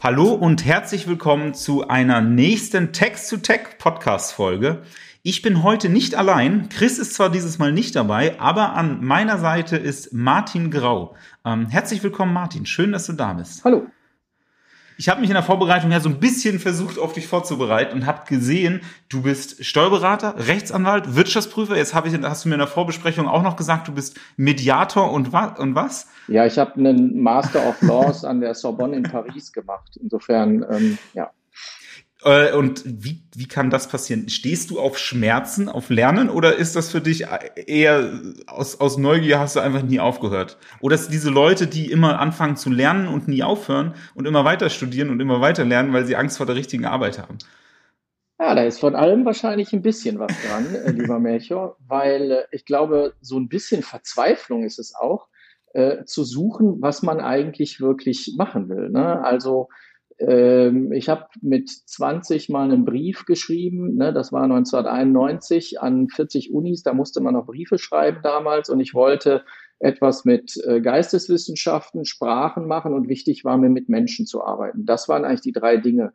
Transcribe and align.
Hallo 0.00 0.32
und 0.32 0.64
herzlich 0.64 1.08
willkommen 1.08 1.54
zu 1.54 1.88
einer 1.88 2.20
nächsten 2.20 2.92
Text-to-Tech-Podcast-Folge. 2.92 4.82
Ich 5.24 5.42
bin 5.42 5.64
heute 5.64 5.88
nicht 5.88 6.14
allein. 6.14 6.68
Chris 6.68 7.00
ist 7.00 7.14
zwar 7.14 7.30
dieses 7.30 7.58
Mal 7.58 7.72
nicht 7.72 7.96
dabei, 7.96 8.38
aber 8.38 8.74
an 8.74 9.04
meiner 9.04 9.38
Seite 9.38 9.76
ist 9.76 10.12
Martin 10.12 10.70
Grau. 10.70 11.16
Ähm, 11.44 11.66
herzlich 11.66 12.00
willkommen, 12.04 12.32
Martin. 12.32 12.64
Schön, 12.64 12.92
dass 12.92 13.06
du 13.06 13.12
da 13.14 13.32
bist. 13.32 13.64
Hallo. 13.64 13.88
Ich 15.00 15.08
habe 15.08 15.20
mich 15.20 15.30
in 15.30 15.34
der 15.34 15.44
Vorbereitung 15.44 15.92
ja 15.92 16.00
so 16.00 16.08
ein 16.08 16.18
bisschen 16.18 16.58
versucht, 16.58 16.98
auf 16.98 17.12
dich 17.12 17.28
vorzubereiten 17.28 17.94
und 17.94 18.04
habe 18.04 18.26
gesehen, 18.26 18.80
du 19.08 19.22
bist 19.22 19.64
Steuerberater, 19.64 20.34
Rechtsanwalt, 20.48 21.14
Wirtschaftsprüfer. 21.14 21.76
Jetzt 21.76 21.94
habe 21.94 22.08
ich, 22.08 22.20
hast 22.20 22.44
du 22.44 22.48
mir 22.48 22.56
in 22.56 22.58
der 22.58 22.66
Vorbesprechung 22.66 23.28
auch 23.28 23.44
noch 23.44 23.54
gesagt, 23.54 23.86
du 23.86 23.92
bist 23.92 24.18
Mediator 24.36 25.12
und, 25.12 25.32
wa 25.32 25.54
und 25.56 25.76
was? 25.76 26.08
Ja, 26.26 26.46
ich 26.46 26.58
habe 26.58 26.74
einen 26.74 27.22
Master 27.22 27.64
of 27.68 27.80
Laws 27.80 28.24
an 28.24 28.40
der 28.40 28.54
Sorbonne 28.54 28.96
in 28.96 29.04
Paris 29.04 29.52
gemacht. 29.52 29.96
Insofern, 30.02 30.66
ähm, 30.68 30.98
ja. 31.14 31.30
Äh, 32.24 32.52
und 32.52 32.82
wie, 32.84 33.22
wie 33.34 33.46
kann 33.46 33.70
das 33.70 33.88
passieren? 33.88 34.28
Stehst 34.28 34.70
du 34.70 34.80
auf 34.80 34.98
Schmerzen, 34.98 35.68
auf 35.68 35.88
Lernen 35.88 36.30
oder 36.30 36.56
ist 36.56 36.74
das 36.74 36.90
für 36.90 37.00
dich 37.00 37.26
eher 37.54 38.12
aus, 38.46 38.80
aus 38.80 38.98
Neugier 38.98 39.38
hast 39.38 39.56
du 39.56 39.60
einfach 39.60 39.82
nie 39.82 40.00
aufgehört? 40.00 40.58
Oder 40.80 40.96
ist 40.96 41.10
diese 41.10 41.30
Leute, 41.30 41.66
die 41.66 41.90
immer 41.90 42.18
anfangen 42.18 42.56
zu 42.56 42.70
lernen 42.70 43.06
und 43.06 43.28
nie 43.28 43.42
aufhören 43.42 43.94
und 44.14 44.26
immer 44.26 44.44
weiter 44.44 44.68
studieren 44.68 45.10
und 45.10 45.20
immer 45.20 45.40
weiter 45.40 45.64
lernen, 45.64 45.92
weil 45.92 46.06
sie 46.06 46.16
Angst 46.16 46.38
vor 46.38 46.46
der 46.46 46.56
richtigen 46.56 46.86
Arbeit 46.86 47.18
haben? 47.18 47.38
Ja, 48.40 48.54
da 48.54 48.62
ist 48.62 48.78
von 48.78 48.94
allem 48.94 49.24
wahrscheinlich 49.24 49.72
ein 49.72 49.82
bisschen 49.82 50.20
was 50.20 50.32
dran, 50.46 50.74
äh, 50.74 50.90
lieber 50.92 51.18
Melchior, 51.18 51.76
weil 51.86 52.30
äh, 52.30 52.42
ich 52.52 52.64
glaube, 52.64 53.14
so 53.20 53.38
ein 53.38 53.48
bisschen 53.48 53.82
Verzweiflung 53.82 54.64
ist 54.64 54.78
es 54.78 54.94
auch, 54.94 55.28
äh, 55.74 56.04
zu 56.04 56.24
suchen, 56.24 56.80
was 56.80 57.02
man 57.02 57.20
eigentlich 57.20 57.80
wirklich 57.80 58.34
machen 58.36 58.68
will. 58.68 58.90
Ne? 58.90 59.22
Also 59.22 59.68
ähm, 60.18 60.92
ich 60.92 61.08
habe 61.08 61.26
mit 61.40 61.68
20 61.68 62.48
mal 62.48 62.64
einen 62.64 62.84
Brief 62.84 63.24
geschrieben, 63.24 63.96
ne, 63.96 64.12
das 64.12 64.32
war 64.32 64.42
1991 64.42 65.80
an 65.80 66.08
40 66.08 66.52
Unis, 66.52 66.82
da 66.82 66.92
musste 66.92 67.20
man 67.20 67.34
noch 67.34 67.46
Briefe 67.46 67.78
schreiben 67.78 68.18
damals 68.22 68.68
und 68.68 68.80
ich 68.80 68.94
wollte 68.94 69.44
etwas 69.78 70.24
mit 70.24 70.56
äh, 70.66 70.80
Geisteswissenschaften, 70.80 72.04
Sprachen 72.04 72.66
machen 72.66 72.94
und 72.94 73.08
wichtig 73.08 73.44
war 73.44 73.56
mir 73.58 73.68
mit 73.68 73.88
Menschen 73.88 74.26
zu 74.26 74.42
arbeiten. 74.42 74.86
Das 74.86 75.08
waren 75.08 75.24
eigentlich 75.24 75.42
die 75.42 75.52
drei 75.52 75.76
Dinge. 75.76 76.12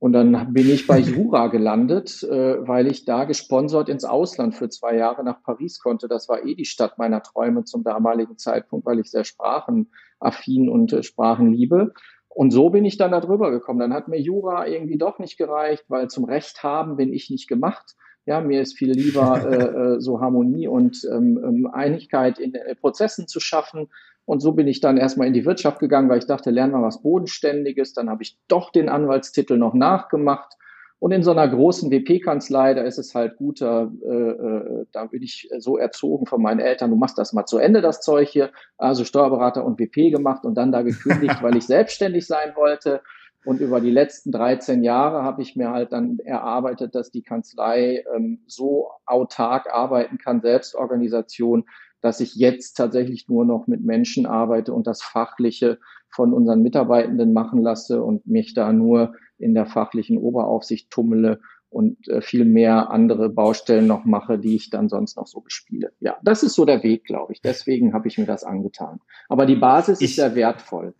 Und 0.00 0.12
dann 0.12 0.52
bin 0.52 0.68
ich 0.68 0.86
bei 0.86 0.98
Jura 0.98 1.46
gelandet, 1.46 2.22
äh, 2.24 2.66
weil 2.66 2.88
ich 2.88 3.04
da 3.04 3.24
gesponsert 3.24 3.88
ins 3.88 4.04
Ausland 4.04 4.54
für 4.54 4.68
zwei 4.68 4.96
Jahre 4.96 5.24
nach 5.24 5.42
Paris 5.42 5.78
konnte. 5.78 6.08
Das 6.08 6.28
war 6.28 6.44
eh 6.44 6.54
die 6.54 6.64
Stadt 6.64 6.98
meiner 6.98 7.22
Träume 7.22 7.64
zum 7.64 7.84
damaligen 7.84 8.36
Zeitpunkt, 8.36 8.86
weil 8.86 8.98
ich 8.98 9.10
sehr 9.10 9.24
sprachenaffin 9.24 10.68
und 10.68 10.92
äh, 10.92 11.02
Sprachen 11.02 11.52
liebe. 11.52 11.94
Und 12.34 12.50
so 12.50 12.68
bin 12.70 12.84
ich 12.84 12.96
dann 12.96 13.12
da 13.12 13.20
drüber 13.20 13.50
gekommen. 13.52 13.78
Dann 13.78 13.94
hat 13.94 14.08
mir 14.08 14.20
Jura 14.20 14.66
irgendwie 14.66 14.98
doch 14.98 15.18
nicht 15.20 15.38
gereicht, 15.38 15.84
weil 15.88 16.08
zum 16.08 16.24
Recht 16.24 16.62
haben 16.62 16.96
bin 16.96 17.12
ich 17.12 17.30
nicht 17.30 17.48
gemacht. 17.48 17.94
Ja, 18.26 18.40
mir 18.40 18.60
ist 18.60 18.76
viel 18.76 18.90
lieber 18.90 19.40
äh, 19.50 19.94
äh, 19.94 20.00
so 20.00 20.20
Harmonie 20.20 20.66
und 20.66 21.06
ähm, 21.12 21.40
ähm, 21.42 21.70
Einigkeit 21.72 22.38
in 22.40 22.54
äh, 22.54 22.74
Prozessen 22.74 23.28
zu 23.28 23.38
schaffen. 23.38 23.88
Und 24.24 24.40
so 24.40 24.52
bin 24.52 24.66
ich 24.66 24.80
dann 24.80 24.96
erstmal 24.96 25.28
in 25.28 25.34
die 25.34 25.44
Wirtschaft 25.44 25.78
gegangen, 25.78 26.08
weil 26.08 26.18
ich 26.18 26.26
dachte, 26.26 26.50
lernen 26.50 26.72
wir 26.72 26.82
was 26.82 27.02
Bodenständiges. 27.02 27.92
Dann 27.92 28.10
habe 28.10 28.22
ich 28.22 28.38
doch 28.48 28.72
den 28.72 28.88
Anwaltstitel 28.88 29.56
noch 29.56 29.74
nachgemacht 29.74 30.56
und 30.98 31.12
in 31.12 31.22
so 31.22 31.32
einer 31.32 31.46
großen 31.46 31.90
WP-Kanzlei, 31.90 32.74
da 32.74 32.82
ist 32.82 32.98
es 32.98 33.14
halt 33.14 33.36
guter, 33.36 33.92
äh, 34.02 34.08
äh, 34.08 34.86
da 34.92 35.04
bin 35.06 35.22
ich 35.22 35.50
so 35.58 35.76
erzogen 35.76 36.26
von 36.26 36.40
meinen 36.40 36.60
Eltern, 36.60 36.90
du 36.90 36.96
machst 36.96 37.18
das 37.18 37.32
mal 37.32 37.44
zu 37.46 37.58
Ende, 37.58 37.82
das 37.82 38.00
Zeug 38.00 38.28
hier. 38.28 38.50
Also 38.78 39.04
Steuerberater 39.04 39.64
und 39.64 39.78
WP 39.78 40.10
gemacht 40.10 40.44
und 40.44 40.54
dann 40.54 40.72
da 40.72 40.82
gekündigt, 40.82 41.36
weil 41.42 41.56
ich 41.56 41.66
selbstständig 41.66 42.26
sein 42.26 42.52
wollte. 42.56 43.02
Und 43.44 43.60
über 43.60 43.80
die 43.80 43.90
letzten 43.90 44.32
13 44.32 44.82
Jahre 44.82 45.22
habe 45.22 45.42
ich 45.42 45.54
mir 45.54 45.70
halt 45.70 45.92
dann 45.92 46.18
erarbeitet, 46.20 46.94
dass 46.94 47.10
die 47.10 47.22
Kanzlei 47.22 48.02
ähm, 48.14 48.40
so 48.46 48.90
autark 49.04 49.70
arbeiten 49.70 50.16
kann, 50.16 50.40
Selbstorganisation, 50.40 51.66
dass 52.04 52.20
ich 52.20 52.34
jetzt 52.34 52.74
tatsächlich 52.74 53.28
nur 53.30 53.46
noch 53.46 53.66
mit 53.66 53.82
Menschen 53.82 54.26
arbeite 54.26 54.74
und 54.74 54.86
das 54.86 55.02
Fachliche 55.02 55.78
von 56.10 56.34
unseren 56.34 56.60
Mitarbeitenden 56.60 57.32
machen 57.32 57.62
lasse 57.62 58.02
und 58.02 58.26
mich 58.26 58.52
da 58.52 58.74
nur 58.74 59.14
in 59.38 59.54
der 59.54 59.64
fachlichen 59.64 60.18
Oberaufsicht 60.18 60.90
tummele 60.90 61.40
und 61.70 62.06
äh, 62.08 62.20
viel 62.20 62.44
mehr 62.44 62.90
andere 62.90 63.30
Baustellen 63.30 63.86
noch 63.86 64.04
mache, 64.04 64.38
die 64.38 64.54
ich 64.54 64.68
dann 64.68 64.90
sonst 64.90 65.16
noch 65.16 65.26
so 65.26 65.40
bespiele. 65.40 65.92
Ja, 65.98 66.18
das 66.22 66.42
ist 66.42 66.54
so 66.54 66.66
der 66.66 66.82
Weg, 66.82 67.04
glaube 67.04 67.32
ich. 67.32 67.40
Deswegen 67.40 67.94
habe 67.94 68.06
ich 68.06 68.18
mir 68.18 68.26
das 68.26 68.44
angetan. 68.44 69.00
Aber 69.30 69.46
die 69.46 69.56
Basis 69.56 70.02
ich, 70.02 70.10
ist 70.10 70.16
sehr 70.16 70.34
wertvoll. 70.34 70.92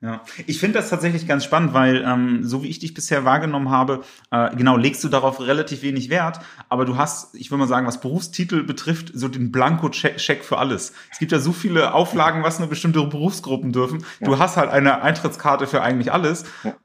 Ja, 0.00 0.22
ich 0.46 0.60
finde 0.60 0.78
das 0.78 0.90
tatsächlich 0.90 1.26
ganz 1.26 1.42
spannend, 1.42 1.74
weil 1.74 2.04
ähm, 2.06 2.44
so 2.44 2.62
wie 2.62 2.68
ich 2.68 2.78
dich 2.78 2.94
bisher 2.94 3.24
wahrgenommen 3.24 3.70
habe, 3.70 4.04
äh, 4.30 4.54
genau 4.54 4.76
legst 4.76 5.02
du 5.02 5.08
darauf 5.08 5.40
relativ 5.40 5.82
wenig 5.82 6.08
Wert, 6.08 6.38
aber 6.68 6.84
du 6.84 6.96
hast, 6.96 7.34
ich 7.34 7.50
würde 7.50 7.62
mal 7.62 7.66
sagen, 7.66 7.84
was 7.84 8.00
Berufstitel 8.00 8.62
betrifft, 8.62 9.10
so 9.12 9.26
den 9.26 9.50
Blanko-Check 9.50 10.44
für 10.44 10.58
alles. 10.58 10.92
Es 11.10 11.18
gibt 11.18 11.32
ja 11.32 11.40
so 11.40 11.50
viele 11.50 11.94
Auflagen, 11.94 12.44
was 12.44 12.60
nur 12.60 12.68
bestimmte 12.68 13.04
Berufsgruppen 13.04 13.72
dürfen. 13.72 14.04
Ja. 14.20 14.28
Du 14.28 14.38
hast 14.38 14.56
halt 14.56 14.70
eine 14.70 15.02
Eintrittskarte 15.02 15.66
für 15.66 15.82
eigentlich 15.82 16.12
alles. 16.12 16.44
Ja 16.62 16.76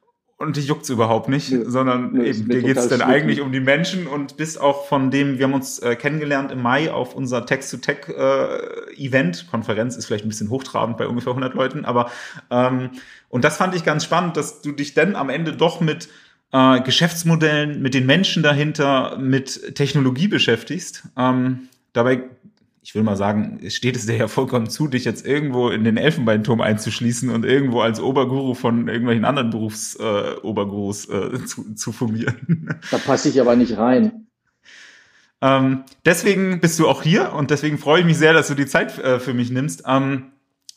und 0.44 0.56
dich 0.58 0.68
juckt's 0.68 0.90
überhaupt 0.90 1.30
nicht, 1.30 1.52
Nö. 1.52 1.64
sondern 1.68 2.14
Nö, 2.14 2.26
eben, 2.26 2.48
dir 2.48 2.62
geht's 2.62 2.88
dann 2.88 3.02
eigentlich 3.02 3.42
um 3.42 3.52
die 3.52 3.60
Menschen 3.60 4.08
und 4.08 4.38
bist 4.38 4.60
auch 4.60 4.86
von 4.86 5.12
dem, 5.12 5.38
wir 5.38 5.46
haben 5.46 5.54
uns 5.54 5.80
äh, 5.80 5.96
kennengelernt 5.96 6.52
im 6.52 6.62
Mai 6.62 6.92
auf 6.92 7.16
unser 7.16 7.46
Text-to-Tech-Event, 7.46 9.42
äh, 9.42 9.52
Konferenz 9.52 9.96
ist 9.96 10.06
vielleicht 10.06 10.26
ein 10.26 10.30
bisschen 10.30 10.50
hochtrabend 10.50 10.98
bei 10.98 11.08
ungefähr 11.08 11.32
100 11.32 11.54
Leuten, 11.54 11.86
aber 11.86 12.12
ähm, 12.50 12.92
und 13.30 13.44
das 13.44 13.58
fand 13.58 13.76
ich 13.76 13.84
ganz 13.84 14.04
spannend, 14.04 14.38
dass 14.38 14.62
du 14.62 14.72
dich 14.72 14.94
dann 14.94 15.16
am 15.16 15.30
Ende 15.30 15.54
doch 15.54 15.82
mit 15.82 16.10
äh, 16.52 16.82
Geschäftsmodellen, 16.82 17.82
mit 17.82 17.94
den 17.94 18.06
Menschen 18.06 18.44
dahinter, 18.44 19.18
mit 19.18 19.76
Technologie 19.76 20.28
beschäftigst. 20.28 21.04
Ähm, 21.18 21.68
dabei 21.94 22.24
ich 22.84 22.94
will 22.96 23.04
mal 23.04 23.16
sagen, 23.16 23.62
steht 23.70 23.96
es 23.96 24.06
dir 24.06 24.18
ja 24.18 24.28
vollkommen 24.28 24.70
zu, 24.70 24.90
dich 24.90 25.06
jetzt 25.06 25.26
irgendwo 25.26 25.70
in 25.70 25.86
den 25.86 25.96
Elfenbeinturm 25.96 26.60
einzuschließen 26.60 27.30
und 27.30 27.46
irgendwo 27.46 27.80
als 27.80 28.02
Oberguru 28.02 28.56
von 28.56 28.90
irgendwelchen 28.90 29.24
anderen 29.24 29.52
Berufsobergurus 29.52 31.06
äh, 31.06 31.18
äh, 31.18 31.46
zu, 31.46 31.74
zu 31.76 31.94
fungieren. 31.94 32.78
Da 32.92 32.98
passe 32.98 33.30
ich 33.30 33.40
aber 33.40 33.56
nicht 33.56 33.78
rein. 33.78 34.28
Ähm, 35.42 35.84
deswegen 36.04 36.60
bist 36.60 36.78
du 36.78 36.90
auch 36.90 37.04
hier 37.04 37.32
und 37.32 37.52
deswegen 37.52 37.78
freue 37.78 38.02
ich 38.02 38.06
mich 38.06 38.18
sehr, 38.18 38.34
dass 38.34 38.50
du 38.50 38.54
die 38.54 38.66
Zeit 38.66 39.00
äh, 39.00 39.20
für 39.20 39.34
mich 39.34 39.50
nimmst. 39.50 39.84
Ähm, 39.88 40.33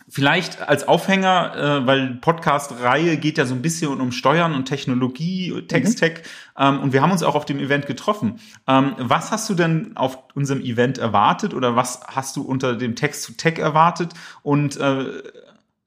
Vielleicht 0.09 0.69
als 0.69 0.87
Aufhänger, 0.87 1.81
äh, 1.83 1.87
weil 1.87 2.15
Podcast-Reihe 2.21 3.17
geht 3.17 3.39
ja 3.39 3.45
so 3.45 3.57
ein 3.57 3.63
bisschen 3.63 4.01
um 4.01 4.13
Steuern 4.13 4.55
und 4.55 4.67
Technologie, 4.67 5.63
Text-Tech, 5.67 6.23
mhm. 6.57 6.63
ähm, 6.63 6.81
und 6.81 6.93
wir 6.93 7.03
haben 7.03 7.11
uns 7.11 7.25
auch 7.25 7.35
auf 7.35 7.45
dem 7.45 7.59
Event 7.59 7.87
getroffen. 7.87 8.39
Ähm, 8.69 8.95
was 8.99 9.33
hast 9.33 9.51
du 9.51 9.55
denn 9.55 9.97
auf 9.97 10.19
unserem 10.35 10.61
Event 10.61 10.99
erwartet 10.99 11.55
oder 11.55 11.75
was 11.75 12.01
hast 12.07 12.37
du 12.37 12.43
unter 12.43 12.77
dem 12.77 12.95
Text-to-Tech 12.95 13.59
erwartet 13.59 14.13
und 14.45 14.77
äh, 14.77 15.07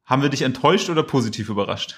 haben 0.05 0.21
wir 0.21 0.29
dich 0.29 0.41
enttäuscht 0.41 0.89
oder 0.89 1.03
positiv 1.03 1.47
überrascht? 1.47 1.95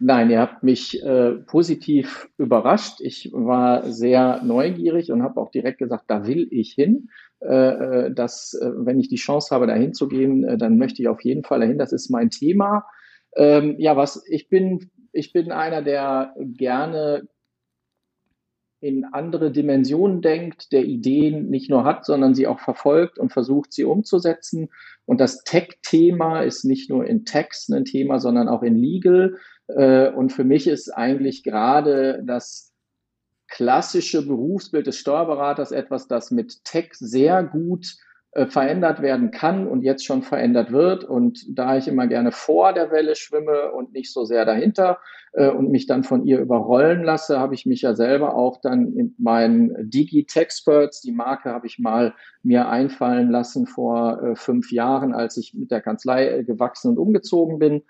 Nein, 0.00 0.30
ihr 0.30 0.40
habt 0.40 0.62
mich 0.62 1.02
äh, 1.02 1.32
positiv 1.32 2.28
überrascht. 2.36 3.00
Ich 3.00 3.30
war 3.32 3.90
sehr 3.90 4.42
neugierig 4.42 5.12
und 5.12 5.22
habe 5.22 5.40
auch 5.40 5.50
direkt 5.50 5.78
gesagt, 5.78 6.04
da 6.08 6.26
will 6.26 6.48
ich 6.50 6.72
hin. 6.72 7.10
Äh, 7.44 8.06
äh, 8.06 8.14
dass, 8.14 8.54
äh, 8.54 8.70
wenn 8.74 8.98
ich 8.98 9.08
die 9.08 9.16
Chance 9.16 9.54
habe, 9.54 9.66
dahin 9.66 9.92
zu 9.92 10.08
gehen, 10.08 10.58
dann 10.58 10.78
möchte 10.78 11.02
ich 11.02 11.08
auf 11.08 11.22
jeden 11.22 11.44
Fall 11.44 11.60
dahin. 11.60 11.78
Das 11.78 11.92
ist 11.92 12.08
mein 12.08 12.30
Thema. 12.30 12.86
Ähm, 13.36 13.76
ja, 13.78 13.96
was 13.96 14.24
ich 14.28 14.48
bin, 14.48 14.90
ich 15.12 15.32
bin 15.32 15.52
einer, 15.52 15.82
der 15.82 16.34
gerne 16.38 17.28
in 18.80 19.04
andere 19.04 19.50
Dimensionen 19.50 20.22
denkt, 20.22 20.72
der 20.72 20.84
Ideen 20.84 21.50
nicht 21.50 21.68
nur 21.68 21.84
hat, 21.84 22.06
sondern 22.06 22.34
sie 22.34 22.46
auch 22.46 22.60
verfolgt 22.60 23.18
und 23.18 23.32
versucht, 23.32 23.72
sie 23.72 23.84
umzusetzen. 23.84 24.68
Und 25.04 25.20
das 25.20 25.42
Tech-Thema 25.44 26.42
ist 26.42 26.64
nicht 26.64 26.88
nur 26.88 27.06
in 27.06 27.24
Text 27.24 27.70
ein 27.72 27.84
Thema, 27.84 28.20
sondern 28.20 28.48
auch 28.48 28.62
in 28.62 28.76
Legal. 28.76 29.36
Und 29.66 30.34
für 30.34 30.44
mich 30.44 30.66
ist 30.66 30.90
eigentlich 30.90 31.42
gerade 31.44 32.22
das 32.26 32.73
klassische 33.54 34.26
Berufsbild 34.26 34.88
des 34.88 34.96
Steuerberaters 34.98 35.70
etwas, 35.70 36.08
das 36.08 36.32
mit 36.32 36.64
Tech 36.64 36.88
sehr 36.94 37.44
gut 37.44 37.86
äh, 38.32 38.46
verändert 38.46 39.00
werden 39.00 39.30
kann 39.30 39.68
und 39.68 39.82
jetzt 39.82 40.04
schon 40.04 40.22
verändert 40.22 40.72
wird. 40.72 41.04
Und 41.04 41.44
da 41.48 41.76
ich 41.76 41.86
immer 41.86 42.08
gerne 42.08 42.32
vor 42.32 42.72
der 42.72 42.90
Welle 42.90 43.14
schwimme 43.14 43.70
und 43.70 43.92
nicht 43.92 44.12
so 44.12 44.24
sehr 44.24 44.44
dahinter 44.44 44.98
äh, 45.34 45.48
und 45.48 45.70
mich 45.70 45.86
dann 45.86 46.02
von 46.02 46.26
ihr 46.26 46.40
überrollen 46.40 47.04
lasse, 47.04 47.38
habe 47.38 47.54
ich 47.54 47.64
mich 47.64 47.82
ja 47.82 47.94
selber 47.94 48.34
auch 48.34 48.60
dann 48.60 48.92
in 48.96 49.14
meinen 49.18 49.88
Digi-Texperts, 49.88 51.00
die 51.00 51.12
Marke 51.12 51.50
habe 51.50 51.68
ich 51.68 51.78
mal 51.78 52.12
mir 52.42 52.68
einfallen 52.68 53.30
lassen 53.30 53.68
vor 53.68 54.20
äh, 54.20 54.34
fünf 54.34 54.72
Jahren, 54.72 55.14
als 55.14 55.36
ich 55.36 55.54
mit 55.54 55.70
der 55.70 55.80
Kanzlei 55.80 56.28
äh, 56.28 56.42
gewachsen 56.42 56.90
und 56.90 56.98
umgezogen 56.98 57.60
bin 57.60 57.84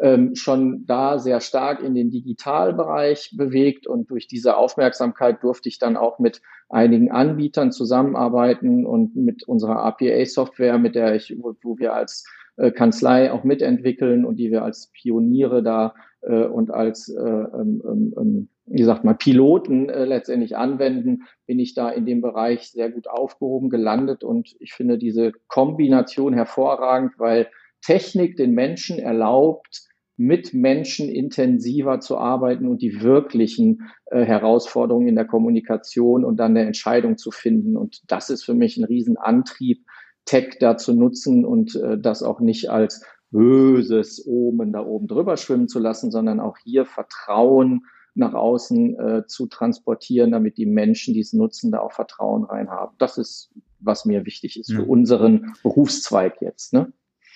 ähm, 0.00 0.34
schon 0.34 0.84
da 0.86 1.18
sehr 1.18 1.40
stark 1.40 1.82
in 1.82 1.94
den 1.94 2.10
Digitalbereich 2.10 3.34
bewegt 3.36 3.86
und 3.86 4.10
durch 4.10 4.28
diese 4.28 4.56
Aufmerksamkeit 4.56 5.42
durfte 5.42 5.68
ich 5.68 5.78
dann 5.78 5.96
auch 5.96 6.18
mit 6.18 6.40
einigen 6.68 7.10
Anbietern 7.10 7.72
zusammenarbeiten 7.72 8.86
und 8.86 9.16
mit 9.16 9.46
unserer 9.46 9.82
APA-Software, 9.84 10.78
mit 10.78 10.94
der 10.94 11.14
ich, 11.14 11.36
wo, 11.38 11.78
wir 11.78 11.94
als 11.94 12.24
äh, 12.56 12.70
Kanzlei 12.70 13.32
auch 13.32 13.44
mitentwickeln 13.44 14.24
und 14.24 14.36
die 14.36 14.50
wir 14.50 14.62
als 14.62 14.90
Pioniere 14.92 15.62
da 15.62 15.94
äh, 16.22 16.44
und 16.44 16.70
als, 16.70 17.08
äh, 17.08 17.20
ähm, 17.20 17.82
ähm, 17.84 18.14
ähm, 18.16 18.48
wie 18.66 18.84
sagt 18.84 19.04
man, 19.04 19.18
Piloten 19.18 19.88
äh, 19.88 20.04
letztendlich 20.04 20.56
anwenden, 20.56 21.22
bin 21.46 21.58
ich 21.58 21.74
da 21.74 21.88
in 21.88 22.04
dem 22.04 22.20
Bereich 22.20 22.70
sehr 22.70 22.90
gut 22.90 23.08
aufgehoben, 23.08 23.70
gelandet 23.70 24.22
und 24.22 24.54
ich 24.60 24.74
finde 24.74 24.98
diese 24.98 25.32
Kombination 25.48 26.34
hervorragend, 26.34 27.18
weil 27.18 27.48
Technik 27.80 28.36
den 28.36 28.52
Menschen 28.52 28.98
erlaubt, 28.98 29.87
mit 30.18 30.52
Menschen 30.52 31.08
intensiver 31.08 32.00
zu 32.00 32.18
arbeiten 32.18 32.66
und 32.66 32.82
die 32.82 33.02
wirklichen 33.02 33.88
äh, 34.06 34.24
Herausforderungen 34.24 35.06
in 35.06 35.14
der 35.14 35.26
Kommunikation 35.26 36.24
und 36.24 36.38
dann 36.38 36.56
der 36.56 36.66
Entscheidung 36.66 37.16
zu 37.16 37.30
finden. 37.30 37.76
Und 37.76 38.02
das 38.08 38.28
ist 38.28 38.44
für 38.44 38.54
mich 38.54 38.76
ein 38.76 38.84
Riesenantrieb, 38.84 39.86
Tech 40.24 40.58
da 40.60 40.76
zu 40.76 40.92
nutzen 40.92 41.46
und 41.46 41.76
äh, 41.76 41.98
das 41.98 42.22
auch 42.22 42.40
nicht 42.40 42.68
als 42.68 43.02
böses 43.30 44.26
Omen 44.26 44.72
da 44.72 44.84
oben 44.84 45.06
drüber 45.06 45.36
schwimmen 45.36 45.68
zu 45.68 45.78
lassen, 45.78 46.10
sondern 46.10 46.40
auch 46.40 46.58
hier 46.58 46.84
Vertrauen 46.84 47.86
nach 48.14 48.34
außen 48.34 48.98
äh, 48.98 49.26
zu 49.26 49.46
transportieren, 49.46 50.32
damit 50.32 50.58
die 50.58 50.66
Menschen, 50.66 51.14
die 51.14 51.20
es 51.20 51.32
nutzen, 51.32 51.70
da 51.70 51.78
auch 51.78 51.92
Vertrauen 51.92 52.44
rein 52.44 52.68
haben. 52.68 52.96
Das 52.98 53.18
ist, 53.18 53.50
was 53.78 54.04
mir 54.04 54.26
wichtig 54.26 54.58
ist 54.58 54.72
für 54.72 54.84
unseren 54.84 55.54
Berufszweig 55.62 56.42
jetzt. 56.42 56.72
Ne? 56.72 56.92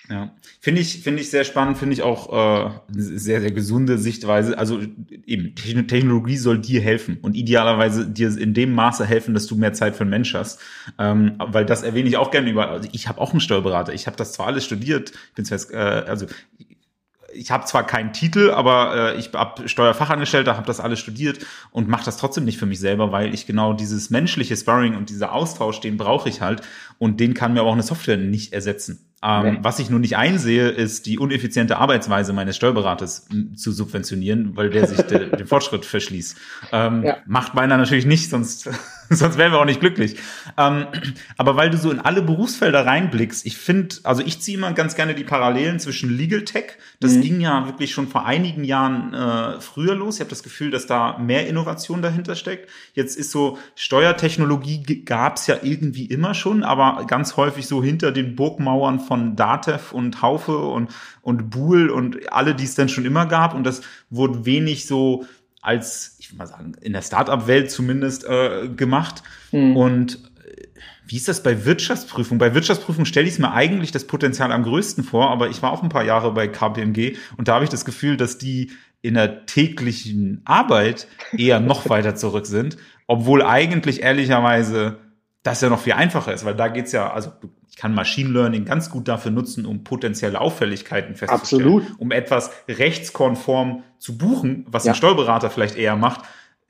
Ja, 0.09 0.35
finde 0.59 0.81
ich, 0.81 1.01
finde 1.01 1.21
ich 1.21 1.29
sehr 1.29 1.45
spannend, 1.45 1.77
finde 1.77 1.93
ich 1.93 2.01
auch 2.01 2.67
äh, 2.67 2.71
sehr, 2.89 3.39
sehr 3.39 3.51
gesunde 3.51 3.97
Sichtweise. 3.97 4.57
Also 4.57 4.81
eben, 5.25 5.55
Technologie 5.55 6.35
soll 6.35 6.59
dir 6.59 6.81
helfen 6.81 7.19
und 7.21 7.35
idealerweise 7.35 8.05
dir 8.05 8.37
in 8.37 8.53
dem 8.53 8.73
Maße 8.73 9.05
helfen, 9.05 9.33
dass 9.33 9.47
du 9.47 9.55
mehr 9.55 9.71
Zeit 9.71 9.95
für 9.95 10.01
einen 10.01 10.09
Mensch 10.09 10.33
hast. 10.33 10.59
Ähm, 10.99 11.35
weil 11.39 11.65
das 11.65 11.83
erwähne 11.83 12.09
ich 12.09 12.17
auch 12.17 12.31
gerne 12.31 12.49
über. 12.49 12.69
Also 12.69 12.89
ich 12.91 13.07
habe 13.07 13.21
auch 13.21 13.31
einen 13.31 13.39
Steuerberater. 13.39 13.93
Ich 13.93 14.05
habe 14.05 14.17
das 14.17 14.33
zwar 14.33 14.47
alles 14.47 14.65
studiert, 14.65 15.11
ich 15.11 15.35
bin 15.35 15.45
zwar 15.45 15.59
äh, 15.71 16.05
also 16.05 16.25
ich 17.33 17.49
habe 17.49 17.65
zwar 17.65 17.87
keinen 17.87 18.13
Titel, 18.13 18.51
aber 18.51 19.13
äh, 19.13 19.17
ich 19.17 19.31
habe 19.33 19.67
Steuerfachangestellter, 19.67 20.55
habe 20.55 20.67
das 20.67 20.79
alles 20.79 20.99
studiert 20.99 21.39
und 21.71 21.87
mache 21.87 22.05
das 22.05 22.17
trotzdem 22.17 22.45
nicht 22.45 22.57
für 22.57 22.65
mich 22.65 22.79
selber, 22.79 23.11
weil 23.11 23.33
ich 23.33 23.47
genau 23.47 23.73
dieses 23.73 24.09
menschliche 24.09 24.55
Sparring 24.55 24.95
und 24.95 25.09
dieser 25.09 25.33
Austausch, 25.33 25.79
den 25.79 25.97
brauche 25.97 26.29
ich 26.29 26.41
halt 26.41 26.61
und 26.99 27.19
den 27.19 27.33
kann 27.33 27.53
mir 27.53 27.61
aber 27.61 27.69
auch 27.69 27.73
eine 27.73 27.83
Software 27.83 28.17
nicht 28.17 28.53
ersetzen. 28.53 29.12
Ähm. 29.23 29.59
Was 29.61 29.79
ich 29.79 29.89
nur 29.89 29.99
nicht 29.99 30.17
einsehe, 30.17 30.69
ist 30.69 31.05
die 31.05 31.17
uneffiziente 31.17 31.77
Arbeitsweise 31.77 32.33
meines 32.33 32.57
Steuerberaters 32.57 33.27
zu 33.55 33.71
subventionieren, 33.71 34.57
weil 34.57 34.69
der 34.69 34.85
sich 34.87 35.01
de, 35.01 35.29
den 35.37 35.47
Fortschritt 35.47 35.85
verschließt. 35.85 36.37
Ähm, 36.71 37.03
ja. 37.03 37.17
Macht 37.25 37.53
meiner 37.53 37.77
natürlich 37.77 38.05
nicht, 38.05 38.29
sonst 38.29 38.69
Sonst 39.17 39.37
wären 39.37 39.51
wir 39.51 39.59
auch 39.59 39.65
nicht 39.65 39.79
glücklich. 39.79 40.17
Ähm, 40.57 40.87
aber 41.37 41.55
weil 41.55 41.69
du 41.69 41.77
so 41.77 41.91
in 41.91 41.99
alle 41.99 42.21
Berufsfelder 42.21 42.85
reinblickst, 42.85 43.45
ich 43.45 43.57
finde, 43.57 43.95
also 44.03 44.23
ich 44.23 44.41
ziehe 44.41 44.57
immer 44.57 44.73
ganz 44.73 44.95
gerne 44.95 45.15
die 45.15 45.23
Parallelen 45.23 45.79
zwischen 45.79 46.15
Legal 46.15 46.43
Tech. 46.43 46.77
Das 46.99 47.13
mhm. 47.13 47.21
ging 47.21 47.41
ja 47.41 47.65
wirklich 47.67 47.91
schon 47.91 48.07
vor 48.07 48.25
einigen 48.25 48.63
Jahren 48.63 49.13
äh, 49.13 49.61
früher 49.61 49.95
los. 49.95 50.15
Ich 50.15 50.21
habe 50.21 50.29
das 50.29 50.43
Gefühl, 50.43 50.71
dass 50.71 50.87
da 50.87 51.17
mehr 51.17 51.47
Innovation 51.47 52.01
dahinter 52.01 52.35
steckt. 52.35 52.69
Jetzt 52.93 53.15
ist 53.15 53.31
so 53.31 53.57
Steuertechnologie 53.75 55.03
gab 55.05 55.37
es 55.37 55.47
ja 55.47 55.57
irgendwie 55.61 56.05
immer 56.05 56.33
schon, 56.33 56.63
aber 56.63 57.05
ganz 57.07 57.37
häufig 57.37 57.67
so 57.67 57.83
hinter 57.83 58.11
den 58.11 58.35
Burgmauern 58.35 58.99
von 58.99 59.35
Datev 59.35 59.93
und 59.93 60.21
Haufe 60.21 60.57
und 60.57 60.89
und 61.23 61.49
Buhl 61.49 61.89
und 61.89 62.31
alle, 62.33 62.53
die 62.53 62.65
es 62.65 62.75
dann 62.75 62.89
schon 62.89 63.05
immer 63.05 63.25
gab. 63.25 63.55
Und 63.55 63.63
das 63.63 63.81
wurde 64.09 64.45
wenig 64.45 64.85
so 64.85 65.25
als, 65.63 66.17
ich 66.19 66.29
will 66.29 66.37
mal 66.37 66.45
sagen, 66.45 66.73
in 66.81 66.93
der 66.93 67.01
Startup-Welt 67.01 67.71
zumindest 67.71 68.25
äh, 68.25 68.67
gemacht. 68.67 69.23
Mhm. 69.51 69.75
Und 69.77 70.15
äh, 70.45 70.67
wie 71.07 71.15
ist 71.15 71.29
das 71.29 71.41
bei 71.41 71.65
Wirtschaftsprüfung? 71.65 72.37
Bei 72.37 72.53
Wirtschaftsprüfung 72.53 73.05
stelle 73.05 73.27
ich 73.27 73.33
es 73.33 73.39
mir 73.39 73.53
eigentlich 73.53 73.91
das 73.91 74.05
Potenzial 74.05 74.51
am 74.51 74.63
größten 74.63 75.05
vor, 75.05 75.31
aber 75.31 75.49
ich 75.49 75.61
war 75.61 75.71
auch 75.71 75.81
ein 75.81 75.89
paar 75.89 76.03
Jahre 76.03 76.33
bei 76.33 76.47
KPMG 76.47 77.15
und 77.37 77.47
da 77.47 77.55
habe 77.55 77.63
ich 77.63 77.71
das 77.71 77.85
Gefühl, 77.85 78.17
dass 78.17 78.37
die 78.37 78.71
in 79.01 79.15
der 79.15 79.45
täglichen 79.45 80.41
Arbeit 80.43 81.07
eher 81.35 81.61
noch 81.61 81.89
weiter 81.89 82.15
zurück 82.15 82.45
sind, 82.45 82.77
obwohl 83.07 83.41
eigentlich 83.41 84.01
ehrlicherweise 84.01 84.97
das 85.43 85.59
ja 85.59 85.69
noch 85.69 85.81
viel 85.81 85.93
einfacher 85.93 86.33
ist, 86.33 86.45
weil 86.45 86.55
da 86.55 86.69
geht's 86.69 86.93
ja, 86.93 87.11
also 87.11 87.31
ich 87.69 87.75
kann 87.75 87.93
Machine 87.93 88.29
Learning 88.29 88.65
ganz 88.65 88.89
gut 88.89 89.07
dafür 89.07 89.31
nutzen, 89.31 89.65
um 89.65 89.83
potenzielle 89.83 90.39
Auffälligkeiten 90.39 91.15
festzustellen, 91.15 91.63
Absolut. 91.63 91.99
um 91.99 92.11
etwas 92.11 92.51
rechtskonform 92.69 93.83
zu 93.99 94.17
buchen, 94.17 94.65
was 94.69 94.85
ja. 94.85 94.93
ein 94.93 94.95
Steuerberater 94.95 95.49
vielleicht 95.49 95.75
eher 95.75 95.97
macht. 95.97 96.21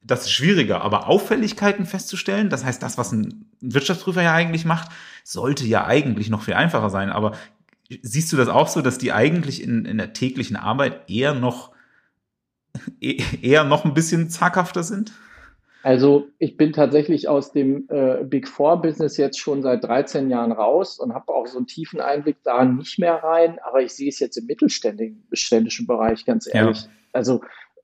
Das 0.02 0.24
ist 0.24 0.32
schwieriger, 0.32 0.82
aber 0.82 1.08
Auffälligkeiten 1.08 1.86
festzustellen, 1.86 2.50
das 2.50 2.66
heißt, 2.66 2.82
das, 2.82 2.98
was 2.98 3.12
ein 3.12 3.46
Wirtschaftsprüfer 3.62 4.24
ja 4.24 4.34
eigentlich 4.34 4.66
macht, 4.66 4.90
sollte 5.24 5.66
ja 5.66 5.86
eigentlich 5.86 6.30
noch 6.30 6.42
viel 6.42 6.56
einfacher 6.56 6.90
sein. 6.90 7.10
Aber 7.10 7.34
siehst 8.02 8.34
du 8.34 8.38
das 8.38 8.50
auch 8.50 8.68
so, 8.68 8.82
dass 8.82 8.98
die 8.98 9.14
eigentlich 9.14 9.62
in, 9.62 9.86
in 9.86 9.98
der 9.98 10.14
täglichen 10.14 10.56
Arbeit 10.56 11.10
eher 11.10 11.34
noch, 11.34 11.72
eher 13.00 13.64
noch 13.64 13.86
ein 13.86 13.94
bisschen 13.94 14.30
zaghafter 14.30 14.84
sind? 14.84 15.14
Also 15.84 16.30
ich 16.40 16.56
bin 16.56 16.72
tatsächlich 16.72 17.28
aus 17.28 17.52
dem 17.52 17.88
äh, 17.90 18.24
Big 18.24 18.48
Four 18.48 18.82
Business 18.82 19.18
jetzt 19.18 19.38
schon 19.38 19.62
seit 19.62 19.84
13 19.84 20.30
Jahren 20.30 20.54
raus 20.54 20.98
und 20.98 21.14
habe 21.14 21.34
auch 21.34 21.46
so 21.46 21.58
einen 21.58 21.68
tiefen 21.68 22.00
Einblick 22.00 22.38
da 22.44 22.64
nicht 22.64 23.00
mehr 23.00 23.16
rein, 23.16 23.60
aber 23.64 23.82
ich 23.82 23.94
sehe 23.94 24.08
es 24.08 24.20
jetzt 24.20 24.38
im 24.38 24.46
mittelständischen 24.46 25.86
Bereich, 25.86 26.26
ganz 26.26 26.48
ehrlich. 26.52 26.84
Ja. 26.84 26.90
Also 27.12 27.42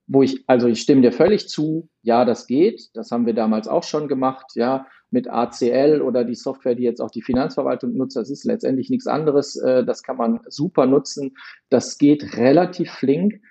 wo 0.10 0.24
ich, 0.24 0.44
also 0.48 0.68
ich 0.68 0.81
stimme 0.81 1.01
dir 1.01 1.12
völlig 1.12 1.50
zu, 1.50 1.88
ja, 2.01 2.25
das 2.25 2.48
geht. 2.48 2.90
Das 2.96 3.12
haben 3.12 3.28
wir 3.28 3.36
damals 3.36 3.68
auch 3.68 3.84
schon 3.84 4.07
gemacht, 4.07 4.54
ja, 4.56 4.88
mit 5.12 5.30
ACL 5.30 6.01
oder 6.01 6.24
die 6.24 6.36
Software, 6.36 6.75
die 6.75 6.84
jetzt 6.84 7.00
auch 7.00 7.12
die 7.12 7.22
Finanzverwaltung 7.22 7.94
nutzt. 7.94 8.16
Das 8.16 8.30
ist 8.30 8.44
letztendlich 8.44 8.90
nichts 8.90 9.07
anderes. 9.07 9.56
Äh, 9.57 9.86
das 9.86 10.01
kann 10.01 10.18
man 10.18 10.40
super 10.48 10.88
nutzen. 10.88 11.36
Das 11.69 11.98
geht 11.98 12.38
relativ 12.38 12.92
flink 12.92 13.42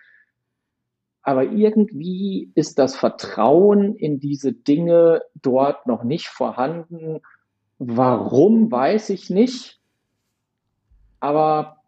aber 1.23 1.45
irgendwie 1.45 2.51
ist 2.55 2.79
das 2.79 2.97
Vertrauen 2.97 3.95
in 3.97 4.21
diese 4.21 4.53
Dinge 4.53 5.23
dort 5.35 5.87
noch 5.87 6.05
nicht 6.05 6.29
vorhanden. 6.29 7.21
Warum, 7.79 8.71
weiß 8.71 9.11
ich 9.11 9.29
nicht. 9.29 9.79
Aber 11.21 11.83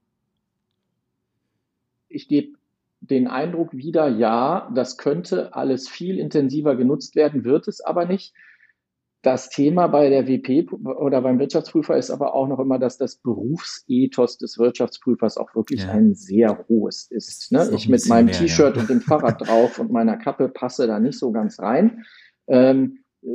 ich 2.08 2.28
gebe 2.28 2.58
den 3.00 3.28
Eindruck 3.28 3.72
wieder, 3.72 4.08
ja, 4.08 4.70
das 4.74 4.98
könnte 4.98 5.54
alles 5.54 5.88
viel 5.88 6.18
intensiver 6.18 6.76
genutzt 6.76 7.16
werden, 7.16 7.44
wird 7.44 7.66
es 7.66 7.80
aber 7.80 8.04
nicht. 8.04 8.34
Das 9.22 9.50
Thema 9.50 9.86
bei 9.88 10.08
der 10.08 10.26
WP 10.26 10.72
oder 10.72 11.20
beim 11.20 11.38
Wirtschaftsprüfer 11.38 11.96
ist 11.96 12.10
aber 12.10 12.34
auch 12.34 12.48
noch 12.48 12.58
immer, 12.58 12.78
dass 12.78 12.96
das 12.96 13.16
Berufsethos 13.16 14.38
des 14.38 14.58
Wirtschaftsprüfers 14.58 15.36
auch 15.36 15.54
wirklich 15.54 15.82
ja. 15.82 15.90
ein 15.90 16.14
sehr 16.14 16.64
hohes 16.68 17.06
ist. 17.10 17.52
Ne? 17.52 17.70
Ich 17.74 17.88
mit 17.88 18.06
meinem 18.08 18.28
T-Shirt 18.28 18.76
ja. 18.76 18.80
und 18.80 18.88
dem 18.88 19.02
Fahrrad 19.02 19.46
drauf 19.46 19.78
und 19.78 19.92
meiner 19.92 20.16
Kappe 20.16 20.48
passe 20.48 20.86
da 20.86 20.98
nicht 20.98 21.18
so 21.18 21.32
ganz 21.32 21.60
rein. 21.60 22.04
Ähm, 22.46 23.04
äh, 23.22 23.28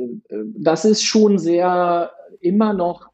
das 0.58 0.84
ist 0.84 1.04
schon 1.04 1.38
sehr 1.38 2.10
immer 2.40 2.72
noch 2.72 3.08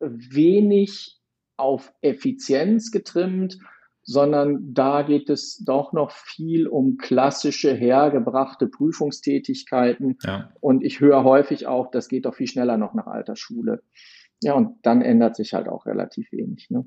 wenig 0.00 1.20
auf 1.56 1.92
Effizienz 2.00 2.90
getrimmt 2.90 3.58
sondern 4.02 4.74
da 4.74 5.02
geht 5.02 5.30
es 5.30 5.62
doch 5.64 5.92
noch 5.92 6.10
viel 6.10 6.66
um 6.66 6.96
klassische 6.96 7.72
hergebrachte 7.72 8.66
Prüfungstätigkeiten. 8.66 10.18
Ja. 10.24 10.52
Und 10.60 10.84
ich 10.84 11.00
höre 11.00 11.24
häufig 11.24 11.66
auch, 11.66 11.90
das 11.90 12.08
geht 12.08 12.24
doch 12.24 12.34
viel 12.34 12.46
schneller 12.46 12.76
noch 12.76 12.94
nach 12.94 13.06
alter 13.06 13.36
Schule. 13.36 13.82
Ja, 14.42 14.54
und 14.54 14.78
dann 14.82 15.02
ändert 15.02 15.36
sich 15.36 15.52
halt 15.52 15.68
auch 15.68 15.86
relativ 15.86 16.32
wenig. 16.32 16.70
Ne? 16.70 16.86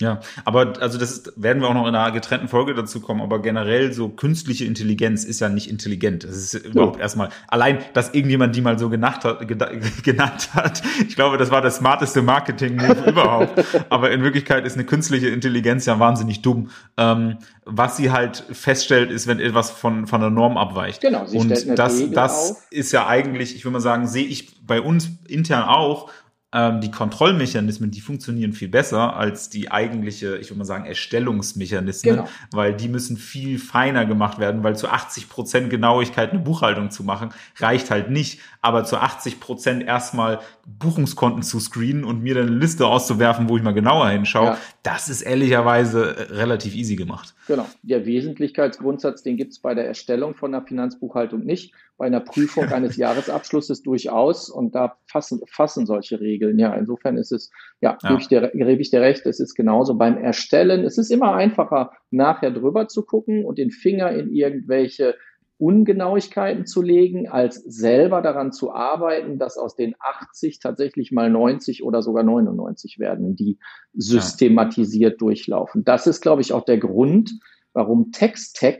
Ja, 0.00 0.20
aber 0.44 0.74
also 0.80 0.96
das 0.96 1.10
ist, 1.10 1.32
werden 1.36 1.60
wir 1.60 1.68
auch 1.68 1.74
noch 1.74 1.88
in 1.88 1.94
einer 1.94 2.12
getrennten 2.12 2.46
Folge 2.46 2.72
dazu 2.72 3.00
kommen, 3.00 3.20
aber 3.20 3.42
generell 3.42 3.92
so 3.92 4.08
künstliche 4.08 4.64
Intelligenz 4.64 5.24
ist 5.24 5.40
ja 5.40 5.48
nicht 5.48 5.68
intelligent. 5.68 6.22
Das 6.22 6.36
ist 6.36 6.52
ja. 6.52 6.60
überhaupt 6.60 7.00
erstmal, 7.00 7.30
allein, 7.48 7.78
dass 7.94 8.14
irgendjemand 8.14 8.54
die 8.54 8.60
mal 8.60 8.78
so 8.78 8.90
genannt 8.90 9.24
hat, 9.24 9.46
genannt 10.04 10.50
hat, 10.54 10.82
ich 11.06 11.16
glaube, 11.16 11.36
das 11.36 11.50
war 11.50 11.62
das 11.62 11.78
smarteste 11.78 12.22
Marketing-Move 12.22 13.04
überhaupt. 13.10 13.64
Aber 13.90 14.12
in 14.12 14.22
Wirklichkeit 14.22 14.64
ist 14.64 14.74
eine 14.74 14.84
künstliche 14.84 15.30
Intelligenz 15.30 15.86
ja 15.86 15.98
wahnsinnig 15.98 16.42
dumm. 16.42 16.70
Ähm, 16.96 17.38
was 17.64 17.96
sie 17.96 18.12
halt 18.12 18.44
feststellt, 18.52 19.10
ist, 19.10 19.26
wenn 19.26 19.40
etwas 19.40 19.70
von, 19.70 20.06
von 20.06 20.20
der 20.20 20.30
Norm 20.30 20.56
abweicht. 20.56 21.00
Genau, 21.00 21.26
sie 21.26 21.38
Und 21.38 21.46
stellt 21.46 21.66
eine 21.66 21.74
das, 21.74 21.98
Regel 21.98 22.14
das 22.14 22.50
auf. 22.52 22.66
ist 22.70 22.92
ja 22.92 23.08
eigentlich, 23.08 23.56
ich 23.56 23.64
würde 23.64 23.72
mal 23.72 23.80
sagen, 23.80 24.06
sehe 24.06 24.26
ich 24.26 24.64
bei 24.64 24.80
uns 24.80 25.10
intern 25.26 25.64
auch, 25.64 26.08
ähm, 26.50 26.80
die 26.80 26.90
Kontrollmechanismen, 26.90 27.90
die 27.90 28.00
funktionieren 28.00 28.54
viel 28.54 28.68
besser 28.68 29.14
als 29.14 29.50
die 29.50 29.70
eigentliche, 29.70 30.38
ich 30.38 30.48
würde 30.48 30.60
mal 30.60 30.64
sagen, 30.64 30.86
Erstellungsmechanismen, 30.86 32.16
genau. 32.16 32.28
weil 32.52 32.74
die 32.74 32.88
müssen 32.88 33.18
viel 33.18 33.58
feiner 33.58 34.06
gemacht 34.06 34.38
werden, 34.38 34.62
weil 34.62 34.74
zu 34.74 34.88
80 34.88 35.28
Prozent 35.28 35.68
Genauigkeit 35.68 36.30
eine 36.30 36.38
Buchhaltung 36.38 36.90
zu 36.90 37.04
machen, 37.04 37.34
reicht 37.58 37.90
halt 37.90 38.10
nicht, 38.10 38.40
aber 38.62 38.84
zu 38.84 38.96
80 38.96 39.40
Prozent 39.40 39.82
erstmal 39.82 40.40
Buchungskonten 40.64 41.42
zu 41.42 41.60
screenen 41.60 42.04
und 42.04 42.22
mir 42.22 42.34
dann 42.34 42.46
eine 42.46 42.56
Liste 42.56 42.86
auszuwerfen, 42.86 43.50
wo 43.50 43.58
ich 43.58 43.62
mal 43.62 43.74
genauer 43.74 44.08
hinschaue, 44.08 44.46
ja. 44.46 44.58
das 44.82 45.10
ist 45.10 45.20
ehrlicherweise 45.20 46.30
relativ 46.30 46.74
easy 46.74 46.96
gemacht. 46.96 47.34
Genau. 47.48 47.66
Der 47.82 48.04
Wesentlichkeitsgrundsatz, 48.04 49.22
den 49.22 49.38
gibt 49.38 49.52
es 49.52 49.58
bei 49.58 49.74
der 49.74 49.86
Erstellung 49.86 50.34
von 50.34 50.52
der 50.52 50.62
Finanzbuchhaltung 50.62 51.40
nicht 51.40 51.74
bei 51.96 52.06
einer 52.06 52.20
Prüfung 52.20 52.64
eines 52.72 52.96
Jahresabschlusses 52.96 53.82
durchaus 53.82 54.50
und 54.50 54.74
da 54.74 54.98
fassen, 55.06 55.40
fassen 55.46 55.86
solche 55.86 56.20
Regeln. 56.20 56.58
Ja, 56.58 56.74
insofern 56.74 57.16
ist 57.16 57.32
es, 57.32 57.50
ja, 57.80 57.96
ja. 58.02 58.08
Gebe, 58.10 58.20
ich 58.20 58.28
dir, 58.28 58.50
gebe 58.52 58.82
ich 58.82 58.90
dir 58.90 59.00
recht, 59.00 59.24
es 59.24 59.40
ist 59.40 59.54
genauso 59.54 59.94
beim 59.94 60.18
Erstellen. 60.18 60.84
Es 60.84 60.98
ist 60.98 61.10
immer 61.10 61.34
einfacher, 61.34 61.92
nachher 62.10 62.50
drüber 62.50 62.86
zu 62.86 63.02
gucken 63.02 63.46
und 63.46 63.56
den 63.56 63.70
Finger 63.70 64.12
in 64.12 64.30
irgendwelche 64.30 65.16
Ungenauigkeiten 65.58 66.66
zu 66.66 66.82
legen, 66.82 67.28
als 67.28 67.56
selber 67.56 68.22
daran 68.22 68.52
zu 68.52 68.72
arbeiten, 68.72 69.38
dass 69.38 69.58
aus 69.58 69.74
den 69.74 69.94
80 69.98 70.60
tatsächlich 70.60 71.10
mal 71.10 71.28
90 71.28 71.82
oder 71.82 72.00
sogar 72.02 72.22
99 72.22 72.98
werden, 72.98 73.34
die 73.34 73.58
systematisiert 73.92 75.14
ja. 75.14 75.18
durchlaufen. 75.18 75.84
Das 75.84 76.06
ist, 76.06 76.20
glaube 76.20 76.42
ich, 76.42 76.52
auch 76.52 76.64
der 76.64 76.78
Grund, 76.78 77.32
warum 77.72 78.12
Text-Tech 78.12 78.78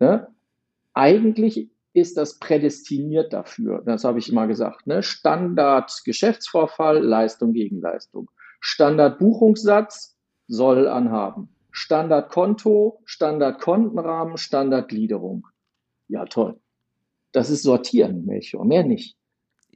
ne, 0.00 0.26
eigentlich 0.92 1.70
ist 1.94 2.16
das 2.16 2.38
prädestiniert 2.38 3.32
dafür. 3.32 3.82
Das 3.84 4.04
habe 4.04 4.18
ich 4.18 4.30
immer 4.30 4.46
gesagt. 4.46 4.86
Ne? 4.86 5.02
Standard 5.02 6.02
Geschäftsvorfall, 6.04 6.98
Leistung 6.98 7.52
gegen 7.52 7.80
Leistung. 7.80 8.30
Standard 8.60 9.18
Buchungssatz, 9.18 10.16
soll 10.48 10.88
anhaben. 10.88 11.48
Standard 11.70 12.30
Konto, 12.30 13.00
Standard 13.04 13.60
Kontenrahmen, 13.60 14.36
Standard 14.36 14.88
Gliederung. 14.88 15.46
Ja, 16.12 16.26
toll. 16.26 16.60
Das 17.32 17.48
ist 17.48 17.62
Sortieren, 17.62 18.26
Melchior, 18.26 18.66
mehr 18.66 18.84
nicht. 18.84 19.16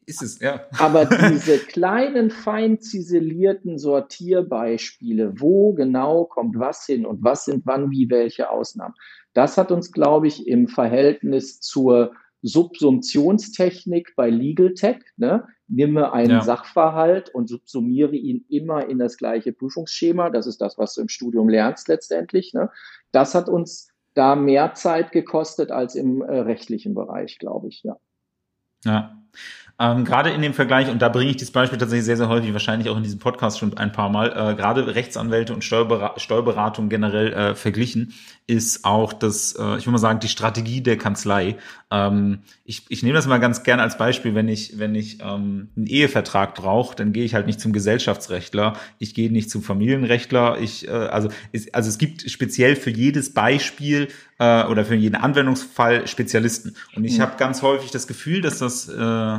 Ist 0.05 0.23
es, 0.23 0.39
ja. 0.39 0.67
Aber 0.79 1.07
diese 1.33 1.59
kleinen, 1.59 2.31
fein 2.31 2.79
ziselierten 2.79 3.79
Sortierbeispiele, 3.79 5.41
wo 5.41 5.73
genau 5.73 6.27
kommt 6.27 6.59
was 6.59 6.85
hin 6.85 7.07
und 7.07 7.25
was 7.25 7.47
sind 7.47 7.65
wann 7.65 7.91
wie 7.91 8.11
welche 8.11 8.51
Ausnahmen, 8.51 8.95
das 9.33 9.57
hat 9.57 9.73
uns, 9.73 9.93
glaube 9.93 10.29
ich, 10.29 10.47
im 10.47 10.69
Verhältnis 10.69 11.59
zur 11.61 12.13
Subsumptionstechnik 12.43 14.13
bei 14.15 14.29
Legal 14.29 14.75
Tech, 14.75 14.99
ne, 15.17 15.49
nimme 15.69 16.13
einen 16.13 16.31
ja. 16.31 16.43
Sachverhalt 16.43 17.35
und 17.35 17.49
subsumiere 17.49 18.15
ihn 18.15 18.45
immer 18.51 18.87
in 18.87 18.99
das 18.99 19.17
gleiche 19.17 19.55
Prüfungsschema. 19.55 20.29
Das 20.29 20.47
ist 20.47 20.61
das, 20.61 20.77
was 20.77 20.93
du 20.95 21.01
im 21.01 21.09
Studium 21.09 21.49
lernst 21.49 21.89
letztendlich. 21.89 22.53
Ne. 22.53 22.71
Das 23.11 23.35
hat 23.35 23.49
uns 23.49 23.89
da 24.17 24.35
mehr 24.35 24.75
Zeit 24.75 25.13
gekostet 25.13 25.71
als 25.71 25.95
im 25.95 26.23
äh, 26.23 26.39
rechtlichen 26.39 26.95
Bereich, 26.95 27.39
glaube 27.39 27.69
ich, 27.69 27.83
ja. 27.83 27.97
Ja. 28.85 29.23
Ähm, 29.79 30.07
gerade 30.07 30.31
in 30.31 30.41
dem 30.41 30.55
Vergleich, 30.55 30.89
und 30.89 31.03
da 31.03 31.11
bringe 31.11 31.31
ich 31.31 31.37
das 31.37 31.51
Beispiel 31.51 31.79
tatsächlich 31.79 32.07
sehr, 32.07 32.17
sehr 32.17 32.31
häufig, 32.31 32.51
wahrscheinlich 32.55 32.89
auch 32.89 32.97
in 32.97 33.03
diesem 33.03 33.19
Podcast 33.19 33.59
schon 33.59 33.77
ein 33.77 33.93
paar 33.93 34.09
Mal, 34.09 34.29
äh, 34.29 34.55
gerade 34.55 34.95
Rechtsanwälte 34.95 35.53
und 35.53 35.65
Steuerbera 35.65 36.19
Steuerberatung 36.19 36.89
generell 36.89 37.33
äh, 37.35 37.55
verglichen, 37.55 38.15
ist 38.47 38.87
auch 38.87 39.13
das, 39.13 39.53
äh, 39.53 39.77
ich 39.77 39.85
würde 39.85 39.91
mal 39.91 39.99
sagen, 39.99 40.21
die 40.21 40.29
Strategie 40.29 40.81
der 40.81 40.97
Kanzlei. 40.97 41.57
Ähm, 41.91 42.39
ich, 42.65 42.87
ich 42.89 43.03
nehme 43.03 43.17
das 43.17 43.27
mal 43.27 43.37
ganz 43.37 43.65
gerne 43.65 43.83
als 43.83 43.99
Beispiel, 43.99 44.35
wenn 44.35 44.49
ich, 44.49 44.79
wenn 44.79 44.95
ich 44.95 45.21
ähm, 45.21 45.69
einen 45.77 45.87
Ehevertrag 45.87 46.55
brauche, 46.55 46.97
dann 46.97 47.13
gehe 47.13 47.25
ich 47.25 47.35
halt 47.35 47.47
nicht 47.47 47.61
zum 47.61 47.75
Gesellschaftsrechtler, 47.75 48.79
ich 48.99 49.13
gehe 49.13 49.31
nicht 49.31 49.51
zum 49.51 49.63
Familienrechtler, 49.63 50.59
ich, 50.59 50.89
äh, 50.89 50.91
also, 50.91 51.29
ist, 51.53 51.75
also 51.75 51.91
es 51.91 51.99
gibt 51.99 52.31
speziell 52.31 52.77
für 52.77 52.91
jedes 52.91 53.35
Beispiel 53.35 54.09
äh, 54.39 54.65
oder 54.65 54.87
für 54.87 54.95
jeden 54.95 55.17
Anwendungsfall 55.17 56.07
Spezialisten. 56.07 56.77
Und 56.95 57.05
ich 57.05 57.19
mhm. 57.19 57.23
habe 57.23 57.37
ganz 57.37 57.61
häufig 57.61 57.91
das 57.91 58.07
Gefühl, 58.07 58.41
dass 58.41 58.61
das 58.61 58.89
äh, 58.89 59.39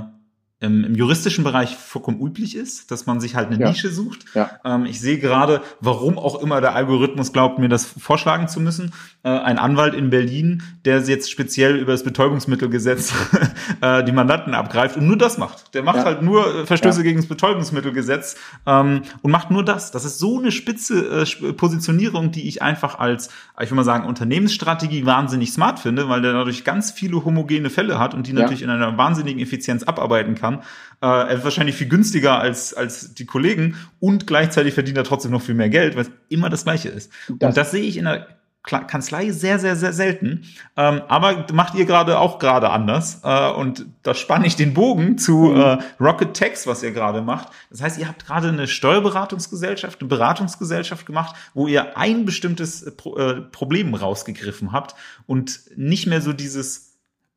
im, 0.59 0.83
im 0.83 0.95
juristischen 0.95 1.43
Bereich 1.43 1.75
vollkommen 1.75 2.19
üblich 2.19 2.55
ist, 2.55 2.89
dass 2.89 3.05
man 3.05 3.19
sich 3.19 3.35
halt 3.35 3.49
eine 3.49 3.59
ja. 3.59 3.69
Nische 3.69 3.91
sucht. 3.91 4.25
Ja. 4.33 4.49
Ähm, 4.65 4.85
ich 4.85 4.99
sehe 4.99 5.19
gerade, 5.19 5.61
warum 5.81 6.17
auch 6.17 6.41
immer 6.41 6.61
der 6.61 6.73
Algorithmus 6.73 7.31
glaubt, 7.31 7.59
mir 7.59 7.69
das 7.69 7.85
vorschlagen 7.85 8.47
zu 8.47 8.59
müssen. 8.59 8.91
Äh, 9.21 9.29
ein 9.29 9.59
Anwalt 9.59 9.93
in 9.93 10.09
Berlin, 10.09 10.63
der 10.83 10.99
jetzt 11.01 11.29
speziell 11.29 11.75
über 11.75 11.91
das 11.91 12.03
Betäubungsmittelgesetz 12.03 13.13
äh, 13.81 14.03
die 14.03 14.11
Mandanten 14.11 14.55
abgreift 14.55 14.97
und 14.97 15.05
nur 15.05 15.17
das 15.17 15.37
macht. 15.37 15.75
Der 15.75 15.83
macht 15.83 15.97
ja. 15.97 16.05
halt 16.05 16.23
nur 16.23 16.61
äh, 16.61 16.65
Verstöße 16.65 17.03
gegen 17.03 17.17
das 17.19 17.27
Betäubungsmittelgesetz 17.27 18.35
ähm, 18.65 19.03
und 19.21 19.29
macht 19.29 19.51
nur 19.51 19.63
das. 19.63 19.91
Das 19.91 20.05
ist 20.05 20.17
so 20.17 20.39
eine 20.39 20.51
spitze 20.51 21.23
äh, 21.23 21.53
Positionierung, 21.53 22.31
die 22.31 22.47
ich 22.47 22.63
einfach 22.63 22.97
als, 22.97 23.29
ich 23.61 23.69
will 23.69 23.75
mal 23.75 23.83
sagen, 23.83 24.07
Unternehmensstrategie 24.07 25.05
wahnsinnig 25.05 25.53
smart 25.53 25.77
finde, 25.79 26.09
weil 26.09 26.23
der 26.23 26.33
dadurch 26.33 26.63
ganz 26.63 26.89
viele 26.89 27.23
homogene 27.23 27.69
Fälle 27.69 27.99
hat 27.99 28.15
und 28.15 28.25
die 28.25 28.33
natürlich 28.33 28.63
in 28.63 28.71
einer 28.71 28.97
wahnsinnigen 28.97 29.39
Effizienz 29.39 29.83
abarbeiten 29.83 30.33
kann 30.33 30.46
kann. 30.47 30.63
Äh, 31.01 31.29
er 31.29 31.31
ist 31.31 31.43
wahrscheinlich 31.43 31.75
viel 31.75 31.87
günstiger 31.87 32.39
als, 32.39 32.73
als 32.73 33.13
die 33.13 33.25
Kollegen 33.25 33.75
und 33.99 34.27
gleichzeitig 34.27 34.73
verdient 34.73 34.97
er 34.97 35.03
trotzdem 35.03 35.31
noch 35.31 35.41
viel 35.41 35.55
mehr 35.55 35.69
Geld, 35.69 35.95
weil 35.95 36.03
es 36.03 36.11
immer 36.29 36.49
das 36.49 36.63
Gleiche 36.63 36.89
ist. 36.89 37.11
Das 37.27 37.49
und 37.49 37.57
das 37.57 37.71
sehe 37.71 37.83
ich 37.83 37.97
in 37.97 38.05
der 38.05 38.27
Kanzlei 38.63 39.31
sehr, 39.31 39.59
sehr, 39.59 39.77
sehr 39.77 39.93
selten. 39.93 40.43
Ähm, 40.75 41.01
aber 41.07 41.45
macht 41.53 41.75
ihr 41.75 41.85
gerade 41.85 42.19
auch 42.19 42.37
gerade 42.37 42.69
anders. 42.69 43.21
Äh, 43.23 43.51
und 43.51 43.85
da 44.03 44.13
spanne 44.13 44.45
ich 44.45 44.57
den 44.57 44.73
Bogen 44.73 45.17
zu 45.17 45.37
mhm. 45.37 45.61
äh, 45.61 45.77
Rocket 46.01 46.35
Tax, 46.35 46.67
was 46.67 46.83
ihr 46.83 46.91
gerade 46.91 47.21
macht. 47.21 47.47
Das 47.69 47.81
heißt, 47.81 47.97
ihr 47.97 48.09
habt 48.09 48.25
gerade 48.25 48.49
eine 48.49 48.67
Steuerberatungsgesellschaft, 48.67 50.01
eine 50.01 50.09
Beratungsgesellschaft 50.09 51.05
gemacht, 51.05 51.35
wo 51.53 51.67
ihr 51.67 51.97
ein 51.97 52.25
bestimmtes 52.25 52.93
Pro 52.97 53.15
äh, 53.17 53.41
Problem 53.41 53.93
rausgegriffen 53.93 54.73
habt 54.73 54.95
und 55.27 55.61
nicht 55.77 56.05
mehr 56.05 56.21
so 56.21 56.33
dieses 56.33 56.86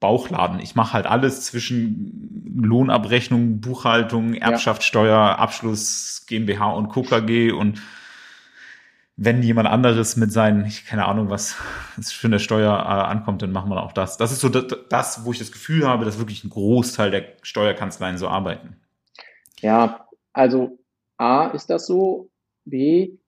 Bauchladen. 0.00 0.60
Ich 0.60 0.74
mache 0.74 0.94
halt 0.94 1.06
alles 1.06 1.44
zwischen 1.44 2.52
Lohnabrechnung, 2.56 3.60
Buchhaltung, 3.60 4.34
Erbschaftssteuer, 4.34 5.38
Abschluss, 5.38 6.24
GmbH 6.26 6.70
und 6.72 6.88
KKG 6.88 7.52
und 7.52 7.80
wenn 9.22 9.42
jemand 9.42 9.68
anderes 9.68 10.16
mit 10.16 10.32
seinen, 10.32 10.64
ich 10.64 10.86
keine 10.86 11.04
Ahnung, 11.04 11.28
was 11.28 11.54
für 12.02 12.26
eine 12.26 12.40
Steuer 12.40 12.72
äh, 12.72 13.10
ankommt, 13.10 13.42
dann 13.42 13.52
machen 13.52 13.70
wir 13.70 13.82
auch 13.82 13.92
das. 13.92 14.16
Das 14.16 14.32
ist 14.32 14.40
so 14.40 14.48
das, 14.48 15.26
wo 15.26 15.32
ich 15.32 15.38
das 15.38 15.52
Gefühl 15.52 15.86
habe, 15.86 16.06
dass 16.06 16.18
wirklich 16.18 16.42
ein 16.42 16.48
Großteil 16.48 17.10
der 17.10 17.24
Steuerkanzleien 17.42 18.16
so 18.16 18.28
arbeiten. 18.28 18.76
Ja, 19.60 20.06
also 20.32 20.78
A 21.18 21.48
ist 21.48 21.68
das 21.68 21.86
so, 21.86 22.30
B 22.64 23.18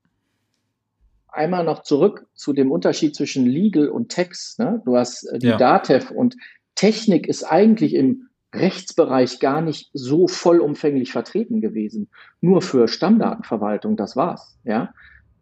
einmal 1.29 1.64
noch 1.64 1.83
zurück 1.83 2.26
zu 2.35 2.52
dem 2.52 2.71
Unterschied 2.71 3.17
zwischen 3.17 3.47
Legal 3.47 3.88
und 3.88 4.09
Text. 4.09 4.59
Ne? 4.59 4.81
Du 4.85 4.97
hast 4.97 5.25
äh, 5.25 5.38
die 5.38 5.49
ja. 5.49 5.57
DATEV 5.57 6.11
und 6.11 6.37
Technik 6.75 7.29
ist 7.29 7.45
eigentlich 7.45 7.95
im 7.95 8.29
Rechtsbereich 8.55 9.41
gar 9.41 9.62
nicht 9.62 9.91
so 9.95 10.29
vollumfänglich 10.29 11.12
vertreten 11.12 11.61
gewesen. 11.61 12.11
Nur 12.41 12.61
für 12.61 12.88
Stammdatenverwaltung, 12.88 13.97
das 13.97 14.17
war's, 14.17 14.59
ja. 14.64 14.93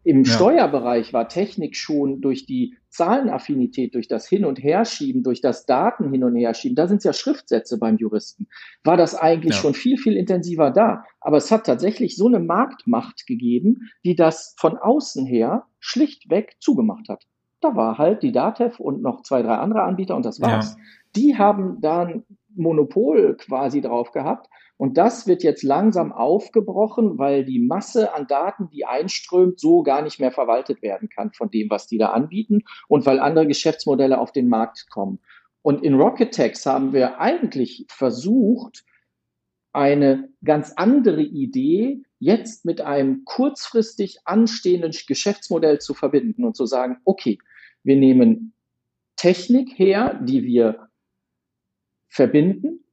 Im 0.02 0.24
ja. 0.24 0.32
Steuerbereich 0.32 1.12
war 1.12 1.28
Technik 1.28 1.76
schon 1.76 2.22
durch 2.22 2.46
die 2.46 2.74
Zahlenaffinität, 2.88 3.94
durch 3.94 4.08
das 4.08 4.26
Hin- 4.26 4.46
und 4.46 4.62
Herschieben, 4.62 5.22
durch 5.22 5.42
das 5.42 5.66
Daten 5.66 6.10
hin 6.10 6.24
und 6.24 6.36
herschieben, 6.36 6.74
da 6.74 6.88
sind 6.88 6.98
es 6.98 7.04
ja 7.04 7.12
Schriftsätze 7.12 7.78
beim 7.78 7.98
Juristen, 7.98 8.48
war 8.82 8.96
das 8.96 9.14
eigentlich 9.14 9.56
ja. 9.56 9.60
schon 9.60 9.74
viel, 9.74 9.98
viel 9.98 10.16
intensiver 10.16 10.70
da. 10.70 11.04
Aber 11.20 11.36
es 11.36 11.50
hat 11.50 11.66
tatsächlich 11.66 12.16
so 12.16 12.28
eine 12.28 12.40
Marktmacht 12.40 13.26
gegeben, 13.26 13.90
die 14.04 14.16
das 14.16 14.54
von 14.58 14.78
außen 14.78 15.26
her 15.26 15.66
schlichtweg 15.80 16.56
zugemacht 16.60 17.08
hat. 17.10 17.26
Da 17.60 17.76
war 17.76 17.98
halt 17.98 18.22
die 18.22 18.32
DATEV 18.32 18.80
und 18.80 19.02
noch 19.02 19.22
zwei, 19.22 19.42
drei 19.42 19.56
andere 19.56 19.82
Anbieter 19.82 20.16
und 20.16 20.24
das 20.24 20.40
war's. 20.40 20.76
Ja 20.76 20.82
die 21.16 21.36
haben 21.36 21.80
da 21.80 22.02
ein 22.02 22.24
Monopol 22.54 23.36
quasi 23.36 23.80
drauf 23.80 24.12
gehabt. 24.12 24.48
Und 24.76 24.96
das 24.96 25.26
wird 25.26 25.42
jetzt 25.42 25.62
langsam 25.62 26.10
aufgebrochen, 26.10 27.18
weil 27.18 27.44
die 27.44 27.58
Masse 27.58 28.14
an 28.14 28.26
Daten, 28.26 28.70
die 28.70 28.86
einströmt, 28.86 29.60
so 29.60 29.82
gar 29.82 30.00
nicht 30.00 30.20
mehr 30.20 30.32
verwaltet 30.32 30.80
werden 30.80 31.10
kann 31.10 31.32
von 31.32 31.50
dem, 31.50 31.68
was 31.68 31.86
die 31.86 31.98
da 31.98 32.10
anbieten 32.10 32.62
und 32.88 33.04
weil 33.04 33.20
andere 33.20 33.46
Geschäftsmodelle 33.46 34.18
auf 34.18 34.32
den 34.32 34.48
Markt 34.48 34.88
kommen. 34.88 35.18
Und 35.60 35.84
in 35.84 36.00
Rocket 36.00 36.34
Tax 36.34 36.64
haben 36.64 36.94
wir 36.94 37.20
eigentlich 37.20 37.84
versucht, 37.90 38.84
eine 39.72 40.30
ganz 40.42 40.72
andere 40.76 41.22
Idee 41.22 42.02
jetzt 42.18 42.64
mit 42.64 42.80
einem 42.80 43.24
kurzfristig 43.26 44.20
anstehenden 44.24 44.92
Geschäftsmodell 45.06 45.78
zu 45.78 45.92
verbinden 45.92 46.44
und 46.44 46.56
zu 46.56 46.64
sagen, 46.64 46.96
okay, 47.04 47.38
wir 47.82 47.96
nehmen 47.96 48.52
Technik 49.16 49.78
her, 49.78 50.18
die 50.22 50.44
wir 50.44 50.88
verbinden 52.08 52.84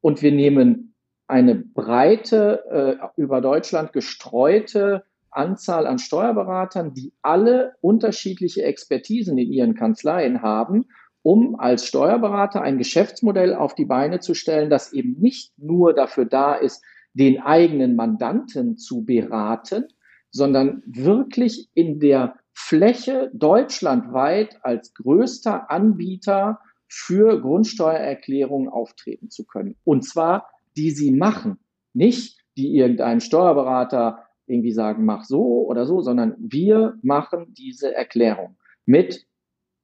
und 0.00 0.22
wir 0.22 0.32
nehmen 0.32 0.94
eine 1.26 1.54
breite, 1.54 2.64
äh, 2.70 3.20
über 3.20 3.40
Deutschland 3.40 3.92
gestreute 3.92 5.04
Anzahl 5.30 5.86
an 5.86 5.98
Steuerberatern, 5.98 6.92
die 6.92 7.12
alle 7.22 7.72
unterschiedliche 7.80 8.62
Expertisen 8.62 9.38
in 9.38 9.50
ihren 9.52 9.74
Kanzleien 9.74 10.42
haben, 10.42 10.86
um 11.22 11.58
als 11.58 11.86
Steuerberater 11.86 12.60
ein 12.60 12.78
Geschäftsmodell 12.78 13.54
auf 13.54 13.74
die 13.74 13.84
Beine 13.84 14.20
zu 14.20 14.34
stellen, 14.34 14.70
das 14.70 14.92
eben 14.92 15.18
nicht 15.18 15.52
nur 15.56 15.94
dafür 15.94 16.26
da 16.26 16.54
ist, 16.54 16.84
den 17.14 17.40
eigenen 17.40 17.96
Mandanten 17.96 18.76
zu 18.76 19.04
beraten, 19.04 19.86
sondern 20.30 20.82
wirklich 20.86 21.68
in 21.74 22.00
der 22.00 22.36
Fläche 22.52 23.30
deutschlandweit 23.34 24.64
als 24.64 24.94
größter 24.94 25.70
Anbieter 25.70 26.60
für 26.88 27.40
Grundsteuererklärungen 27.40 28.68
auftreten 28.68 29.30
zu 29.30 29.44
können. 29.44 29.76
Und 29.84 30.02
zwar, 30.04 30.50
die 30.76 30.90
sie 30.90 31.10
machen. 31.10 31.58
Nicht, 31.94 32.38
die 32.56 32.76
irgendeinem 32.76 33.20
Steuerberater 33.20 34.26
irgendwie 34.46 34.72
sagen, 34.72 35.04
mach 35.04 35.24
so 35.24 35.66
oder 35.66 35.86
so, 35.86 36.02
sondern 36.02 36.34
wir 36.38 36.98
machen 37.02 37.54
diese 37.54 37.94
Erklärung 37.94 38.56
mit 38.84 39.26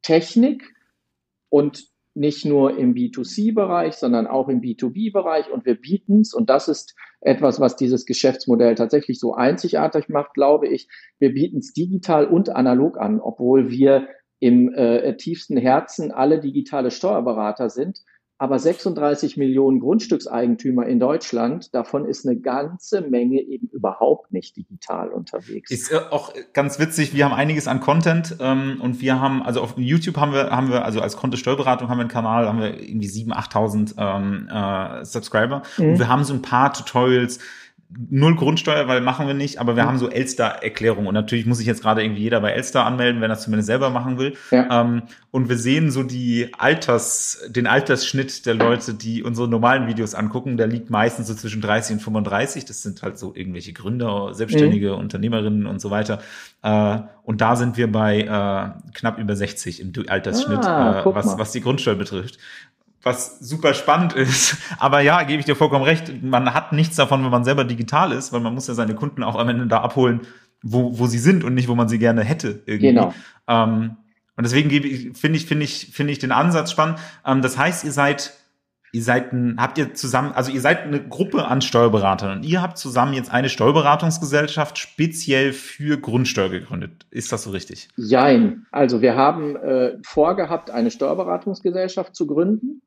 Technik 0.03 0.75
und 1.49 1.89
nicht 2.19 2.45
nur 2.45 2.77
im 2.77 2.95
B2C-Bereich, 2.95 3.95
sondern 3.95 4.27
auch 4.27 4.49
im 4.49 4.61
B2B-Bereich 4.61 5.51
und 5.51 5.65
wir 5.65 5.77
bieten 5.77 6.21
es 6.21 6.35
und 6.35 6.51
das 6.51 6.69
ist 6.69 6.95
etwas, 7.21 7.61
was 7.61 7.77
dieses 7.77 8.07
Geschäftsmodell 8.07 8.75
tatsächlich 8.75 9.19
so 9.19 9.35
einzigartig 9.35 10.09
macht, 10.09 10.35
glaube 10.35 10.69
ich. 10.69 10.89
Wir 11.19 11.33
bieten 11.33 11.59
es 11.59 11.73
digital 11.73 12.27
und 12.27 12.51
analog 12.51 12.99
an, 12.99 13.21
obwohl 13.21 13.71
wir 13.71 14.09
im 14.41 14.73
äh, 14.73 15.17
tiefsten 15.17 15.57
Herzen 15.57 16.13
alle 16.13 16.41
digitale 16.41 16.91
Steuerberater 16.91 17.71
sind 17.71 18.01
aber 18.39 18.59
36 18.59 19.37
Millionen 19.37 19.81
Grundstückseigentümer 19.81 20.87
in 20.87 21.01
Deutschland, 21.01 21.75
davon 21.75 22.07
ist 22.07 22.27
eine 22.27 22.39
ganze 22.39 23.01
Menge 23.01 23.41
eben 23.41 23.69
überhaupt 23.69 24.33
nicht 24.33 24.57
digital 24.57 25.11
unterwegs. 25.11 25.71
Ist 25.73 25.91
äh, 25.91 25.99
auch 26.11 26.33
ganz 26.53 26.79
witzig, 26.79 27.15
wir 27.15 27.25
haben 27.25 27.35
einiges 27.35 27.67
an 27.67 27.81
Content 27.81 28.37
ähm, 28.41 28.79
und 28.81 29.01
wir 29.01 29.21
haben, 29.21 29.43
also 29.43 29.61
auf 29.61 29.77
YouTube 29.77 30.17
haben 30.17 30.33
wir, 30.33 30.51
haben 30.51 30.71
wir, 30.71 30.85
also 30.85 31.01
als 31.01 31.17
Konto 31.17 31.37
Steuerberatung 31.37 31.89
haben 31.89 31.99
wir 31.99 32.03
einen 32.03 32.11
Kanal, 32.11 32.47
haben 32.47 32.61
wir 32.61 32.81
irgendwie 32.81 33.09
7.000, 33.09 33.95
8.000 33.97 34.17
ähm, 34.17 35.01
äh, 35.01 35.05
Subscriber 35.05 35.63
mhm. 35.77 35.85
und 35.91 35.99
wir 35.99 36.09
haben 36.09 36.23
so 36.23 36.33
ein 36.33 36.43
paar 36.43 36.73
Tutorials, 36.73 37.41
null 37.91 38.37
Grundsteuer, 38.37 38.87
weil 38.87 39.01
machen 39.01 39.27
wir 39.27 39.35
nicht, 39.35 39.59
aber 39.59 39.75
wir 39.75 39.85
mhm. 39.85 39.89
haben 39.89 39.99
so 39.99 40.11
Elster-Erklärungen 40.11 41.07
und 41.07 41.15
natürlich 41.15 41.47
muss 41.47 41.59
sich 41.59 41.67
jetzt 41.67 41.83
gerade 41.83 42.03
irgendwie 42.03 42.23
jeder 42.23 42.41
bei 42.41 42.51
Elster 42.51 42.85
anmelden, 42.85 43.23
wenn 43.23 43.31
er 43.31 43.37
es 43.37 43.43
zumindest 43.43 43.67
selber 43.67 43.89
machen 43.89 44.19
will. 44.19 44.37
Ja. 44.51 44.83
Ähm, 44.83 45.03
und 45.31 45.49
wir 45.49 45.57
sehen 45.57 45.91
so 45.91 46.03
die 46.03 46.51
Alters, 46.59 47.49
den 47.49 47.67
Altersschnitt 47.67 48.45
der 48.45 48.55
Leute, 48.55 48.93
die 48.93 49.23
unsere 49.23 49.49
normalen 49.49 49.87
Videos 49.87 50.15
angucken, 50.15 50.59
der 50.59 50.67
liegt 50.67 50.91
meistens 50.91 51.29
so 51.29 51.35
zwischen 51.35 51.63
30 51.63 51.95
und 51.95 52.01
35. 52.01 52.67
Das 52.67 52.83
sind 52.83 53.03
halt 53.03 53.19
so 53.19 53.35
irgendwelche 53.35 53.73
Gründer, 53.73 54.35
selbstständige 54.35 54.93
mhm. 54.93 54.99
Unternehmerinnen 54.99 55.67
und 55.67 55.81
so 55.81 55.91
weiter. 55.91 56.21
Äh, 56.63 56.99
und 57.23 57.41
da 57.41 57.57
sind 57.57 57.79
wir 57.79 57.91
bei 57.91 58.21
äh, 58.21 58.93
knapp 58.95 59.19
über 59.19 59.35
60 59.35 59.81
im 59.81 59.93
Altersschnitt, 60.09 60.65
ah, 60.65 61.03
äh, 61.03 61.15
was, 61.15 61.39
was 61.39 61.53
die 61.53 61.63
Grundsteuer 61.63 61.95
betrifft 61.95 62.39
was 63.03 63.39
super 63.41 63.75
spannend 63.75 64.15
ist. 64.15 64.57
Aber 64.79 65.01
ja, 65.01 65.23
gebe 65.23 65.41
ich 65.41 65.47
dir 65.47 65.57
vollkommen 65.57 65.85
recht. 65.85 66.23
Man 66.23 66.53
hat 66.55 66.73
nichts 66.73 66.97
davon, 66.97 67.25
wenn 67.25 67.31
man 67.31 67.45
selber 67.45 67.65
digital 67.65 68.13
ist, 68.13 68.33
weil 68.33 68.41
man 68.41 68.55
muss 68.55 68.67
ja 68.67 68.75
seine 68.75 68.95
Kunden 68.95 69.23
auch 69.23 69.37
am 69.37 69.49
Ende 69.49 69.67
da 69.67 69.81
abholen, 69.81 70.23
wo, 70.63 70.99
wo 70.99 71.07
sie 71.07 71.19
sind 71.19 71.45
und 71.45 71.55
nicht, 71.55 71.69
wo 71.69 71.75
man 71.75 71.89
sie 71.89 71.99
gerne 71.99 72.25
hätte. 72.25 72.63
Irgendwie. 72.67 72.89
Genau. 72.89 73.15
Ähm, 73.47 73.97
und 74.37 74.45
deswegen 74.45 74.69
gebe 74.69 74.87
ich, 74.87 75.17
finde 75.17 75.37
ich, 75.37 75.47
finde 75.47 75.65
ich, 75.65 75.91
finde 75.93 76.13
ich 76.13 76.19
den 76.19 76.33
Ansatz 76.33 76.71
spannend. 76.71 76.99
Ähm, 77.25 77.43
das 77.43 77.57
heißt, 77.57 77.85
ihr 77.85 77.93
seid, 77.93 78.35
ihr 78.93 79.03
seid 79.03 79.33
ein, 79.33 79.57
habt 79.61 79.79
ihr 79.79 79.95
zusammen, 79.95 80.33
also 80.33 80.51
ihr 80.51 80.61
seid 80.61 80.83
eine 80.83 81.01
Gruppe 81.01 81.47
an 81.47 81.61
Steuerberatern 81.61 82.39
und 82.39 82.45
ihr 82.45 82.63
habt 82.63 82.79
zusammen 82.79 83.15
jetzt 83.15 83.33
eine 83.33 83.49
Steuerberatungsgesellschaft 83.49 84.79
speziell 84.79 85.53
für 85.53 85.99
Grundsteuer 85.99 86.51
gegründet. 86.51 87.07
Ist 87.11 87.31
das 87.33 87.45
so 87.45 87.51
richtig? 87.51 87.89
Jein. 87.97 88.67
Also 88.73 89.03
wir 89.03 89.17
haben 89.17 89.57
äh, 89.57 89.99
vorgehabt, 90.03 90.71
eine 90.71 90.91
Steuerberatungsgesellschaft 90.91 92.15
zu 92.15 92.27
gründen 92.27 92.83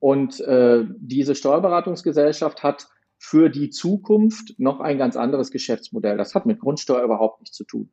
und 0.00 0.40
äh, 0.40 0.84
diese 0.98 1.34
Steuerberatungsgesellschaft 1.34 2.62
hat 2.62 2.88
für 3.18 3.48
die 3.48 3.70
Zukunft 3.70 4.58
noch 4.58 4.80
ein 4.80 4.98
ganz 4.98 5.16
anderes 5.16 5.50
Geschäftsmodell. 5.50 6.16
Das 6.16 6.34
hat 6.34 6.46
mit 6.46 6.60
Grundsteuer 6.60 7.02
überhaupt 7.02 7.40
nichts 7.40 7.56
zu 7.56 7.64
tun. 7.64 7.90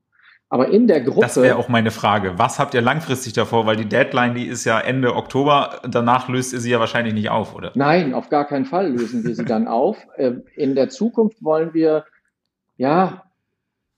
Aber 0.48 0.70
in 0.70 0.86
der 0.86 1.02
Gruppe. 1.02 1.22
Das 1.22 1.38
wäre 1.38 1.56
auch 1.56 1.70
meine 1.70 1.90
Frage. 1.90 2.38
Was 2.38 2.60
habt 2.60 2.76
ihr 2.76 2.82
langfristig 2.82 3.34
davor? 3.34 3.66
Weil 3.66 3.78
die 3.78 3.90
Deadline, 3.90 4.36
die 4.36 4.46
ist 4.46 4.64
ja 4.64 4.80
Ende 4.80 5.16
Oktober. 5.16 5.82
Danach 5.90 6.30
löst 6.30 6.54
ihr 6.54 6.60
sie 6.60 6.70
ja 6.70 6.80
wahrscheinlich 6.80 7.16
nicht 7.16 7.30
auf, 7.30 7.56
oder? 7.56 7.72
Nein, 7.74 8.14
auf 8.14 8.30
gar 8.30 8.46
keinen 8.46 8.66
Fall 8.66 8.92
lösen 8.92 9.24
wir 9.24 9.36
sie 9.36 9.46
dann 9.46 9.68
auf. 9.68 9.98
Äh, 10.18 10.36
in 10.56 10.76
der 10.76 10.88
Zukunft 10.88 11.44
wollen 11.44 11.74
wir, 11.74 12.06
ja, 12.78 13.24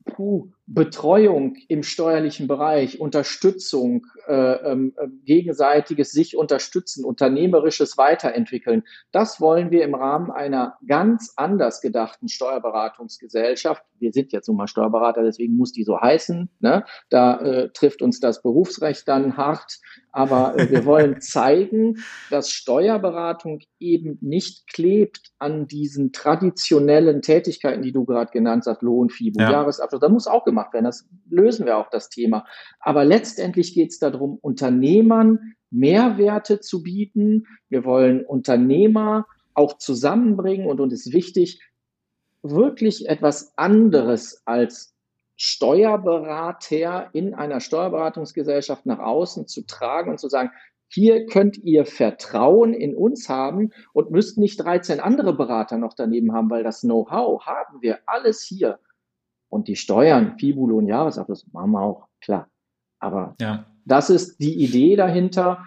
puh, 0.05 0.49
Betreuung 0.65 1.55
im 1.67 1.83
steuerlichen 1.83 2.47
Bereich, 2.47 2.99
Unterstützung, 2.99 4.07
äh, 4.27 4.71
ähm, 4.71 4.93
äh, 4.97 5.07
gegenseitiges 5.25 6.11
sich 6.11 6.37
unterstützen, 6.37 7.05
unternehmerisches 7.05 7.97
Weiterentwickeln, 7.97 8.83
das 9.11 9.41
wollen 9.41 9.71
wir 9.71 9.83
im 9.83 9.95
Rahmen 9.95 10.31
einer 10.31 10.77
ganz 10.87 11.33
anders 11.35 11.81
gedachten 11.81 12.27
Steuerberatungsgesellschaft. 12.27 13.83
Wir 13.99 14.11
sind 14.11 14.31
jetzt 14.31 14.47
nun 14.47 14.57
mal 14.57 14.67
Steuerberater, 14.67 15.23
deswegen 15.23 15.55
muss 15.55 15.71
die 15.71 15.83
so 15.83 15.99
heißen. 15.99 16.49
Ne? 16.59 16.83
Da 17.09 17.39
äh, 17.39 17.69
trifft 17.69 18.01
uns 18.01 18.19
das 18.19 18.41
Berufsrecht 18.41 19.07
dann 19.07 19.37
hart. 19.37 19.79
Aber 20.11 20.57
äh, 20.57 20.71
wir 20.71 20.85
wollen 20.85 21.21
zeigen, 21.21 22.03
dass 22.31 22.49
Steuerberatung 22.49 23.59
eben 23.79 24.17
nicht 24.21 24.71
klebt 24.73 25.31
an 25.37 25.67
diesen 25.67 26.11
traditionellen 26.11 27.21
Tätigkeiten, 27.21 27.83
die 27.83 27.91
du 27.91 28.03
gerade 28.03 28.31
genannt 28.31 28.63
hast, 28.65 28.81
Lohn, 28.81 29.09
FIBO, 29.09 29.41
ja. 29.41 29.51
Jahresabschluss. 29.51 30.01
Da 30.01 30.09
muss 30.09 30.25
auch 30.27 30.43
gemacht 30.43 30.73
werden. 30.73 30.85
Das 30.85 31.07
lösen 31.29 31.67
wir 31.67 31.77
auch 31.77 31.91
das 31.91 32.09
Thema. 32.09 32.45
Aber 32.79 33.05
letztendlich 33.05 33.75
geht 33.75 33.91
es 33.91 33.99
darum, 33.99 34.16
Unternehmern 34.21 35.55
Mehrwerte 35.69 36.59
zu 36.59 36.83
bieten. 36.83 37.45
Wir 37.69 37.83
wollen 37.85 38.25
Unternehmer 38.25 39.25
auch 39.53 39.77
zusammenbringen 39.77 40.67
und 40.67 40.79
uns 40.79 40.93
ist 40.93 41.13
wichtig, 41.13 41.61
wirklich 42.41 43.09
etwas 43.09 43.57
anderes 43.57 44.41
als 44.45 44.93
Steuerberater 45.35 47.09
in 47.13 47.33
einer 47.33 47.59
Steuerberatungsgesellschaft 47.59 48.85
nach 48.85 48.99
außen 48.99 49.47
zu 49.47 49.65
tragen 49.65 50.11
und 50.11 50.19
zu 50.19 50.29
sagen, 50.29 50.51
hier 50.89 51.25
könnt 51.25 51.57
ihr 51.57 51.85
Vertrauen 51.85 52.73
in 52.73 52.95
uns 52.95 53.27
haben 53.27 53.71
und 53.93 54.09
müsst 54.09 54.37
nicht 54.37 54.63
13 54.63 54.99
andere 54.99 55.35
Berater 55.35 55.77
noch 55.77 55.93
daneben 55.93 56.33
haben, 56.33 56.49
weil 56.49 56.63
das 56.63 56.81
Know-how 56.81 57.45
haben 57.45 57.81
wir 57.81 57.99
alles 58.05 58.41
hier. 58.41 58.79
Und 59.49 59.67
die 59.67 59.75
Steuern, 59.75 60.37
Fibulo 60.39 60.77
und 60.77 60.87
Jahresabschluss 60.87 61.45
machen 61.51 61.71
wir 61.71 61.81
auch, 61.81 62.07
klar. 62.21 62.49
Aber 62.99 63.35
ja. 63.39 63.65
Das 63.87 64.09
ist 64.09 64.37
die 64.39 64.63
Idee 64.63 64.95
dahinter. 64.95 65.65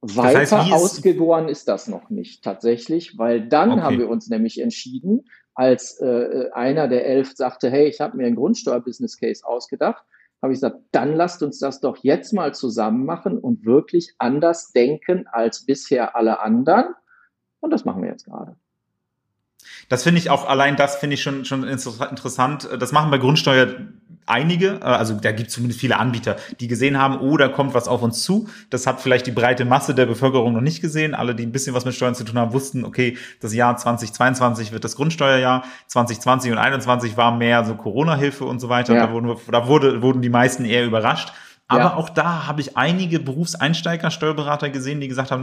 Weiter 0.00 0.40
das 0.40 0.52
heißt, 0.52 0.72
ausgegoren 0.72 1.48
ist 1.48 1.66
das 1.66 1.88
noch 1.88 2.08
nicht 2.08 2.44
tatsächlich, 2.44 3.18
weil 3.18 3.48
dann 3.48 3.72
okay. 3.72 3.80
haben 3.80 3.98
wir 3.98 4.08
uns 4.08 4.28
nämlich 4.28 4.60
entschieden, 4.60 5.24
als 5.54 6.00
äh, 6.00 6.50
einer 6.52 6.86
der 6.86 7.04
elf 7.04 7.32
sagte, 7.34 7.68
hey, 7.68 7.88
ich 7.88 8.00
habe 8.00 8.16
mir 8.16 8.26
einen 8.26 8.36
Grundsteuer-Business 8.36 9.18
Case 9.18 9.44
ausgedacht, 9.44 10.04
habe 10.40 10.52
ich 10.52 10.58
gesagt, 10.58 10.80
dann 10.92 11.16
lasst 11.16 11.42
uns 11.42 11.58
das 11.58 11.80
doch 11.80 11.96
jetzt 12.02 12.32
mal 12.32 12.54
zusammen 12.54 13.04
machen 13.04 13.38
und 13.38 13.66
wirklich 13.66 14.14
anders 14.18 14.70
denken 14.70 15.26
als 15.26 15.66
bisher 15.66 16.14
alle 16.14 16.40
anderen. 16.40 16.94
Und 17.58 17.72
das 17.72 17.84
machen 17.84 18.02
wir 18.02 18.10
jetzt 18.10 18.24
gerade. 18.24 18.56
Das 19.88 20.02
finde 20.02 20.20
ich 20.20 20.30
auch, 20.30 20.48
allein 20.48 20.76
das 20.76 20.96
finde 20.96 21.14
ich 21.14 21.22
schon, 21.22 21.44
schon 21.44 21.64
interessant. 21.64 22.68
Das 22.78 22.92
machen 22.92 23.10
bei 23.10 23.18
Grundsteuer 23.18 23.68
einige, 24.28 24.80
äh, 24.80 24.84
also 24.84 25.14
da 25.14 25.32
gibt 25.32 25.48
es 25.48 25.54
zumindest 25.54 25.80
viele 25.80 25.98
Anbieter, 25.98 26.36
die 26.60 26.68
gesehen 26.68 26.98
haben, 26.98 27.18
oh, 27.20 27.36
da 27.36 27.48
kommt 27.48 27.74
was 27.74 27.88
auf 27.88 28.02
uns 28.02 28.22
zu. 28.22 28.48
Das 28.70 28.86
hat 28.86 29.00
vielleicht 29.00 29.26
die 29.26 29.32
breite 29.32 29.64
Masse 29.64 29.94
der 29.94 30.06
Bevölkerung 30.06 30.52
noch 30.52 30.60
nicht 30.60 30.80
gesehen. 30.80 31.14
Alle, 31.14 31.34
die 31.34 31.44
ein 31.44 31.52
bisschen 31.52 31.74
was 31.74 31.84
mit 31.84 31.94
Steuern 31.94 32.14
zu 32.14 32.24
tun 32.24 32.38
haben, 32.38 32.52
wussten, 32.52 32.84
okay, 32.84 33.16
das 33.40 33.54
Jahr 33.54 33.76
2022 33.76 34.72
wird 34.72 34.84
das 34.84 34.96
Grundsteuerjahr, 34.96 35.64
2020 35.86 36.52
und 36.52 36.58
2021 36.58 37.16
war 37.16 37.36
mehr 37.36 37.64
so 37.64 37.74
Corona-Hilfe 37.74 38.44
und 38.44 38.60
so 38.60 38.68
weiter. 38.68 38.94
Ja. 38.94 39.06
Da, 39.06 39.12
wurden, 39.12 39.34
da 39.50 39.66
wurde, 39.66 40.02
wurden 40.02 40.22
die 40.22 40.28
meisten 40.28 40.64
eher 40.64 40.84
überrascht. 40.84 41.32
Aber 41.70 41.80
ja. 41.80 41.96
auch 41.96 42.08
da 42.08 42.46
habe 42.46 42.62
ich 42.62 42.78
einige 42.78 43.20
Berufseinsteiger, 43.20 44.10
Steuerberater 44.10 44.70
gesehen, 44.70 45.02
die 45.02 45.08
gesagt 45.08 45.30
haben, 45.30 45.42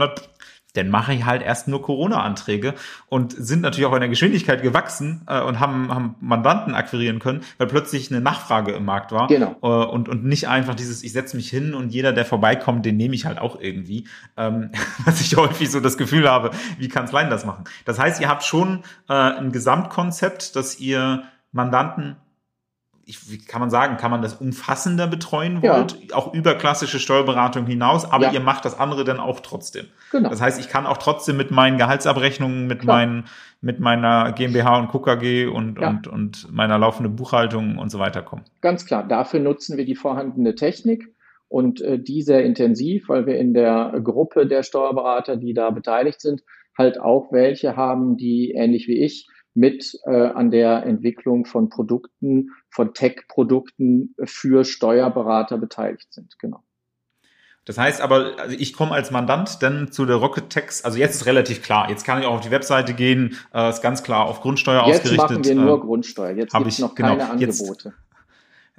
dann 0.76 0.88
mache 0.88 1.14
ich 1.14 1.24
halt 1.24 1.42
erst 1.42 1.68
nur 1.68 1.82
Corona-Anträge 1.82 2.74
und 3.08 3.32
sind 3.32 3.62
natürlich 3.62 3.86
auch 3.86 3.94
in 3.94 4.00
der 4.00 4.08
Geschwindigkeit 4.08 4.62
gewachsen 4.62 5.22
äh, 5.26 5.40
und 5.40 5.60
haben, 5.60 5.94
haben 5.94 6.16
Mandanten 6.20 6.74
akquirieren 6.74 7.18
können, 7.18 7.42
weil 7.58 7.66
plötzlich 7.66 8.10
eine 8.10 8.20
Nachfrage 8.20 8.72
im 8.72 8.84
Markt 8.84 9.12
war. 9.12 9.28
Genau. 9.28 9.56
Äh, 9.62 9.66
und, 9.66 10.08
und 10.08 10.24
nicht 10.24 10.48
einfach 10.48 10.74
dieses, 10.74 11.02
ich 11.02 11.12
setze 11.12 11.36
mich 11.36 11.48
hin 11.48 11.74
und 11.74 11.90
jeder, 11.90 12.12
der 12.12 12.24
vorbeikommt, 12.24 12.86
den 12.86 12.96
nehme 12.96 13.14
ich 13.14 13.26
halt 13.26 13.38
auch 13.38 13.60
irgendwie. 13.60 14.06
Ähm, 14.36 14.70
was 15.04 15.20
ich 15.20 15.36
häufig 15.36 15.70
so 15.70 15.80
das 15.80 15.96
Gefühl 15.96 16.28
habe, 16.28 16.50
wie 16.78 16.88
Kanzleien 16.88 17.30
das 17.30 17.44
machen. 17.44 17.64
Das 17.84 17.98
heißt, 17.98 18.20
ihr 18.20 18.28
habt 18.28 18.44
schon 18.44 18.82
äh, 19.08 19.12
ein 19.14 19.52
Gesamtkonzept, 19.52 20.56
dass 20.56 20.78
ihr 20.78 21.24
Mandanten 21.52 22.16
ich, 23.08 23.30
wie 23.30 23.38
kann 23.38 23.60
man 23.60 23.70
sagen, 23.70 23.96
kann 23.96 24.10
man 24.10 24.20
das 24.20 24.34
umfassender 24.34 25.06
betreuen 25.06 25.62
wollt, 25.62 25.96
ja. 26.08 26.16
auch 26.16 26.34
über 26.34 26.56
klassische 26.56 26.98
Steuerberatung 26.98 27.64
hinaus, 27.64 28.04
aber 28.04 28.26
ja. 28.26 28.32
ihr 28.32 28.40
macht 28.40 28.64
das 28.64 28.78
andere 28.78 29.04
dann 29.04 29.20
auch 29.20 29.38
trotzdem. 29.40 29.86
Genau. 30.10 30.28
Das 30.28 30.40
heißt, 30.40 30.58
ich 30.58 30.68
kann 30.68 30.86
auch 30.86 30.96
trotzdem 30.96 31.36
mit 31.36 31.52
meinen 31.52 31.78
Gehaltsabrechnungen, 31.78 32.66
mit 32.66 32.80
Klar. 32.80 32.96
meinen, 32.96 33.24
mit 33.60 33.78
meiner 33.78 34.32
GmbH 34.32 34.80
und 34.80 34.88
KKG 34.88 35.46
und, 35.46 35.80
ja. 35.80 35.88
und, 35.88 36.08
und 36.08 36.52
meiner 36.52 36.78
laufenden 36.78 37.14
Buchhaltung 37.14 37.78
und 37.78 37.90
so 37.90 38.00
weiter 38.00 38.22
kommen. 38.22 38.42
Ganz 38.60 38.86
klar. 38.86 39.06
Dafür 39.06 39.38
nutzen 39.38 39.76
wir 39.76 39.84
die 39.84 39.94
vorhandene 39.94 40.56
Technik 40.56 41.14
und 41.46 41.80
äh, 41.80 42.00
die 42.00 42.22
sehr 42.22 42.44
intensiv, 42.44 43.08
weil 43.08 43.24
wir 43.26 43.38
in 43.38 43.54
der 43.54 44.00
Gruppe 44.02 44.48
der 44.48 44.64
Steuerberater, 44.64 45.36
die 45.36 45.54
da 45.54 45.70
beteiligt 45.70 46.20
sind, 46.20 46.42
halt 46.76 47.00
auch 47.00 47.30
welche 47.30 47.76
haben, 47.76 48.16
die 48.16 48.50
ähnlich 48.50 48.88
wie 48.88 49.00
ich 49.00 49.28
mit 49.56 49.98
äh, 50.04 50.10
an 50.10 50.50
der 50.50 50.84
Entwicklung 50.84 51.46
von 51.46 51.68
Produkten, 51.70 52.50
von 52.70 52.94
Tech-Produkten 52.94 54.14
für 54.24 54.64
Steuerberater 54.64 55.58
beteiligt 55.58 56.12
sind. 56.12 56.38
Genau. 56.38 56.62
Das 57.64 57.78
heißt 57.78 58.00
aber, 58.00 58.38
also 58.38 58.54
ich 58.56 58.74
komme 58.74 58.92
als 58.92 59.10
Mandant 59.10 59.60
dann 59.60 59.90
zu 59.90 60.06
der 60.06 60.16
Rocket 60.16 60.50
Text, 60.50 60.84
also 60.84 60.98
jetzt 60.98 61.16
ist 61.16 61.26
relativ 61.26 61.62
klar, 61.62 61.90
jetzt 61.90 62.04
kann 62.04 62.20
ich 62.20 62.26
auch 62.26 62.34
auf 62.34 62.40
die 62.40 62.52
Webseite 62.52 62.94
gehen, 62.94 63.36
äh, 63.52 63.70
ist 63.70 63.82
ganz 63.82 64.04
klar 64.04 64.26
auf 64.26 64.40
Grundsteuer 64.40 64.86
jetzt 64.86 65.00
ausgerichtet. 65.00 65.30
Jetzt 65.30 65.38
machen 65.38 65.44
wir 65.44 65.54
nur 65.56 65.76
äh, 65.78 65.80
Grundsteuer, 65.80 66.30
jetzt 66.36 66.52
gibt 66.54 66.66
es 66.68 66.78
noch 66.78 66.94
genau, 66.94 67.16
keine 67.16 67.30
Angebote. 67.30 67.88
Jetzt, 67.88 68.05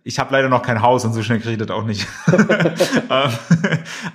ich 0.08 0.20
habe 0.20 0.32
leider 0.32 0.48
noch 0.48 0.62
kein 0.62 0.82
Haus 0.82 1.04
und 1.04 1.12
so 1.12 1.22
schnell 1.22 1.39
kriege 1.39 1.54
ich 1.54 1.67
das 1.67 1.70
auch 1.70 1.86
nicht. 1.86 2.08
Ähm, 3.10 3.32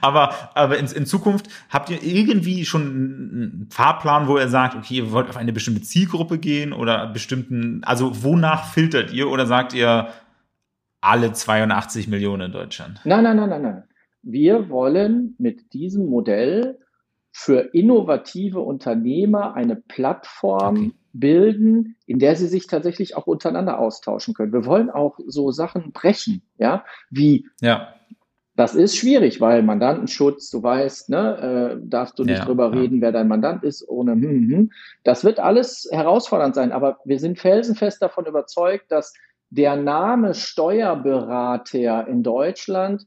aber 0.00 0.34
aber 0.54 0.78
in, 0.78 0.86
in 0.86 1.06
Zukunft 1.06 1.48
habt 1.70 1.88
ihr 1.90 2.02
irgendwie 2.02 2.64
schon 2.64 2.82
einen 2.82 3.68
Fahrplan, 3.70 4.28
wo 4.28 4.36
ihr 4.38 4.48
sagt, 4.48 4.76
okay, 4.76 4.96
ihr 4.96 5.12
wollt 5.12 5.28
auf 5.30 5.36
eine 5.36 5.52
bestimmte 5.52 5.82
Zielgruppe 5.82 6.38
gehen 6.38 6.72
oder 6.72 7.06
bestimmten, 7.06 7.82
also 7.84 8.22
wonach 8.22 8.72
filtert 8.72 9.12
ihr 9.12 9.30
oder 9.30 9.46
sagt 9.46 9.72
ihr 9.72 10.08
alle 11.00 11.32
82 11.32 12.08
Millionen 12.08 12.46
in 12.46 12.52
Deutschland? 12.52 13.00
Nein, 13.04 13.24
nein, 13.24 13.36
nein, 13.36 13.48
nein, 13.48 13.62
nein. 13.62 13.84
Wir 14.22 14.68
wollen 14.68 15.34
mit 15.38 15.72
diesem 15.72 16.06
Modell 16.06 16.78
für 17.32 17.60
innovative 17.72 18.60
Unternehmer 18.60 19.54
eine 19.54 19.76
Plattform 19.76 20.76
okay. 20.76 20.92
Bilden, 21.12 21.96
in 22.06 22.18
der 22.18 22.36
sie 22.36 22.46
sich 22.46 22.66
tatsächlich 22.66 23.16
auch 23.16 23.26
untereinander 23.26 23.78
austauschen 23.78 24.34
können. 24.34 24.52
Wir 24.52 24.66
wollen 24.66 24.90
auch 24.90 25.18
so 25.26 25.50
Sachen 25.50 25.92
brechen, 25.92 26.42
ja, 26.58 26.84
wie 27.10 27.46
ja. 27.60 27.94
Das 28.54 28.74
ist 28.74 28.96
schwierig, 28.96 29.40
weil 29.40 29.62
Mandantenschutz, 29.62 30.50
du 30.50 30.62
weißt, 30.62 31.08
ne, 31.08 31.78
äh, 31.80 31.88
darfst 31.88 32.18
du 32.18 32.24
nicht 32.24 32.40
ja, 32.40 32.44
drüber 32.44 32.66
ja. 32.66 32.80
reden, 32.80 33.00
wer 33.00 33.10
dein 33.10 33.26
Mandant 33.26 33.64
ist, 33.64 33.88
ohne 33.88 34.12
hm, 34.12 34.50
hm. 34.50 34.70
Das 35.04 35.24
wird 35.24 35.40
alles 35.40 35.88
herausfordernd 35.90 36.54
sein, 36.54 36.70
aber 36.70 36.98
wir 37.06 37.18
sind 37.18 37.38
felsenfest 37.38 38.02
davon 38.02 38.26
überzeugt, 38.26 38.92
dass 38.92 39.14
der 39.48 39.76
Name 39.76 40.34
Steuerberater 40.34 42.06
in 42.08 42.22
Deutschland 42.22 43.06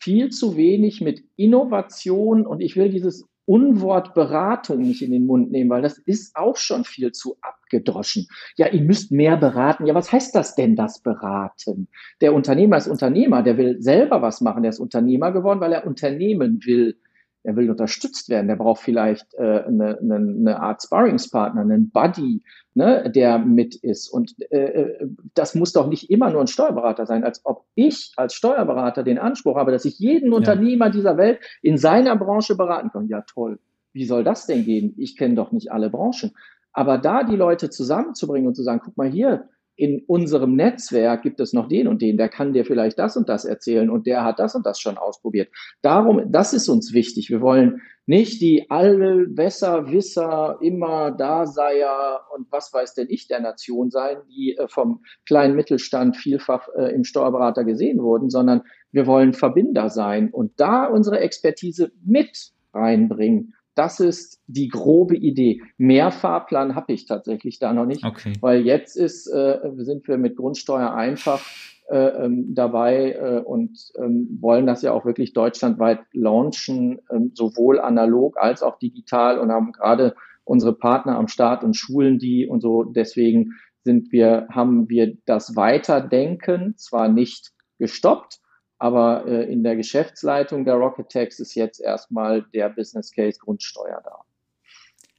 viel 0.00 0.30
zu 0.30 0.56
wenig 0.56 1.02
mit 1.02 1.24
Innovation 1.36 2.46
und 2.46 2.60
ich 2.60 2.76
will 2.76 2.88
dieses 2.88 3.27
Unwort 3.48 4.12
Beratung 4.12 4.80
nicht 4.80 5.00
in 5.00 5.10
den 5.10 5.24
Mund 5.24 5.50
nehmen, 5.50 5.70
weil 5.70 5.80
das 5.80 5.96
ist 5.96 6.36
auch 6.36 6.58
schon 6.58 6.84
viel 6.84 7.12
zu 7.12 7.38
abgedroschen. 7.40 8.28
Ja, 8.56 8.68
ihr 8.68 8.82
müsst 8.82 9.10
mehr 9.10 9.38
beraten. 9.38 9.86
Ja, 9.86 9.94
was 9.94 10.12
heißt 10.12 10.34
das 10.34 10.54
denn, 10.54 10.76
das 10.76 11.00
Beraten? 11.00 11.88
Der 12.20 12.34
Unternehmer 12.34 12.76
ist 12.76 12.88
Unternehmer, 12.88 13.42
der 13.42 13.56
will 13.56 13.80
selber 13.80 14.20
was 14.20 14.42
machen. 14.42 14.62
Der 14.64 14.70
ist 14.70 14.80
Unternehmer 14.80 15.32
geworden, 15.32 15.60
weil 15.60 15.72
er 15.72 15.86
Unternehmen 15.86 16.60
will 16.66 16.98
er 17.48 17.56
will 17.56 17.70
unterstützt 17.70 18.28
werden, 18.28 18.46
der 18.46 18.56
braucht 18.56 18.82
vielleicht 18.82 19.32
äh, 19.32 19.64
eine, 19.66 19.98
eine, 19.98 20.16
eine 20.16 20.60
Art 20.60 20.82
Sparringspartner, 20.82 21.62
einen 21.62 21.90
Buddy, 21.90 22.42
ne, 22.74 23.10
der 23.10 23.38
mit 23.38 23.74
ist. 23.74 24.08
Und 24.08 24.34
äh, 24.50 24.82
äh, 24.82 25.08
das 25.32 25.54
muss 25.54 25.72
doch 25.72 25.88
nicht 25.88 26.10
immer 26.10 26.30
nur 26.30 26.42
ein 26.42 26.46
Steuerberater 26.46 27.06
sein, 27.06 27.24
als 27.24 27.40
ob 27.46 27.64
ich 27.74 28.12
als 28.16 28.34
Steuerberater 28.34 29.02
den 29.02 29.18
Anspruch 29.18 29.56
habe, 29.56 29.72
dass 29.72 29.86
ich 29.86 29.98
jeden 29.98 30.30
ja. 30.30 30.36
Unternehmer 30.36 30.90
dieser 30.90 31.16
Welt 31.16 31.40
in 31.62 31.78
seiner 31.78 32.16
Branche 32.16 32.54
beraten 32.54 32.90
kann. 32.90 33.08
Ja, 33.08 33.22
toll. 33.22 33.58
Wie 33.94 34.04
soll 34.04 34.24
das 34.24 34.44
denn 34.44 34.66
gehen? 34.66 34.92
Ich 34.98 35.16
kenne 35.16 35.34
doch 35.34 35.50
nicht 35.50 35.72
alle 35.72 35.88
Branchen. 35.88 36.32
Aber 36.74 36.98
da 36.98 37.24
die 37.24 37.36
Leute 37.36 37.70
zusammenzubringen 37.70 38.46
und 38.46 38.56
zu 38.56 38.62
sagen, 38.62 38.82
guck 38.84 38.98
mal 38.98 39.08
hier, 39.08 39.48
in 39.78 40.02
unserem 40.08 40.56
Netzwerk 40.56 41.22
gibt 41.22 41.38
es 41.38 41.52
noch 41.52 41.68
den 41.68 41.86
und 41.86 42.02
den, 42.02 42.16
der 42.16 42.28
kann 42.28 42.52
dir 42.52 42.64
vielleicht 42.64 42.98
das 42.98 43.16
und 43.16 43.28
das 43.28 43.44
erzählen 43.44 43.88
und 43.90 44.08
der 44.08 44.24
hat 44.24 44.40
das 44.40 44.56
und 44.56 44.66
das 44.66 44.80
schon 44.80 44.98
ausprobiert. 44.98 45.50
Darum, 45.82 46.32
das 46.32 46.52
ist 46.52 46.68
uns 46.68 46.92
wichtig. 46.92 47.30
Wir 47.30 47.40
wollen 47.40 47.80
nicht 48.04 48.40
die 48.40 48.68
Allbesserwisser, 48.70 50.58
immer 50.62 51.12
Daseier 51.12 52.22
und 52.34 52.50
was 52.50 52.74
weiß 52.74 52.94
denn 52.94 53.06
ich 53.08 53.28
der 53.28 53.38
Nation 53.38 53.90
sein, 53.90 54.16
die 54.28 54.56
äh, 54.56 54.66
vom 54.66 55.04
kleinen 55.26 55.54
Mittelstand 55.54 56.16
vielfach 56.16 56.66
äh, 56.76 56.92
im 56.92 57.04
Steuerberater 57.04 57.62
gesehen 57.62 58.02
wurden, 58.02 58.30
sondern 58.30 58.62
wir 58.90 59.06
wollen 59.06 59.32
Verbinder 59.32 59.90
sein 59.90 60.30
und 60.30 60.58
da 60.58 60.86
unsere 60.86 61.20
Expertise 61.20 61.92
mit 62.04 62.50
reinbringen 62.74 63.54
das 63.78 64.00
ist 64.00 64.40
die 64.48 64.68
grobe 64.68 65.16
Idee. 65.16 65.62
Mehr 65.76 66.10
Fahrplan 66.10 66.74
habe 66.74 66.92
ich 66.92 67.06
tatsächlich 67.06 67.60
da 67.60 67.72
noch 67.72 67.86
nicht, 67.86 68.04
okay. 68.04 68.32
weil 68.40 68.66
jetzt 68.66 68.96
ist, 68.96 69.28
äh, 69.28 69.58
sind 69.76 70.08
wir 70.08 70.18
mit 70.18 70.36
Grundsteuer 70.36 70.92
einfach 70.92 71.40
äh, 71.88 72.24
ähm, 72.24 72.54
dabei 72.54 73.12
äh, 73.12 73.40
und 73.44 73.78
ähm, 73.96 74.36
wollen 74.40 74.66
das 74.66 74.82
ja 74.82 74.92
auch 74.92 75.04
wirklich 75.04 75.32
deutschlandweit 75.32 76.00
launchen, 76.12 77.00
ähm, 77.10 77.30
sowohl 77.34 77.80
analog 77.80 78.36
als 78.36 78.62
auch 78.62 78.78
digital 78.78 79.38
und 79.38 79.52
haben 79.52 79.70
gerade 79.72 80.16
unsere 80.44 80.72
Partner 80.72 81.16
am 81.16 81.28
Start 81.28 81.62
und 81.62 81.76
schulen 81.76 82.18
die 82.18 82.48
und 82.48 82.60
so. 82.60 82.82
Deswegen 82.82 83.52
sind 83.84 84.10
wir, 84.10 84.48
haben 84.50 84.88
wir 84.88 85.16
das 85.24 85.54
Weiterdenken 85.54 86.76
zwar 86.76 87.08
nicht 87.08 87.52
gestoppt, 87.78 88.40
aber 88.78 89.26
äh, 89.26 89.52
in 89.52 89.62
der 89.62 89.76
Geschäftsleitung 89.76 90.64
der 90.64 90.74
Rocket 90.74 91.08
Tax 91.08 91.40
ist 91.40 91.54
jetzt 91.54 91.80
erstmal 91.80 92.42
der 92.54 92.68
Business 92.70 93.12
Case 93.12 93.38
Grundsteuer 93.40 94.00
da. 94.04 94.20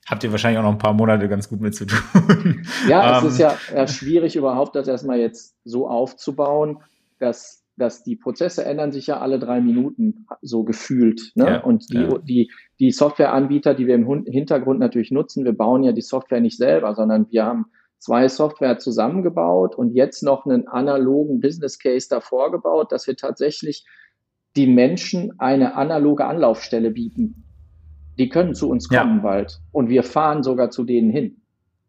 Habt 0.09 0.23
ihr 0.23 0.31
wahrscheinlich 0.31 0.57
auch 0.57 0.63
noch 0.63 0.71
ein 0.71 0.79
paar 0.79 0.93
Monate 0.93 1.29
ganz 1.29 1.49
gut 1.49 1.61
mit 1.61 1.75
zu 1.75 1.85
tun. 1.85 2.65
Ja, 2.87 3.19
es 3.19 3.25
ist 3.25 3.39
ähm. 3.39 3.47
ja, 3.47 3.57
ja 3.75 3.87
schwierig 3.87 4.35
überhaupt, 4.35 4.75
das 4.75 4.87
erstmal 4.87 5.19
jetzt 5.19 5.55
so 5.65 5.87
aufzubauen, 5.87 6.79
dass, 7.19 7.63
dass 7.77 8.03
die 8.03 8.15
Prozesse 8.15 8.65
ändern 8.65 8.91
sich 8.91 9.05
ja 9.05 9.19
alle 9.19 9.37
drei 9.37 9.61
Minuten 9.61 10.25
so 10.41 10.63
gefühlt. 10.63 11.31
Ne? 11.35 11.45
Ja, 11.45 11.59
und 11.61 11.93
die, 11.93 11.97
ja. 11.97 12.17
die, 12.17 12.51
die 12.79 12.91
Softwareanbieter, 12.91 13.75
die 13.75 13.85
wir 13.85 13.93
im 13.93 14.25
Hintergrund 14.25 14.79
natürlich 14.79 15.11
nutzen, 15.11 15.45
wir 15.45 15.53
bauen 15.53 15.83
ja 15.83 15.91
die 15.91 16.01
Software 16.01 16.41
nicht 16.41 16.57
selber, 16.57 16.95
sondern 16.95 17.27
wir 17.29 17.45
haben 17.45 17.65
zwei 17.99 18.27
Software 18.27 18.79
zusammengebaut 18.79 19.75
und 19.75 19.93
jetzt 19.93 20.23
noch 20.23 20.45
einen 20.45 20.67
analogen 20.67 21.39
Business 21.39 21.77
Case 21.77 22.07
davor 22.09 22.51
gebaut, 22.51 22.91
dass 22.91 23.07
wir 23.07 23.15
tatsächlich 23.15 23.85
die 24.55 24.67
Menschen 24.67 25.33
eine 25.37 25.75
analoge 25.75 26.25
Anlaufstelle 26.25 26.91
bieten. 26.91 27.43
Die 28.17 28.29
können 28.29 28.55
zu 28.55 28.69
uns 28.69 28.89
kommen 28.89 29.17
ja. 29.17 29.21
bald 29.23 29.61
und 29.71 29.89
wir 29.89 30.03
fahren 30.03 30.43
sogar 30.43 30.71
zu 30.71 30.83
denen 30.83 31.11
hin. 31.11 31.41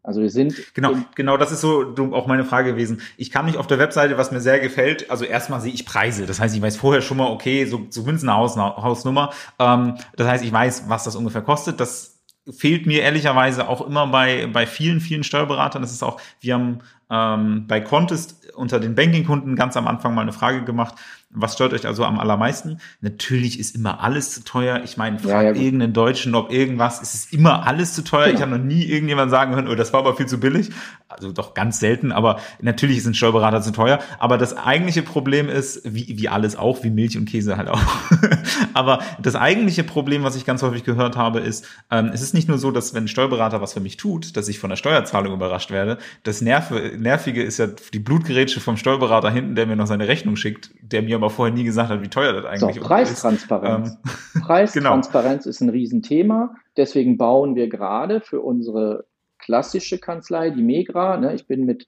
Also 0.03 0.21
wir 0.21 0.31
sind 0.31 0.73
genau, 0.73 0.95
genau, 1.15 1.37
das 1.37 1.51
ist 1.51 1.61
so 1.61 1.93
auch 2.13 2.25
meine 2.25 2.43
Frage 2.43 2.71
gewesen. 2.71 3.01
Ich 3.17 3.29
kann 3.29 3.45
mich 3.45 3.57
auf 3.57 3.67
der 3.67 3.77
Webseite, 3.77 4.17
was 4.17 4.31
mir 4.31 4.39
sehr 4.39 4.59
gefällt, 4.59 5.11
also 5.11 5.25
erstmal 5.25 5.61
sehe 5.61 5.73
ich 5.73 5.85
Preise. 5.85 6.25
Das 6.25 6.39
heißt, 6.39 6.55
ich 6.55 6.61
weiß 6.61 6.77
vorher 6.77 7.01
schon 7.01 7.17
mal, 7.17 7.29
okay, 7.29 7.65
so 7.65 7.85
zumindest 7.89 8.27
eine 8.27 8.35
Haus, 8.35 8.57
Hausnummer. 8.57 9.31
Ähm, 9.59 9.95
das 10.15 10.27
heißt, 10.27 10.43
ich 10.43 10.51
weiß, 10.51 10.85
was 10.87 11.03
das 11.03 11.15
ungefähr 11.15 11.43
kostet. 11.43 11.79
Das 11.79 12.20
fehlt 12.49 12.85
mir 12.85 13.01
ehrlicherweise 13.01 13.67
auch 13.67 13.81
immer 13.81 14.07
bei, 14.07 14.47
bei 14.47 14.65
vielen, 14.65 14.99
vielen 14.99 15.23
Steuerberatern. 15.23 15.81
Das 15.81 15.91
ist 15.91 16.03
auch, 16.03 16.19
wir 16.39 16.53
haben 16.55 16.79
ähm, 17.09 17.67
bei 17.67 17.81
Contest 17.81 18.51
unter 18.55 18.79
den 18.79 18.95
Banking-Kunden 18.95 19.55
ganz 19.55 19.77
am 19.77 19.87
Anfang 19.87 20.15
mal 20.15 20.21
eine 20.21 20.33
Frage 20.33 20.63
gemacht, 20.63 20.95
was 21.33 21.53
stört 21.53 21.73
euch 21.73 21.85
also 21.85 22.03
am 22.03 22.19
allermeisten? 22.19 22.79
Natürlich 22.99 23.59
ist 23.59 23.75
immer 23.75 24.01
alles 24.01 24.33
zu 24.33 24.43
teuer. 24.43 24.81
Ich 24.83 24.97
meine, 24.97 25.19
frag 25.19 25.31
ja, 25.31 25.41
ja, 25.51 25.53
irgendeinen 25.53 25.93
Deutschen, 25.93 26.35
ob 26.35 26.51
irgendwas, 26.51 27.01
es 27.01 27.13
ist 27.13 27.33
immer 27.33 27.65
alles 27.65 27.93
zu 27.93 28.03
teuer. 28.03 28.25
Genau. 28.25 28.35
Ich 28.35 28.41
habe 28.41 28.51
noch 28.57 28.63
nie 28.63 28.83
irgendjemand 28.83 29.31
sagen 29.31 29.55
hören, 29.55 29.67
oh, 29.67 29.75
das 29.75 29.93
war 29.93 30.01
aber 30.01 30.15
viel 30.15 30.25
zu 30.25 30.39
billig. 30.39 30.71
Also 31.07 31.31
doch 31.31 31.53
ganz 31.53 31.79
selten, 31.79 32.11
aber 32.11 32.39
natürlich 32.61 33.03
sind 33.03 33.15
Steuerberater 33.15 33.61
zu 33.61 33.71
teuer. 33.71 33.99
Aber 34.19 34.37
das 34.37 34.55
eigentliche 34.55 35.03
Problem 35.03 35.49
ist, 35.49 35.81
wie, 35.85 36.17
wie 36.17 36.29
alles 36.29 36.55
auch, 36.55 36.83
wie 36.83 36.89
Milch 36.89 37.17
und 37.17 37.25
Käse 37.25 37.57
halt 37.57 37.69
auch. 37.69 37.81
aber 38.73 38.99
das 39.21 39.35
eigentliche 39.35 39.83
Problem, 39.83 40.23
was 40.23 40.35
ich 40.35 40.45
ganz 40.45 40.61
häufig 40.63 40.83
gehört 40.83 41.15
habe, 41.15 41.39
ist, 41.39 41.65
ähm, 41.89 42.11
es 42.13 42.21
ist 42.21 42.33
nicht 42.33 42.47
nur 42.47 42.57
so, 42.57 42.71
dass 42.71 42.93
wenn 42.93 43.05
ein 43.05 43.07
Steuerberater 43.07 43.61
was 43.61 43.73
für 43.73 43.79
mich 43.79 43.97
tut, 43.97 44.35
dass 44.35 44.47
ich 44.47 44.59
von 44.59 44.69
der 44.69 44.77
Steuerzahlung 44.77 45.33
überrascht 45.33 45.71
werde. 45.71 45.97
Das 46.23 46.41
Nerv 46.41 46.71
Nervige 46.97 47.43
ist 47.43 47.57
ja 47.57 47.67
die 47.67 47.99
Blutgerätsche 47.99 48.59
vom 48.59 48.77
Steuerberater 48.77 49.29
hinten, 49.29 49.55
der 49.55 49.65
mir 49.65 49.75
noch 49.75 49.87
seine 49.87 50.07
Rechnung 50.07 50.35
schickt, 50.35 50.71
der 50.81 51.01
mir 51.01 51.20
aber 51.21 51.29
vorher 51.29 51.53
nie 51.53 51.63
gesagt 51.63 51.89
hat, 51.89 52.01
wie 52.01 52.09
teuer 52.09 52.33
das 52.33 52.45
eigentlich 52.45 52.75
so, 52.75 52.81
Preistransparenz. 52.81 53.89
ist. 53.89 53.99
Ähm, 54.35 54.41
Preistransparenz 54.45 55.43
genau. 55.43 55.49
ist 55.49 55.61
ein 55.61 55.69
Riesenthema. 55.69 56.55
Deswegen 56.77 57.17
bauen 57.17 57.55
wir 57.55 57.69
gerade 57.69 58.21
für 58.21 58.41
unsere 58.41 59.05
klassische 59.37 59.97
Kanzlei, 59.97 60.51
die 60.51 60.61
Megra, 60.61 61.17
ne, 61.17 61.33
ich 61.33 61.47
bin 61.47 61.65
mit 61.65 61.87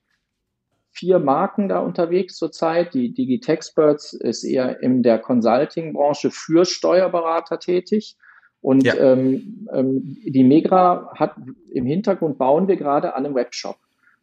vier 0.92 1.20
Marken 1.20 1.70
da 1.70 1.80
unterwegs 1.80 2.36
zurzeit. 2.36 2.94
Die 2.94 3.14
Digitexperts 3.14 4.14
ist 4.14 4.44
eher 4.44 4.82
in 4.82 5.04
der 5.04 5.20
Consulting-Branche 5.20 6.32
für 6.32 6.66
Steuerberater 6.66 7.60
tätig. 7.60 8.16
Und 8.62 8.86
ja. 8.86 8.96
ähm, 8.96 9.68
ähm, 9.74 10.18
die 10.24 10.44
Megra 10.44 11.12
hat 11.16 11.36
im 11.72 11.86
Hintergrund 11.86 12.38
bauen 12.38 12.68
wir 12.68 12.78
gerade 12.78 13.16
an 13.16 13.26
einem 13.26 13.36
Webshop. 13.36 13.76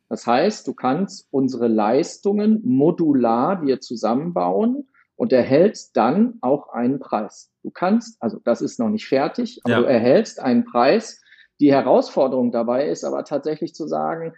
Das 0.08 0.26
heißt, 0.26 0.66
du 0.66 0.74
kannst 0.74 1.28
unsere 1.30 1.68
Leistungen 1.68 2.60
modular 2.64 3.60
dir 3.60 3.80
zusammenbauen 3.80 4.88
und 5.20 5.34
erhältst 5.34 5.98
dann 5.98 6.38
auch 6.40 6.70
einen 6.70 6.98
Preis. 6.98 7.52
Du 7.62 7.70
kannst, 7.70 8.16
also 8.22 8.40
das 8.42 8.62
ist 8.62 8.80
noch 8.80 8.88
nicht 8.88 9.06
fertig, 9.06 9.60
aber 9.64 9.74
ja. 9.74 9.80
du 9.80 9.86
erhältst 9.86 10.40
einen 10.40 10.64
Preis. 10.64 11.20
Die 11.60 11.70
Herausforderung 11.70 12.52
dabei 12.52 12.88
ist 12.88 13.04
aber 13.04 13.22
tatsächlich 13.24 13.74
zu 13.74 13.86
sagen, 13.86 14.32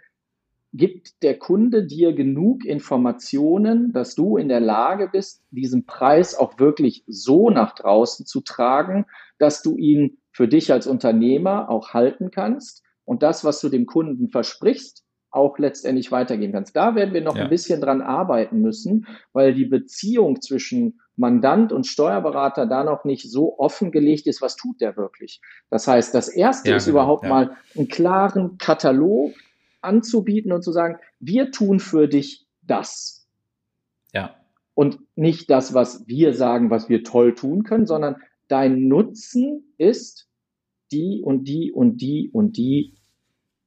gibt 0.73 1.23
der 1.23 1.39
Kunde 1.39 1.85
dir 1.85 2.11
genug 2.11 2.65
Informationen, 2.65 3.93
dass 3.93 4.15
du 4.15 4.35
in 4.35 4.49
der 4.49 4.59
Lage 4.59 5.07
bist, 5.07 5.41
diesen 5.51 5.85
Preis 5.85 6.35
auch 6.35 6.59
wirklich 6.59 7.05
so 7.07 7.49
nach 7.49 7.75
draußen 7.75 8.25
zu 8.25 8.41
tragen, 8.41 9.05
dass 9.39 9.61
du 9.61 9.77
ihn 9.77 10.17
für 10.33 10.49
dich 10.49 10.73
als 10.73 10.85
Unternehmer 10.85 11.69
auch 11.69 11.93
halten 11.93 12.29
kannst 12.29 12.83
und 13.05 13.23
das, 13.23 13.45
was 13.45 13.61
du 13.61 13.69
dem 13.69 13.85
Kunden 13.85 14.27
versprichst, 14.27 15.02
auch 15.33 15.57
letztendlich 15.57 16.11
weitergehen 16.11 16.51
kannst. 16.51 16.75
Da 16.75 16.95
werden 16.95 17.13
wir 17.13 17.21
noch 17.21 17.35
ja. 17.35 17.43
ein 17.43 17.49
bisschen 17.49 17.81
dran 17.81 18.01
arbeiten 18.01 18.61
müssen, 18.61 19.07
weil 19.33 19.53
die 19.53 19.65
Beziehung 19.65 20.41
zwischen 20.41 20.99
Mandant 21.15 21.71
und 21.71 21.85
Steuerberater 21.85 22.65
da 22.65 22.83
noch 22.83 23.03
nicht 23.03 23.29
so 23.29 23.57
offengelegt 23.59 24.27
ist, 24.27 24.41
was 24.41 24.55
tut 24.55 24.81
der 24.81 24.97
wirklich. 24.97 25.41
Das 25.69 25.87
heißt, 25.87 26.13
das 26.13 26.29
erste 26.29 26.69
ja, 26.69 26.77
ist 26.77 26.85
genau, 26.85 26.99
überhaupt 26.99 27.23
ja. 27.23 27.29
mal 27.29 27.57
einen 27.75 27.87
klaren 27.87 28.57
Katalog 28.57 29.33
anzubieten 29.81 30.51
und 30.51 30.63
zu 30.63 30.71
sagen, 30.71 30.97
wir 31.19 31.51
tun 31.51 31.79
für 31.79 32.07
dich 32.07 32.47
das. 32.61 33.27
Ja. 34.13 34.35
Und 34.75 34.99
nicht 35.15 35.49
das, 35.49 35.73
was 35.73 36.07
wir 36.07 36.33
sagen, 36.33 36.69
was 36.69 36.89
wir 36.89 37.03
toll 37.03 37.35
tun 37.35 37.63
können, 37.63 37.85
sondern 37.85 38.17
dein 38.47 38.87
Nutzen 38.87 39.73
ist 39.77 40.27
die 40.91 41.21
und 41.23 41.47
die 41.47 41.71
und 41.71 42.01
die 42.01 42.29
und 42.31 42.57
die. 42.57 42.95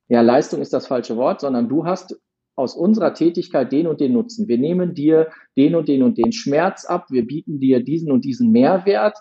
Ja, 0.08 0.20
Leistung 0.20 0.60
ist 0.60 0.72
das 0.72 0.86
falsche 0.86 1.16
Wort, 1.16 1.40
sondern 1.40 1.68
du 1.68 1.84
hast 1.84 2.16
aus 2.54 2.74
unserer 2.74 3.12
Tätigkeit 3.12 3.70
den 3.70 3.86
und 3.86 4.00
den 4.00 4.12
Nutzen. 4.12 4.48
Wir 4.48 4.58
nehmen 4.58 4.94
dir 4.94 5.30
den 5.56 5.74
und 5.74 5.88
den 5.88 6.02
und 6.02 6.16
den 6.16 6.32
Schmerz 6.32 6.84
ab. 6.84 7.06
Wir 7.10 7.26
bieten 7.26 7.60
dir 7.60 7.82
diesen 7.82 8.10
und 8.10 8.24
diesen 8.24 8.50
Mehrwert. 8.50 9.18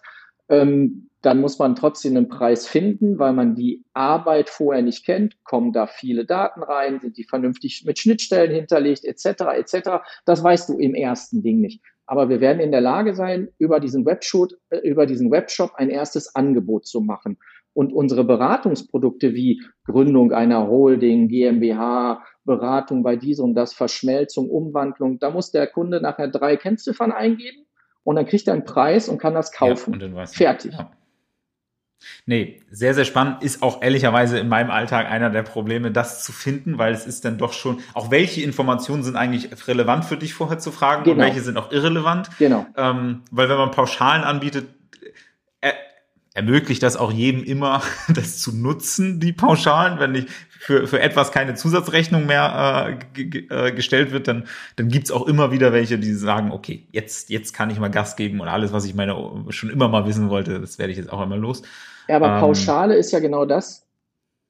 Ähm, 0.48 1.10
dann 1.22 1.42
muss 1.42 1.58
man 1.58 1.76
trotzdem 1.76 2.16
einen 2.16 2.30
Preis 2.30 2.68
finden, 2.68 3.18
weil 3.18 3.34
man 3.34 3.56
die 3.56 3.84
Arbeit 3.94 4.48
vorher 4.48 4.84
nicht 4.84 5.06
kennt. 5.06 5.44
Kommen 5.44 5.74
da 5.74 5.88
viele 5.88 6.24
Daten 6.24 6.62
rein? 6.62 7.00
Sind 7.00 7.18
die 7.18 7.24
vernünftig 7.24 7.84
mit 7.86 7.98
Schnittstellen 7.98 8.52
hinterlegt, 8.52 9.04
etc., 9.04 9.26
etc.? 9.56 9.90
Das 10.26 10.44
weißt 10.44 10.70
du 10.70 10.78
im 10.78 10.94
ersten 10.94 11.42
Ding 11.42 11.62
nicht. 11.62 11.82
Aber 12.06 12.30
wir 12.30 12.40
werden 12.40 12.60
in 12.60 12.72
der 12.72 12.82
Lage 12.82 13.16
sein, 13.16 13.50
über 13.58 13.80
diesen 13.80 14.06
Webshop, 14.06 14.52
äh, 14.70 14.78
über 14.88 15.08
diesen 15.08 15.32
Webshop 15.32 15.74
ein 15.76 15.90
erstes 15.90 16.36
Angebot 16.36 16.86
zu 16.86 17.02
machen. 17.02 17.40
Und 17.76 17.94
unsere 17.94 18.24
Beratungsprodukte 18.24 19.36
wie 19.36 19.62
Gründung 19.86 20.32
einer 20.32 20.68
Holding, 20.68 21.28
GmbH, 21.28 22.24
Beratung 22.46 23.04
bei 23.04 23.18
diesem 23.18 23.46
und 23.46 23.54
das, 23.54 23.74
Verschmelzung, 23.74 24.50
Umwandlung, 24.50 25.20
da 25.20 25.30
muss 25.30 25.52
der 25.52 25.68
Kunde 25.68 26.02
nachher 26.02 26.30
drei 26.30 26.56
Kennziffern 26.56 27.12
eingeben 27.12 27.66
und 28.04 28.16
dann 28.16 28.26
kriegt 28.26 28.48
er 28.48 28.54
einen 28.54 28.66
Preis 28.66 29.10
und 29.10 29.18
kann 29.18 29.34
das 29.34 29.52
kaufen. 29.52 30.00
Ja, 30.00 30.26
Fertig. 30.26 30.74
Ja. 30.74 30.92
Nee, 32.26 32.62
sehr, 32.70 32.94
sehr 32.94 33.06
spannend. 33.06 33.44
Ist 33.44 33.64
auch 33.64 33.82
ehrlicherweise 33.82 34.40
in 34.40 34.48
meinem 34.48 34.70
Alltag 34.70 35.08
einer 35.08 35.30
der 35.30 35.44
Probleme, 35.44 35.92
das 35.92 36.24
zu 36.24 36.32
finden, 36.32 36.78
weil 36.78 36.94
es 36.94 37.06
ist 37.06 37.26
dann 37.26 37.38
doch 37.38 37.54
schon, 37.54 37.80
auch 37.94 38.12
welche 38.12 38.42
Informationen 38.42 39.04
sind 39.04 39.16
eigentlich 39.16 39.68
relevant 39.68 40.06
für 40.06 40.18
dich 40.18 40.34
vorher 40.34 40.60
zu 40.60 40.72
fragen 40.72 41.04
genau. 41.04 41.16
und 41.16 41.22
welche 41.22 41.42
sind 41.42 41.58
auch 41.58 41.72
irrelevant. 41.72 42.30
Genau. 42.38 42.66
Ähm, 42.76 43.24
weil 43.32 43.50
wenn 43.50 43.58
man 43.58 43.72
Pauschalen 43.72 44.24
anbietet, 44.24 44.68
er, 45.62 45.74
ermöglicht 46.36 46.84
das 46.84 46.98
auch 46.98 47.12
jedem 47.12 47.44
immer, 47.44 47.82
das 48.14 48.40
zu 48.40 48.56
nutzen, 48.56 49.20
die 49.20 49.34
Pauschalen. 49.34 50.00
Wenn 50.00 50.12
nicht 50.12 50.30
für, 50.50 50.86
für 50.86 51.00
etwas 51.00 51.32
keine 51.32 51.56
Zusatzrechnung 51.56 52.28
mehr 52.28 52.98
äh, 53.18 53.22
äh, 53.22 53.72
gestellt 53.72 54.12
wird, 54.12 54.28
dann, 54.28 54.44
dann 54.76 54.90
gibt's 54.90 55.12
auch 55.12 55.28
immer 55.28 55.52
wieder 55.52 55.74
welche, 55.74 55.98
die 55.98 56.14
sagen, 56.14 56.52
okay, 56.52 56.86
jetzt, 56.92 57.30
jetzt 57.30 57.54
kann 57.54 57.72
ich 57.72 57.80
mal 57.80 57.90
Gas 57.90 58.16
geben 58.16 58.42
und 58.42 58.50
alles, 58.50 58.74
was 58.74 58.86
ich 58.86 58.94
meine 58.94 59.16
schon 59.50 59.70
immer 59.70 59.88
mal 59.88 60.06
wissen 60.06 60.30
wollte, 60.30 60.60
das 60.60 60.78
werde 60.78 60.92
ich 60.92 60.98
jetzt 60.98 61.12
auch 61.12 61.22
einmal 61.22 61.40
los. 61.40 61.64
Ja, 62.08 62.18
aber 62.18 62.36
ähm, 62.36 62.40
Pauschale 62.40 62.96
ist 62.96 63.12
ja 63.12 63.20
genau 63.20 63.46
das. 63.46 63.88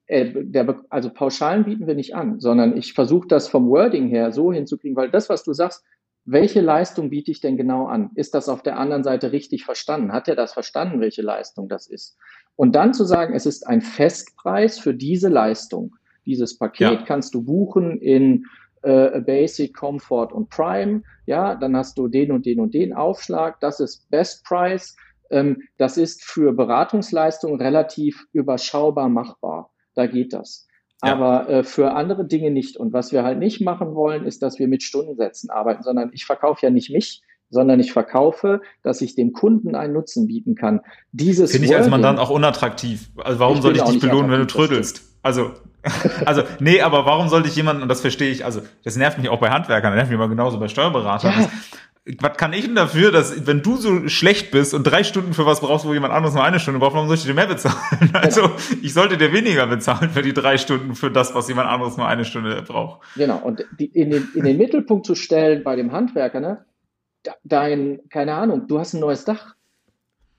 Äh, 0.08 0.32
der, 0.36 0.84
also 0.90 1.12
Pauschalen 1.12 1.66
bieten 1.66 1.86
wir 1.86 1.96
nicht 1.96 2.16
an, 2.16 2.40
sondern 2.40 2.76
ich 2.76 2.94
versuche 2.94 3.28
das 3.28 3.48
vom 3.48 3.70
Wording 3.70 4.08
her 4.08 4.32
so 4.32 4.52
hinzukriegen, 4.52 4.96
weil 4.98 5.12
das, 5.12 5.30
was 5.30 5.44
du 5.44 5.54
sagst, 5.54 5.84
welche 6.26 6.62
Leistung 6.62 7.12
biete 7.12 7.32
ich 7.32 7.40
denn 7.40 7.56
genau 7.56 7.86
an? 7.86 8.10
Ist 8.16 8.34
das 8.34 8.50
auf 8.50 8.64
der 8.64 8.78
anderen 8.78 9.04
Seite 9.04 9.32
richtig 9.32 9.64
verstanden? 9.64 10.12
Hat 10.12 10.28
er 10.28 10.36
das 10.36 10.54
verstanden, 10.54 11.00
welche 11.00 11.22
Leistung 11.22 11.70
das 11.70 11.88
ist? 11.88 12.18
Und 12.56 12.76
dann 12.76 12.94
zu 12.94 13.04
sagen, 13.04 13.36
es 13.36 13.46
ist 13.46 13.68
ein 13.68 13.82
Festpreis 13.82 14.80
für 14.80 14.94
diese 14.94 15.30
Leistung. 15.30 15.96
Dieses 16.26 16.58
Paket 16.58 17.00
ja. 17.00 17.06
kannst 17.06 17.36
du 17.36 17.44
buchen 17.44 18.00
in 18.00 18.46
äh, 18.82 19.22
Basic, 19.22 19.76
Comfort 19.76 20.30
und 20.34 20.50
Prime. 20.50 21.04
Ja, 21.28 21.56
dann 21.56 21.78
hast 21.78 21.98
du 21.98 22.08
den 22.08 22.32
und 22.32 22.46
den 22.46 22.60
und 22.60 22.74
den 22.74 22.94
Aufschlag. 22.94 23.60
Das 23.60 23.80
ist 23.80 24.10
Best 24.10 24.44
Price. 24.46 24.96
Ähm, 25.30 25.62
das 25.78 25.98
ist 25.98 26.24
für 26.24 26.54
Beratungsleistungen 26.54 27.62
relativ 27.62 28.26
überschaubar 28.32 29.10
machbar. 29.10 29.72
Da 29.94 30.08
geht 30.08 30.34
das. 30.34 30.68
Ja. 31.04 31.14
Aber 31.14 31.50
äh, 31.50 31.64
für 31.64 31.94
andere 31.94 32.26
Dinge 32.26 32.52
nicht. 32.52 32.78
Und 32.78 32.94
was 32.94 33.12
wir 33.12 33.24
halt 33.24 33.40
nicht 33.40 33.62
machen 33.62 33.96
wollen, 33.96 34.26
ist, 34.26 34.42
dass 34.42 34.60
wir 34.60 34.68
mit 34.68 34.84
Stundensätzen 34.84 35.50
arbeiten, 35.50 35.84
sondern 35.84 36.12
ich 36.14 36.26
verkaufe 36.26 36.66
ja 36.66 36.70
nicht 36.70 36.90
mich, 36.90 37.22
sondern 37.50 37.80
ich 37.80 37.92
verkaufe, 37.92 38.62
dass 38.82 39.02
ich 39.02 39.16
dem 39.16 39.34
Kunden 39.34 39.76
einen 39.76 39.94
Nutzen 39.94 40.28
bieten 40.28 40.56
kann. 40.56 40.82
Dieses 41.12 41.52
finde 41.52 41.68
ich 41.68 41.76
als 41.76 41.90
Mandant 41.90 42.20
auch 42.20 42.30
unattraktiv. 42.30 43.12
Also 43.18 43.40
warum 43.40 43.62
soll 43.62 43.76
ich 43.76 43.84
dich 43.84 44.00
belohnen, 44.00 44.32
wenn 44.32 44.40
du 44.40 44.48
trödelst? 44.48 45.04
Also 45.22 45.52
also, 46.26 46.42
nee, 46.60 46.82
aber 46.82 47.06
warum 47.06 47.30
sollte 47.30 47.48
ich 47.48 47.56
jemanden, 47.56 47.84
und 47.84 47.90
das 47.90 48.02
verstehe 48.02 48.32
ich, 48.32 48.44
also, 48.44 48.62
das 48.84 48.96
nervt 48.96 49.20
mich 49.20 49.30
auch 49.30 49.40
bei 49.40 49.52
Handwerkern, 49.52 49.92
das 49.92 49.98
nervt 49.98 50.10
mich 50.10 50.16
immer 50.16 50.28
genauso 50.28 50.60
bei 50.60 50.68
Steuerberatern. 50.68 51.32
Ja 51.42 51.50
was 52.20 52.38
kann 52.38 52.54
ich 52.54 52.66
denn 52.66 52.76
dafür, 52.76 53.12
dass 53.12 53.48
wenn 53.48 53.64
du 53.64 53.78
so 53.78 54.08
schlecht 54.08 54.52
bist 54.52 54.76
und 54.76 54.84
drei 54.84 55.04
Stunden 55.04 55.34
für 55.34 55.48
was 55.48 55.62
brauchst, 55.62 55.88
wo 55.88 55.94
jemand 55.94 56.14
anderes 56.14 56.36
nur 56.36 56.44
eine 56.44 56.60
Stunde 56.60 56.80
braucht, 56.80 56.94
warum 56.94 57.08
soll 57.08 57.18
ich 57.18 57.24
dir 57.24 57.34
mehr 57.34 57.48
bezahlen? 57.48 58.12
Also 58.14 58.52
ich 58.82 58.94
sollte 58.94 59.18
dir 59.18 59.34
weniger 59.34 59.66
bezahlen 59.66 60.12
für 60.12 60.22
die 60.22 60.34
drei 60.34 60.58
Stunden 60.58 60.94
für 60.94 61.10
das, 61.10 61.34
was 61.34 61.48
jemand 61.48 61.68
anderes 61.68 61.98
nur 61.98 62.08
eine 62.08 62.24
Stunde 62.24 62.62
braucht. 62.62 63.02
Genau, 63.16 63.38
und 63.38 63.66
die, 63.80 63.86
in, 63.86 64.12
den, 64.12 64.28
in 64.36 64.44
den 64.44 64.58
Mittelpunkt 64.58 65.06
zu 65.06 65.16
stellen 65.16 65.64
bei 65.64 65.76
dem 65.76 65.92
Handwerker, 65.92 66.40
ne? 66.40 66.66
Dein, 67.44 68.02
keine 68.10 68.36
Ahnung, 68.36 68.68
du 68.68 68.78
hast 68.78 68.94
ein 68.94 69.00
neues 69.00 69.26
Dach. 69.26 69.56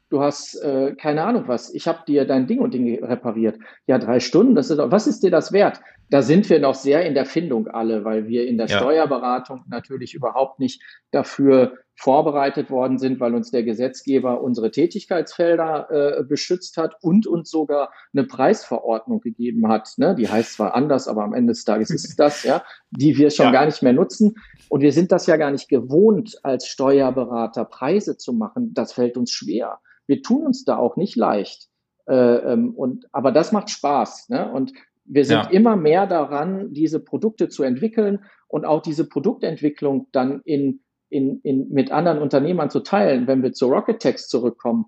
Du 0.09 0.21
hast 0.21 0.55
äh, 0.63 0.95
keine 0.95 1.25
Ahnung 1.25 1.49
was. 1.49 1.75
Ich 1.75 1.89
habe 1.89 2.05
dir 2.07 2.27
dein 2.27 2.47
Ding 2.47 2.61
und 2.61 2.75
Ding 2.75 3.05
repariert. 3.05 3.59
Ja, 3.89 3.99
drei 3.99 4.21
Stunden, 4.21 4.55
das 4.55 4.71
ist, 4.71 4.79
was 4.79 5.09
ist 5.09 5.25
dir 5.25 5.33
das 5.33 5.51
wert? 5.51 5.81
Da 6.11 6.23
sind 6.23 6.49
wir 6.49 6.61
noch 6.61 6.75
sehr 6.75 7.05
in 7.05 7.15
der 7.15 7.27
Findung 7.27 7.69
alle, 7.69 8.05
weil 8.05 8.29
wir 8.29 8.47
in 8.47 8.59
der 8.59 8.67
ja. 8.67 8.79
Steuerberatung 8.79 9.65
natürlich 9.69 10.15
überhaupt 10.15 10.61
nicht 10.61 10.83
dafür 11.11 11.75
vorbereitet 11.99 12.71
worden 12.71 12.99
sind, 12.99 13.21
weil 13.21 13.35
uns 13.35 13.51
der 13.51 13.63
Gesetzgeber 13.63 14.43
unsere 14.43 14.71
Tätigkeitsfelder 14.71 15.89
äh, 15.91 16.25
beschützt 16.25 16.77
hat 16.77 16.95
und 17.01 17.27
uns 17.27 17.51
sogar 17.51 17.91
eine 18.13 18.25
Preisverordnung 18.25 19.21
gegeben 19.21 19.69
hat. 19.69 19.95
Ne? 19.97 20.15
Die 20.15 20.29
heißt 20.29 20.55
zwar 20.55 20.75
anders, 20.75 21.09
aber 21.09 21.25
am 21.25 21.33
Ende 21.33 21.53
des 21.53 21.65
Tages 21.65 21.91
ist 21.91 22.05
es 22.05 22.17
das, 22.17 22.43
ja, 22.43 22.63
die 22.91 23.17
wir 23.17 23.31
schon 23.31 23.47
ja. 23.47 23.53
gar 23.53 23.67
nicht 23.67 23.83
mehr 23.83 23.95
nutzen. 23.95 24.35
Und 24.69 24.83
wir 24.83 24.93
sind 24.93 25.11
das 25.11 25.27
ja 25.27 25.37
gar 25.37 25.51
nicht 25.51 25.69
gewohnt, 25.69 26.39
als 26.43 26.67
Steuerberater 26.67 27.65
Preise 27.65 28.19
zu 28.19 28.33
machen. 28.35 28.75
Das 28.75 28.93
fällt 28.93 29.17
uns 29.17 29.31
schwer. 29.31 29.79
Wir 30.07 30.23
tun 30.23 30.47
uns 30.47 30.65
da 30.65 30.77
auch 30.77 30.97
nicht 30.97 31.17
leicht. 31.17 31.69
Äh, 32.09 32.15
ähm, 32.15 32.75
und, 32.75 33.07
aber 33.13 33.33
das 33.33 33.53
macht 33.53 33.71
Spaß. 33.71 34.29
Ne? 34.29 34.51
Und 34.53 34.73
wir 35.09 35.25
sind 35.25 35.37
ja. 35.37 35.51
immer 35.51 35.77
mehr 35.77 36.07
daran, 36.07 36.73
diese 36.73 37.01
Produkte 37.01 37.49
zu 37.49 37.63
entwickeln 37.63 38.25
und 38.49 38.65
auch 38.65 38.83
diese 38.83 39.09
Produktentwicklung 39.09 40.09
dann 40.13 40.41
in, 40.45 40.81
in, 41.09 41.41
in, 41.43 41.69
mit 41.71 41.91
anderen 41.91 42.19
Unternehmern 42.19 42.71
zu 42.71 42.81
teilen. 42.81 43.27
Wenn 43.27 43.43
wir 43.43 43.53
zu 43.53 43.67
Rocket 43.67 44.01
Text 44.01 44.31
zurückkommen, 44.31 44.87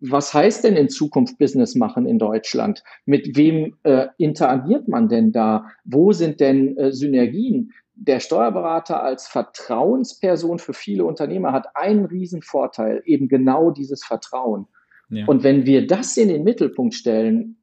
was 0.00 0.32
heißt 0.32 0.64
denn 0.64 0.76
in 0.76 0.88
Zukunft 0.88 1.38
Business 1.38 1.74
machen 1.74 2.06
in 2.06 2.18
Deutschland? 2.18 2.82
Mit 3.04 3.36
wem 3.36 3.76
äh, 3.82 4.06
interagiert 4.16 4.88
man 4.88 5.08
denn 5.08 5.32
da? 5.32 5.66
Wo 5.84 6.12
sind 6.12 6.40
denn 6.40 6.76
äh, 6.78 6.92
Synergien? 6.92 7.72
Der 7.94 8.20
Steuerberater 8.20 9.02
als 9.02 9.26
Vertrauensperson 9.26 10.58
für 10.58 10.72
viele 10.72 11.04
Unternehmer 11.04 11.52
hat 11.52 11.68
einen 11.74 12.06
riesen 12.06 12.42
Vorteil, 12.42 13.02
eben 13.04 13.28
genau 13.28 13.70
dieses 13.70 14.04
Vertrauen. 14.04 14.66
Ja. 15.08 15.26
Und 15.26 15.44
wenn 15.44 15.66
wir 15.66 15.86
das 15.86 16.16
in 16.16 16.28
den 16.28 16.44
Mittelpunkt 16.44 16.94
stellen, 16.94 17.58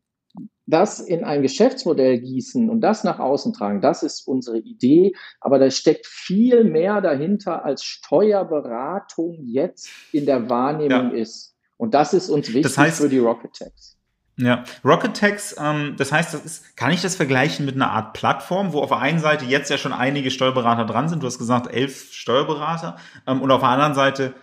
das 0.66 1.00
in 1.00 1.24
ein 1.24 1.42
Geschäftsmodell 1.42 2.20
gießen 2.20 2.70
und 2.70 2.82
das 2.82 3.04
nach 3.04 3.20
außen 3.20 3.54
tragen, 3.54 3.82
das 3.82 4.02
ist 4.02 4.28
unsere 4.28 4.60
Idee. 4.60 5.14
Aber 5.42 5.60
da 5.60 5.70
steckt 5.70 6.08
viel 6.08 6.64
mehr 6.64 7.02
dahinter, 7.02 7.66
als 7.66 7.84
Steuerberatung 7.84 9.40
jetzt 9.42 9.90
in 10.12 10.26
der 10.26 10.50
Wahrnehmung 10.50 11.12
ja. 11.12 11.18
ist. 11.18 11.56
Und 11.78 11.94
das 11.94 12.14
ist 12.14 12.30
uns 12.30 12.48
wichtig 12.48 12.64
das 12.64 12.78
heißt, 12.78 13.02
für 13.02 13.10
die 13.10 13.20
Rocket 13.20 13.54
Tax. 13.54 13.98
Ja, 14.38 14.64
Rocket 14.84 15.16
Tax, 15.16 15.56
ähm, 15.60 15.96
das 15.98 16.12
heißt, 16.12 16.34
das 16.34 16.44
ist, 16.44 16.78
kann 16.78 16.92
ich 16.92 17.02
das 17.02 17.16
vergleichen 17.16 17.66
mit 17.66 17.76
einer 17.76 17.92
Art 17.92 18.14
Plattform, 18.14 18.74
wo 18.74 18.80
auf 18.80 18.90
der 18.90 18.98
einen 19.00 19.20
Seite 19.20 19.46
jetzt 19.46 19.70
ja 19.70 19.78
schon 19.78 19.94
einige 19.94 20.32
Steuerberater 20.32 20.86
dran 20.86 21.08
sind, 21.08 21.22
du 21.22 21.28
hast 21.28 21.38
gesagt 21.38 21.72
elf 21.72 22.12
Steuerberater, 22.12 22.98
ähm, 23.28 23.42
und 23.42 23.52
auf 23.52 23.60
der 23.60 23.70
anderen 23.70 23.94
Seite 23.94 24.34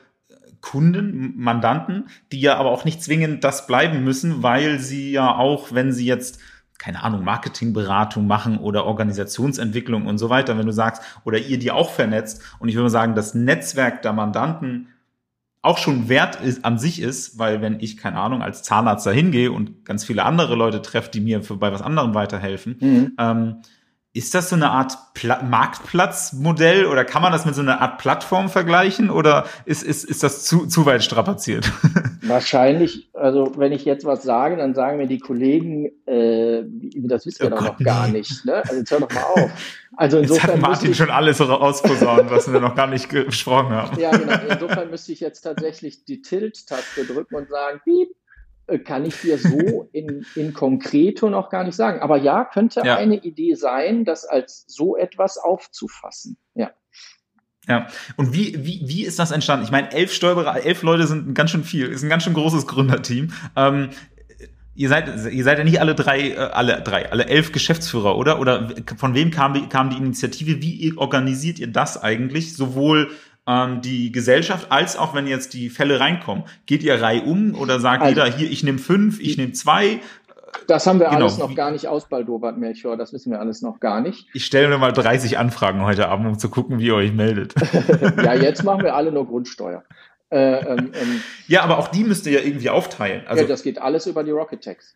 Kunden, 0.61 1.35
Mandanten, 1.37 2.09
die 2.33 2.41
ja 2.41 2.57
aber 2.57 2.71
auch 2.71 2.85
nicht 2.85 3.03
zwingend 3.03 3.45
das 3.45 3.67
bleiben 3.67 4.05
müssen, 4.05 4.43
weil 4.43 4.79
sie 4.79 5.11
ja 5.11 5.35
auch, 5.37 5.73
wenn 5.73 5.93
sie 5.93 6.07
jetzt 6.07 6.39
keine 6.81 7.03
Ahnung, 7.03 7.23
Marketingberatung 7.23 8.27
machen 8.27 8.57
oder 8.57 8.87
Organisationsentwicklung 8.87 10.07
und 10.07 10.17
so 10.17 10.31
weiter, 10.31 10.57
wenn 10.57 10.65
du 10.65 10.73
sagst, 10.73 11.03
oder 11.25 11.37
ihr 11.37 11.59
die 11.59 11.71
auch 11.71 11.91
vernetzt. 11.91 12.43
Und 12.59 12.71
ich 12.71 12.75
würde 12.75 12.85
mal 12.85 12.91
sagen, 12.91 13.15
das 13.15 13.35
Netzwerk 13.35 14.01
der 14.01 14.15
Mandanten 14.15 14.89
auch 15.63 15.77
schon 15.77 16.09
wert 16.09 16.41
ist, 16.41 16.65
an 16.65 16.79
sich 16.79 17.03
ist, 17.03 17.39
weil 17.39 17.61
wenn 17.61 17.81
ich, 17.81 17.99
keine 17.99 18.19
Ahnung, 18.19 18.43
als 18.43 18.63
Zahnarzt 18.63 19.07
da 19.07 19.11
hingehe 19.11 19.53
und 19.53 19.85
ganz 19.85 20.05
viele 20.05 20.25
andere 20.25 20.55
Leute 20.55 20.81
treffe, 20.81 21.11
die 21.11 21.21
mir 21.21 21.43
für, 21.43 21.57
bei 21.57 21.71
was 21.71 21.83
anderem 21.83 22.15
weiterhelfen, 22.15 22.77
mhm. 22.81 23.13
ähm, 23.19 23.57
ist 24.13 24.35
das 24.35 24.49
so 24.49 24.57
eine 24.57 24.71
Art 24.71 24.97
Pla 25.15 25.41
Marktplatzmodell 25.43 26.87
oder 26.87 27.05
kann 27.05 27.23
man 27.23 27.31
das 27.31 27.45
mit 27.47 27.55
so 27.55 27.61
einer 27.61 27.81
Art 27.81 27.99
Plattform 27.99 28.49
vergleichen 28.49 29.09
oder 29.09 29.47
ist, 29.67 29.85
ist, 29.85 30.05
ist 30.05 30.25
das 30.25 30.45
zu, 30.45 30.67
zu 30.67 30.85
weit 30.85 31.05
strapaziert? 31.05 31.71
Wahrscheinlich, 32.23 33.09
also 33.15 33.53
wenn 33.57 33.71
ich 33.71 33.85
jetzt 33.85 34.05
was 34.05 34.25
sage, 34.25 34.57
dann 34.57 34.75
sagen 34.75 34.99
mir 34.99 35.07
die 35.07 35.21
Kollegen, 35.21 35.91
äh, 36.07 36.65
das 36.97 37.25
wisst 37.25 37.41
ihr 37.41 37.47
oh 37.47 37.51
doch 37.51 37.59
Gott, 37.59 37.79
noch 37.81 37.87
gar 37.87 38.09
nicht. 38.09 38.45
Ne? 38.45 38.55
Also 38.55 38.75
jetzt 38.77 38.91
hör 38.91 39.01
doch 39.01 39.13
mal 39.13 39.23
auf. 39.23 39.51
Also 39.97 40.19
insofern 40.19 40.51
jetzt 40.51 40.55
hat 40.55 40.71
Martin 40.71 40.91
ich, 40.91 40.97
schon 40.97 41.11
alles 41.11 41.41
rausposaunt, 41.41 42.31
was 42.31 42.53
wir 42.53 42.59
noch 42.59 42.75
gar 42.75 42.89
nicht 42.89 43.09
gesprochen 43.11 43.71
haben. 43.71 44.01
Ja, 44.01 44.11
genau. 44.11 44.35
Insofern 44.49 44.91
müsste 44.91 45.13
ich 45.13 45.21
jetzt 45.21 45.43
tatsächlich 45.43 46.05
die 46.05 46.21
Tilt-Taste 46.21 47.05
drücken 47.05 47.37
und 47.37 47.49
sagen, 47.49 47.81
piep, 47.85 48.09
kann 48.79 49.05
ich 49.05 49.21
dir 49.21 49.39
so 49.39 49.89
in, 49.93 50.25
in 50.35 50.55
konkreto 50.55 51.29
noch 51.29 51.51
gar 51.51 51.65
nicht 51.65 51.77
sagen. 51.77 52.01
Aber 52.01 52.17
ja, 52.17 52.45
könnte 52.45 52.83
ja. 52.85 52.97
eine 52.97 53.17
Idee 53.17 53.55
sein, 53.55 54.05
das 54.05 54.25
als 54.25 54.65
so 54.67 54.97
etwas 54.97 55.39
aufzufassen. 55.39 56.37
Ja. 56.55 56.71
Ja, 57.69 57.87
und 58.17 58.33
wie, 58.33 58.65
wie, 58.65 58.81
wie 58.85 59.05
ist 59.05 59.19
das 59.19 59.31
entstanden? 59.31 59.65
Ich 59.65 59.71
meine, 59.71 59.93
elf 59.93 60.13
Steuerberater, 60.13 60.65
elf 60.65 60.83
Leute 60.83 61.07
sind 61.07 61.35
ganz 61.35 61.51
schön 61.51 61.63
viel, 61.63 61.87
ist 61.87 62.03
ein 62.03 62.09
ganz 62.09 62.25
schön 62.25 62.35
großes 62.35 62.67
Gründerteam. 62.67 63.33
Ähm, 63.55 63.91
ihr 64.75 64.89
seid, 64.89 65.09
ihr 65.31 65.45
seid 65.45 65.59
ja 65.59 65.65
nicht 65.65 65.81
alle 65.81 65.95
drei, 65.95 66.31
äh, 66.31 66.37
alle 66.37 66.81
drei, 66.83 67.13
alle 67.13 67.27
elf 67.27 67.53
Geschäftsführer, 67.53 68.17
oder? 68.17 68.41
Oder 68.41 68.71
von 68.97 69.15
wem 69.15 69.31
kam 69.31 69.55
die, 69.55 69.69
kam 69.69 69.91
die 69.91 69.99
Initiative? 69.99 70.63
Wie 70.63 70.95
organisiert 70.97 71.59
ihr 71.59 71.69
das 71.69 72.03
eigentlich? 72.03 72.57
Sowohl 72.57 73.11
ähm, 73.51 73.81
die 73.81 74.13
Gesellschaft 74.13 74.71
als 74.71 74.97
auch 74.97 75.15
wenn 75.15 75.27
jetzt 75.27 75.55
die 75.55 75.71
Fälle 75.71 76.01
reinkommen. 76.01 76.45
Geht 76.67 76.83
ihr 76.83 77.01
Reihe 77.01 77.23
um 77.23 77.55
oder 77.55 77.81
sagt 77.81 78.03
also, 78.03 78.15
jeder 78.15 78.37
hier, 78.37 78.51
ich 78.51 78.63
nehme 78.63 78.79
fünf, 78.79 79.21
ich 79.21 79.37
nehme 79.37 79.53
zwei? 79.53 80.01
Das 80.67 80.87
haben 80.87 81.01
wir 81.01 81.07
genau. 81.09 81.21
alles 81.21 81.39
noch 81.39 81.55
gar 81.55 81.71
nicht 81.71 81.89
ausbaldobert, 81.89 82.59
Melchior. 82.59 82.97
Das 82.97 83.13
wissen 83.13 83.33
wir 83.33 83.41
alles 83.41 83.63
noch 83.63 83.81
gar 83.81 84.01
nicht. 84.01 84.29
Ich 84.35 84.45
stelle 84.45 84.69
mir 84.69 84.79
mal 84.79 84.93
30 84.93 85.39
Anfragen 85.39 85.85
heute 85.85 86.09
Abend, 86.09 86.27
um 86.27 86.39
zu 86.39 86.49
gucken, 86.49 86.79
wie 86.79 86.87
ihr 86.87 86.95
euch 86.95 87.13
meldet. 87.13 87.55
ja, 88.17 88.35
jetzt 88.35 88.63
machen 88.63 88.83
wir 88.83 88.95
alle 88.95 89.11
nur 89.11 89.27
Grundsteuer. 89.27 89.85
Äh, 90.31 90.61
ähm, 90.61 90.93
ähm, 90.95 91.21
ja, 91.49 91.63
aber 91.63 91.79
auch 91.79 91.89
die 91.89 92.05
müsst 92.05 92.27
ihr 92.27 92.33
ja 92.33 92.41
irgendwie 92.41 92.71
aufteilen. 92.71 93.23
Also, 93.27 93.43
ja, 93.43 93.49
das 93.49 93.63
geht 93.63 93.81
alles 93.81 94.07
über 94.07 94.23
die 94.23 94.31
Rocket 94.31 94.63
Tags. 94.63 94.95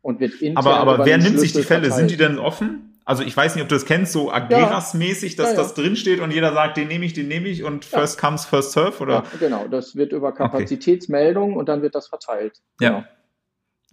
Und 0.00 0.18
wird 0.18 0.34
aber 0.56 0.78
aber 0.78 1.04
wer 1.04 1.18
nimmt 1.18 1.38
sich 1.38 1.52
die 1.52 1.62
Fälle? 1.62 1.82
Verteilt. 1.82 1.94
Sind 1.94 2.10
die 2.10 2.16
denn 2.16 2.38
offen? 2.38 2.91
Also 3.12 3.24
ich 3.24 3.36
weiß 3.36 3.54
nicht, 3.54 3.62
ob 3.62 3.68
du 3.68 3.74
das 3.74 3.84
kennst, 3.84 4.10
so 4.12 4.32
Ageras-mäßig, 4.32 5.36
dass 5.36 5.48
ja, 5.48 5.52
ja. 5.52 5.58
das 5.58 5.74
drinsteht 5.74 6.20
und 6.20 6.30
jeder 6.30 6.54
sagt, 6.54 6.78
den 6.78 6.88
nehme 6.88 7.04
ich, 7.04 7.12
den 7.12 7.28
nehme 7.28 7.46
ich 7.46 7.62
und 7.62 7.84
first 7.84 8.18
comes, 8.18 8.46
first 8.46 8.72
serve, 8.72 9.02
oder? 9.02 9.12
Ja, 9.16 9.38
genau, 9.38 9.68
das 9.68 9.96
wird 9.96 10.12
über 10.12 10.32
Kapazitätsmeldung 10.32 11.50
okay. 11.50 11.58
und 11.58 11.68
dann 11.68 11.82
wird 11.82 11.94
das 11.94 12.06
verteilt. 12.08 12.62
Genau. 12.78 13.00
Ja. 13.00 13.04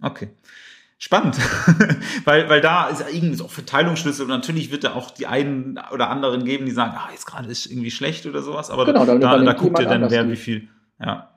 Okay. 0.00 0.30
Spannend, 0.96 1.36
weil, 2.24 2.48
weil 2.48 2.62
da 2.62 2.88
ist 2.88 3.04
irgendwie 3.12 3.34
so 3.34 3.46
Verteilungsschlüssel 3.46 4.22
und 4.22 4.30
natürlich 4.30 4.72
wird 4.72 4.84
da 4.84 4.94
auch 4.94 5.10
die 5.10 5.26
einen 5.26 5.78
oder 5.92 6.08
anderen 6.08 6.46
geben, 6.46 6.64
die 6.64 6.72
sagen, 6.72 6.94
ah, 6.96 7.10
jetzt 7.12 7.26
gerade 7.26 7.46
ist 7.50 7.66
irgendwie 7.66 7.90
schlecht 7.90 8.24
oder 8.24 8.40
sowas, 8.40 8.70
aber 8.70 8.86
genau, 8.86 9.04
da, 9.04 9.18
da 9.18 9.52
guckt 9.52 9.78
ihr 9.80 9.84
dann, 9.84 10.10
wer 10.10 10.30
wie 10.30 10.36
viel, 10.36 10.68
ja. 10.98 11.28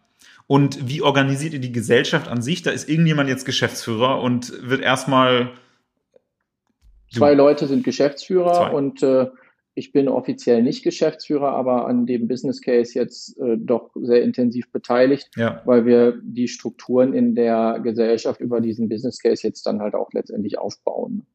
Und 0.48 0.88
wie 0.88 1.02
organisiert 1.02 1.52
ihr 1.52 1.60
die 1.60 1.74
Gesellschaft 1.74 2.30
an 2.30 2.42
sich? 2.42 2.62
Da 2.62 2.72
ist 2.72 2.88
irgendjemand 2.88 3.28
jetzt 3.28 3.46
Geschäftsführer 3.46 4.22
und 4.22 4.54
wird 4.62 4.80
erstmal. 4.80 5.52
Zwei 7.14 7.34
Leute 7.34 7.68
sind 7.68 7.84
Geschäftsführer 7.84 8.54
Zwei. 8.54 8.72
und 8.72 9.04
äh, 9.04 9.28
ich 9.76 9.92
bin 9.92 10.08
offiziell 10.08 10.62
nicht 10.62 10.84
Geschäftsführer, 10.84 11.52
aber 11.54 11.88
an 11.88 12.06
dem 12.06 12.28
Business 12.28 12.62
Case 12.62 12.94
jetzt 12.94 13.38
äh, 13.40 13.58
doch 13.58 13.92
sehr 13.96 14.22
intensiv 14.22 14.72
beteiligt, 14.72 15.30
ja. 15.36 15.62
weil 15.66 15.86
wir 15.86 16.20
die 16.22 16.48
Strukturen 16.48 17.14
in 17.14 17.34
der 17.34 17.80
Gesellschaft 17.84 18.40
über 18.40 18.62
diesen 18.62 18.88
Business 18.88 19.20
Case 19.20 19.46
jetzt 19.46 19.66
dann 19.66 19.80
halt 19.80 19.96
auch 19.96 20.12
letztendlich 20.14 20.60
aufbauen. 20.60 21.26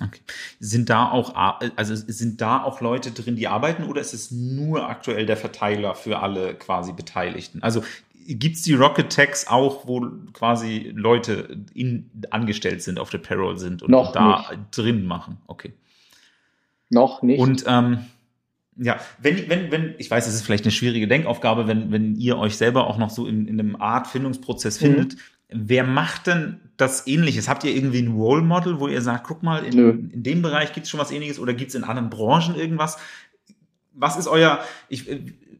Okay. 0.00 0.20
Sind 0.58 0.88
da 0.88 1.10
auch, 1.10 1.34
also 1.76 1.94
sind 1.94 2.40
da 2.40 2.62
auch 2.62 2.80
Leute 2.80 3.10
drin, 3.10 3.36
die 3.36 3.48
arbeiten 3.48 3.84
oder 3.84 4.00
ist 4.00 4.14
es 4.14 4.30
nur 4.30 4.88
aktuell 4.88 5.26
der 5.26 5.36
Verteiler 5.36 5.94
für 5.94 6.20
alle 6.20 6.54
quasi 6.54 6.92
Beteiligten? 6.92 7.62
Also 7.62 7.82
gibt 8.26 8.56
es 8.56 8.62
die 8.62 8.74
Rocket 8.74 9.10
Tags 9.10 9.46
auch, 9.46 9.86
wo 9.86 10.00
quasi 10.32 10.92
Leute 10.94 11.64
in, 11.74 12.10
angestellt 12.30 12.82
sind, 12.82 12.98
auf 12.98 13.10
der 13.10 13.18
Payroll 13.18 13.58
sind 13.58 13.82
und 13.82 13.90
Noch 13.90 14.12
da 14.12 14.46
nicht. 14.50 14.76
drin 14.76 15.06
machen? 15.06 15.38
Okay. 15.46 15.74
Noch 16.90 17.22
nicht. 17.22 17.40
Und 17.40 17.64
ähm, 17.66 18.06
ja, 18.76 18.98
wenn, 19.20 19.48
wenn, 19.48 19.70
wenn, 19.70 19.94
ich 19.98 20.10
weiß, 20.10 20.26
es 20.26 20.34
ist 20.34 20.42
vielleicht 20.42 20.64
eine 20.64 20.72
schwierige 20.72 21.08
Denkaufgabe, 21.08 21.66
wenn, 21.66 21.92
wenn 21.92 22.16
ihr 22.16 22.38
euch 22.38 22.56
selber 22.56 22.86
auch 22.86 22.98
noch 22.98 23.10
so 23.10 23.26
in, 23.26 23.46
in 23.46 23.60
einem 23.60 23.76
Art 23.76 24.06
Findungsprozess 24.06 24.80
mhm. 24.80 24.86
findet, 24.86 25.16
wer 25.48 25.84
macht 25.84 26.26
denn 26.26 26.60
das 26.76 27.06
ähnliches? 27.06 27.48
Habt 27.48 27.64
ihr 27.64 27.74
irgendwie 27.74 28.00
ein 28.00 28.12
Role 28.12 28.42
Model, 28.42 28.80
wo 28.80 28.88
ihr 28.88 29.02
sagt, 29.02 29.24
guck 29.24 29.42
mal, 29.42 29.64
in, 29.64 30.10
in 30.10 30.22
dem 30.22 30.42
Bereich 30.42 30.72
gibt 30.72 30.84
es 30.84 30.90
schon 30.90 31.00
was 31.00 31.10
ähnliches 31.10 31.38
oder 31.38 31.54
gibt 31.54 31.70
es 31.70 31.74
in 31.74 31.84
anderen 31.84 32.10
Branchen 32.10 32.54
irgendwas? 32.54 32.98
Was 33.94 34.16
ist 34.16 34.26
euer, 34.26 34.60
ich, 34.88 35.08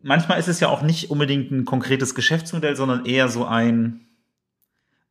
manchmal 0.03 0.38
ist 0.38 0.49
es 0.49 0.61
ja 0.61 0.68
auch 0.68 0.83
nicht 0.83 1.11
unbedingt 1.11 1.51
ein 1.51 1.64
konkretes 1.64 2.14
Geschäftsmodell, 2.14 2.77
sondern 2.77 3.05
eher 3.05 3.29
so 3.29 3.45
ein, 3.45 4.07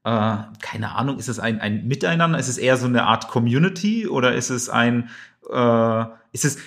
äh, 0.03 0.37
keine 0.59 0.95
Ahnung, 0.95 1.19
ist 1.19 1.27
es 1.27 1.39
ein, 1.39 1.59
ein 1.61 1.87
Miteinander? 1.87 2.39
Ist 2.39 2.47
es 2.47 2.57
eher 2.57 2.77
so 2.77 2.87
eine 2.87 3.03
Art 3.03 3.27
Community 3.27 4.07
oder 4.07 4.33
ist 4.33 4.49
es 4.49 4.69
ein, 4.69 5.09
äh, 5.51 6.05
ist 6.31 6.45
es, 6.45 6.57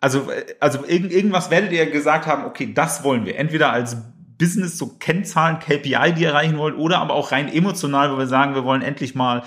also, 0.00 0.28
also 0.60 0.84
irgend, 0.86 1.12
irgendwas 1.12 1.50
werdet 1.50 1.72
ihr 1.72 1.90
gesagt 1.90 2.26
haben, 2.26 2.44
okay, 2.44 2.72
das 2.72 3.02
wollen 3.04 3.24
wir. 3.26 3.36
Entweder 3.36 3.72
als 3.72 3.96
Business, 4.38 4.78
so 4.78 4.86
Kennzahlen, 4.98 5.58
KPI, 5.58 6.14
die 6.14 6.22
ihr 6.22 6.28
erreichen 6.28 6.58
wollt, 6.58 6.76
oder 6.76 6.98
aber 6.98 7.14
auch 7.14 7.32
rein 7.32 7.52
emotional, 7.52 8.12
wo 8.12 8.18
wir 8.18 8.28
sagen, 8.28 8.54
wir 8.54 8.64
wollen 8.64 8.82
endlich 8.82 9.16
mal 9.16 9.42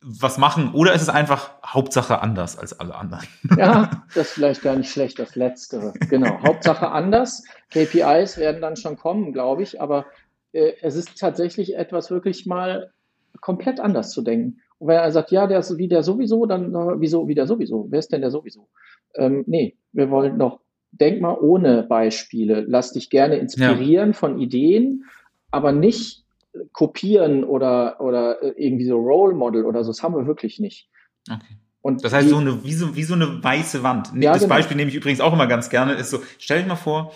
was 0.00 0.38
machen, 0.38 0.74
oder 0.74 0.94
ist 0.94 1.02
es 1.02 1.08
einfach 1.08 1.54
Hauptsache 1.64 2.22
anders 2.22 2.56
als 2.56 2.78
alle 2.78 2.94
anderen? 2.94 3.26
Ja, 3.56 4.04
das 4.14 4.28
ist 4.28 4.32
vielleicht 4.34 4.62
gar 4.62 4.76
nicht 4.76 4.90
schlecht, 4.90 5.18
das 5.18 5.34
Letztere. 5.34 5.92
Genau, 6.08 6.40
Hauptsache 6.42 6.90
anders. 6.90 7.44
KPIs 7.70 8.38
werden 8.38 8.60
dann 8.60 8.76
schon 8.76 8.96
kommen, 8.96 9.32
glaube 9.32 9.62
ich, 9.62 9.80
aber 9.80 10.06
äh, 10.52 10.72
es 10.82 10.94
ist 10.94 11.18
tatsächlich 11.18 11.76
etwas 11.76 12.10
wirklich 12.10 12.46
mal 12.46 12.92
komplett 13.40 13.80
anders 13.80 14.10
zu 14.10 14.22
denken. 14.22 14.60
Und 14.78 14.88
wenn 14.88 14.96
er 14.96 15.10
sagt, 15.10 15.32
ja, 15.32 15.46
der 15.46 15.58
ist 15.58 15.76
wie 15.76 15.88
der 15.88 16.04
sowieso, 16.04 16.46
dann 16.46 16.74
äh, 16.74 17.00
wieso, 17.00 17.26
wie 17.26 17.34
der 17.34 17.46
sowieso? 17.46 17.86
Wer 17.90 17.98
ist 17.98 18.12
denn 18.12 18.20
der 18.20 18.30
sowieso? 18.30 18.68
Ähm, 19.14 19.44
nee, 19.46 19.76
wir 19.92 20.10
wollen 20.10 20.36
noch, 20.36 20.60
denk 20.92 21.20
mal 21.20 21.36
ohne 21.40 21.82
Beispiele. 21.82 22.64
Lass 22.66 22.92
dich 22.92 23.10
gerne 23.10 23.36
inspirieren 23.36 24.10
ja. 24.10 24.14
von 24.14 24.38
Ideen, 24.38 25.04
aber 25.50 25.72
nicht 25.72 26.24
kopieren 26.72 27.44
oder, 27.44 28.00
oder 28.00 28.42
äh, 28.42 28.54
irgendwie 28.56 28.86
so 28.86 28.96
Role 28.96 29.34
Model 29.34 29.64
oder 29.64 29.84
so. 29.84 29.90
Das 29.90 30.02
haben 30.02 30.14
wir 30.14 30.26
wirklich 30.26 30.58
nicht. 30.58 30.88
Okay. 31.30 31.56
Und 31.80 32.04
das 32.04 32.12
heißt, 32.12 32.26
die, 32.26 32.30
so 32.30 32.38
eine, 32.38 32.64
wie, 32.64 32.72
so, 32.74 32.96
wie 32.96 33.02
so 33.02 33.14
eine 33.14 33.42
weiße 33.42 33.82
Wand. 33.82 34.10
Ja, 34.14 34.32
das 34.32 34.42
genau. 34.42 34.54
Beispiel 34.54 34.76
nehme 34.76 34.90
ich 34.90 34.96
übrigens 34.96 35.20
auch 35.20 35.32
immer 35.32 35.46
ganz 35.46 35.70
gerne, 35.70 35.94
ist 35.94 36.10
so, 36.10 36.18
stell 36.38 36.58
dich 36.58 36.66
mal 36.66 36.76
vor, 36.76 37.12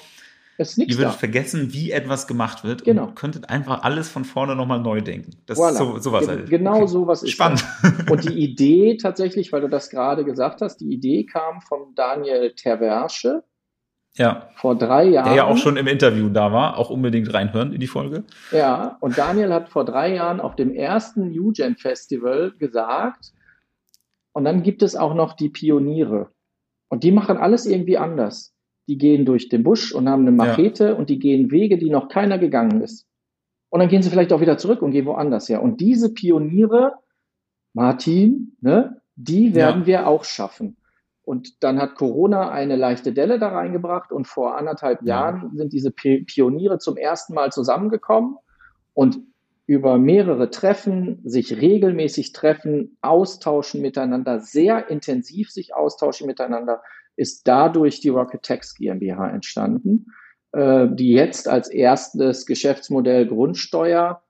ihr 0.58 0.66
würdet 0.96 1.04
da. 1.04 1.10
vergessen, 1.10 1.72
wie 1.72 1.90
etwas 1.90 2.26
gemacht 2.26 2.62
wird 2.62 2.84
genau. 2.84 3.06
und 3.06 3.16
könntet 3.16 3.50
einfach 3.50 3.82
alles 3.82 4.08
von 4.08 4.24
vorne 4.24 4.54
nochmal 4.54 4.80
neu 4.80 5.00
denken. 5.00 5.36
Das 5.46 5.58
voilà. 5.58 5.72
ist 5.72 5.78
so, 5.78 5.98
sowas 5.98 6.26
Ge 6.26 6.28
halt. 6.28 6.50
Genau 6.50 6.76
okay. 6.76 6.86
sowas 6.86 7.22
ist 7.22 7.30
Spannend. 7.30 7.64
Das. 7.82 8.10
Und 8.10 8.24
die 8.24 8.38
Idee 8.38 8.96
tatsächlich, 8.96 9.52
weil 9.52 9.62
du 9.62 9.68
das 9.68 9.90
gerade 9.90 10.24
gesagt 10.24 10.60
hast, 10.60 10.78
die 10.78 10.92
Idee 10.92 11.24
kam 11.24 11.60
von 11.60 11.94
Daniel 11.94 12.54
Terversche. 12.54 13.44
Ja. 14.16 14.48
Vor 14.56 14.76
drei 14.76 15.04
Jahren. 15.04 15.26
Der 15.26 15.36
ja 15.36 15.44
auch 15.46 15.56
schon 15.56 15.76
im 15.76 15.86
Interview 15.86 16.28
da 16.28 16.52
war, 16.52 16.76
auch 16.78 16.90
unbedingt 16.90 17.32
reinhören 17.32 17.72
in 17.72 17.80
die 17.80 17.86
Folge. 17.86 18.24
Ja, 18.50 18.98
und 19.00 19.16
Daniel 19.16 19.52
hat 19.52 19.70
vor 19.70 19.84
drei 19.84 20.14
Jahren 20.14 20.40
auf 20.40 20.54
dem 20.54 20.74
ersten 20.74 21.30
Newgen 21.30 21.76
Festival 21.76 22.52
gesagt, 22.58 23.32
und 24.34 24.44
dann 24.44 24.62
gibt 24.62 24.82
es 24.82 24.96
auch 24.96 25.14
noch 25.14 25.34
die 25.34 25.50
Pioniere. 25.50 26.30
Und 26.88 27.04
die 27.04 27.12
machen 27.12 27.36
alles 27.36 27.66
irgendwie 27.66 27.98
anders 27.98 28.52
die 28.88 28.98
gehen 28.98 29.24
durch 29.24 29.48
den 29.48 29.62
Busch 29.62 29.92
und 29.92 30.08
haben 30.08 30.22
eine 30.22 30.32
Machete 30.32 30.88
ja. 30.88 30.92
und 30.92 31.08
die 31.08 31.18
gehen 31.18 31.50
Wege, 31.50 31.78
die 31.78 31.90
noch 31.90 32.08
keiner 32.08 32.38
gegangen 32.38 32.80
ist. 32.80 33.06
Und 33.70 33.80
dann 33.80 33.88
gehen 33.88 34.02
sie 34.02 34.10
vielleicht 34.10 34.32
auch 34.32 34.40
wieder 34.40 34.58
zurück 34.58 34.82
und 34.82 34.90
gehen 34.90 35.06
woanders 35.06 35.48
her. 35.48 35.62
Und 35.62 35.80
diese 35.80 36.12
Pioniere, 36.12 36.92
Martin, 37.72 38.56
ne, 38.60 39.00
die 39.14 39.54
werden 39.54 39.82
ja. 39.82 39.86
wir 39.86 40.06
auch 40.08 40.24
schaffen. 40.24 40.76
Und 41.24 41.62
dann 41.62 41.80
hat 41.80 41.94
Corona 41.94 42.50
eine 42.50 42.76
leichte 42.76 43.12
Delle 43.12 43.38
da 43.38 43.48
reingebracht 43.48 44.10
und 44.12 44.26
vor 44.26 44.56
anderthalb 44.56 45.02
ja. 45.02 45.30
Jahren 45.30 45.56
sind 45.56 45.72
diese 45.72 45.92
Pioniere 45.92 46.78
zum 46.78 46.96
ersten 46.96 47.34
Mal 47.34 47.52
zusammengekommen 47.52 48.36
und 48.92 49.20
über 49.66 49.98
mehrere 49.98 50.50
Treffen, 50.50 51.20
sich 51.24 51.60
regelmäßig 51.60 52.32
treffen, 52.32 52.98
austauschen 53.00 53.80
miteinander, 53.80 54.40
sehr 54.40 54.90
intensiv 54.90 55.50
sich 55.50 55.74
austauschen 55.74 56.26
miteinander, 56.26 56.82
ist 57.16 57.46
dadurch 57.46 58.00
die 58.00 58.08
Rocket 58.08 58.42
Tax 58.42 58.74
GmbH 58.74 59.30
entstanden, 59.30 60.06
äh, 60.52 60.88
die 60.90 61.12
jetzt 61.12 61.48
als 61.48 61.68
erstes 61.70 62.46
Geschäftsmodell 62.46 63.26
Grundsteuer 63.26 64.22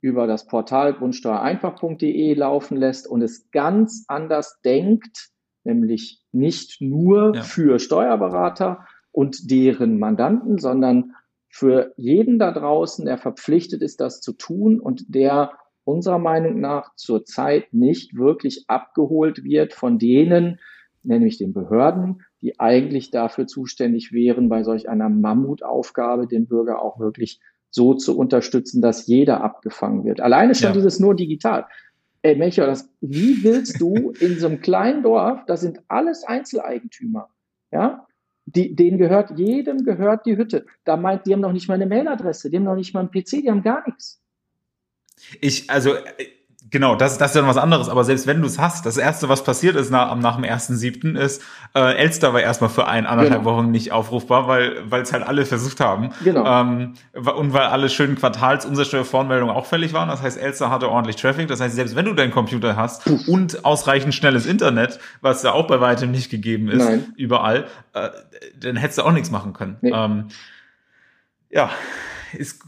über 0.00 0.26
das 0.26 0.46
Portal 0.46 0.94
grundsteuereinfach.de 0.94 2.34
laufen 2.34 2.76
lässt 2.76 3.06
und 3.06 3.22
es 3.22 3.50
ganz 3.52 4.04
anders 4.08 4.60
denkt, 4.62 5.31
nämlich 5.64 6.22
nicht 6.32 6.80
nur 6.80 7.34
ja. 7.34 7.42
für 7.42 7.78
Steuerberater 7.78 8.86
und 9.10 9.50
deren 9.50 9.98
Mandanten, 9.98 10.58
sondern 10.58 11.14
für 11.48 11.92
jeden 11.96 12.38
da 12.38 12.50
draußen, 12.50 13.04
der 13.04 13.18
verpflichtet 13.18 13.82
ist, 13.82 14.00
das 14.00 14.20
zu 14.20 14.32
tun 14.32 14.80
und 14.80 15.14
der 15.14 15.52
unserer 15.84 16.18
Meinung 16.18 16.60
nach 16.60 16.94
zurzeit 16.96 17.72
nicht 17.72 18.16
wirklich 18.16 18.64
abgeholt 18.68 19.44
wird 19.44 19.74
von 19.74 19.98
denen, 19.98 20.60
nämlich 21.02 21.38
den 21.38 21.52
Behörden, 21.52 22.22
die 22.40 22.58
eigentlich 22.58 23.10
dafür 23.10 23.46
zuständig 23.46 24.12
wären, 24.12 24.48
bei 24.48 24.62
solch 24.62 24.88
einer 24.88 25.08
Mammutaufgabe 25.08 26.26
den 26.26 26.46
Bürger 26.46 26.80
auch 26.80 26.98
wirklich 26.98 27.40
so 27.70 27.94
zu 27.94 28.16
unterstützen, 28.16 28.80
dass 28.80 29.06
jeder 29.06 29.42
abgefangen 29.42 30.04
wird. 30.04 30.20
Alleine 30.20 30.54
schon 30.54 30.68
ja. 30.68 30.74
dieses 30.74 31.00
nur 31.00 31.14
digital. 31.14 31.66
Ey, 32.22 32.36
Melchior, 32.36 32.78
wie 33.00 33.42
willst 33.42 33.80
du 33.80 34.12
in 34.20 34.38
so 34.38 34.46
einem 34.46 34.60
kleinen 34.60 35.02
Dorf, 35.02 35.44
das 35.46 35.60
sind 35.60 35.80
alles 35.88 36.22
Einzeleigentümer, 36.22 37.28
ja, 37.72 38.06
die, 38.44 38.74
denen 38.74 38.98
gehört, 38.98 39.38
jedem 39.38 39.84
gehört 39.84 40.26
die 40.26 40.36
Hütte. 40.36 40.66
Da 40.84 40.96
meint, 40.96 41.26
die 41.26 41.32
haben 41.32 41.40
noch 41.40 41.52
nicht 41.52 41.68
mal 41.68 41.74
eine 41.74 41.86
Mailadresse, 41.86 42.50
die 42.50 42.56
haben 42.56 42.64
noch 42.64 42.76
nicht 42.76 42.94
mal 42.94 43.00
einen 43.00 43.10
PC, 43.10 43.42
die 43.42 43.50
haben 43.50 43.62
gar 43.62 43.84
nichts. 43.86 44.20
Ich, 45.40 45.68
also, 45.70 45.94
Genau, 46.72 46.96
das, 46.96 47.18
das 47.18 47.30
ist 47.30 47.36
dann 47.36 47.46
was 47.46 47.58
anderes. 47.58 47.90
Aber 47.90 48.02
selbst 48.02 48.26
wenn 48.26 48.40
du 48.40 48.46
es 48.46 48.58
hast, 48.58 48.86
das 48.86 48.96
Erste, 48.96 49.28
was 49.28 49.44
passiert 49.44 49.76
ist 49.76 49.90
nach, 49.90 50.16
nach 50.16 50.36
dem 50.36 50.44
ersten 50.44 50.74
siebten, 50.74 51.16
ist, 51.16 51.42
äh, 51.74 51.96
Elster 51.96 52.32
war 52.32 52.40
erstmal 52.40 52.70
für 52.70 52.88
ein, 52.88 53.04
anderthalb 53.04 53.42
genau. 53.42 53.56
Wochen 53.56 53.70
nicht 53.70 53.92
aufrufbar, 53.92 54.48
weil 54.48 54.76
weil 54.88 55.02
es 55.02 55.12
halt 55.12 55.22
alle 55.22 55.44
versucht 55.44 55.80
haben. 55.80 56.10
Genau. 56.24 56.46
Ähm, 56.46 56.94
und 57.12 57.52
weil 57.52 57.66
alle 57.66 57.90
schönen 57.90 58.16
Quartalsumsatzsteuervoranmeldungen 58.16 59.54
auch 59.54 59.66
fällig 59.66 59.92
waren. 59.92 60.08
Das 60.08 60.22
heißt, 60.22 60.40
Elster 60.40 60.70
hatte 60.70 60.88
ordentlich 60.88 61.16
Traffic. 61.16 61.46
Das 61.46 61.60
heißt, 61.60 61.74
selbst 61.74 61.94
wenn 61.94 62.06
du 62.06 62.14
deinen 62.14 62.32
Computer 62.32 62.74
hast 62.74 63.04
Puh. 63.04 63.18
und 63.26 63.66
ausreichend 63.66 64.14
schnelles 64.14 64.46
Internet, 64.46 64.98
was 65.20 65.42
ja 65.42 65.52
auch 65.52 65.66
bei 65.66 65.78
weitem 65.78 66.10
nicht 66.10 66.30
gegeben 66.30 66.70
ist, 66.70 66.84
Nein. 66.86 67.12
überall, 67.18 67.66
äh, 67.92 68.08
dann 68.58 68.76
hättest 68.76 68.98
du 68.98 69.02
auch 69.02 69.12
nichts 69.12 69.30
machen 69.30 69.52
können. 69.52 69.76
Nee. 69.82 69.92
Ähm, 69.94 70.28
ja, 71.50 71.68
ist, 72.34 72.62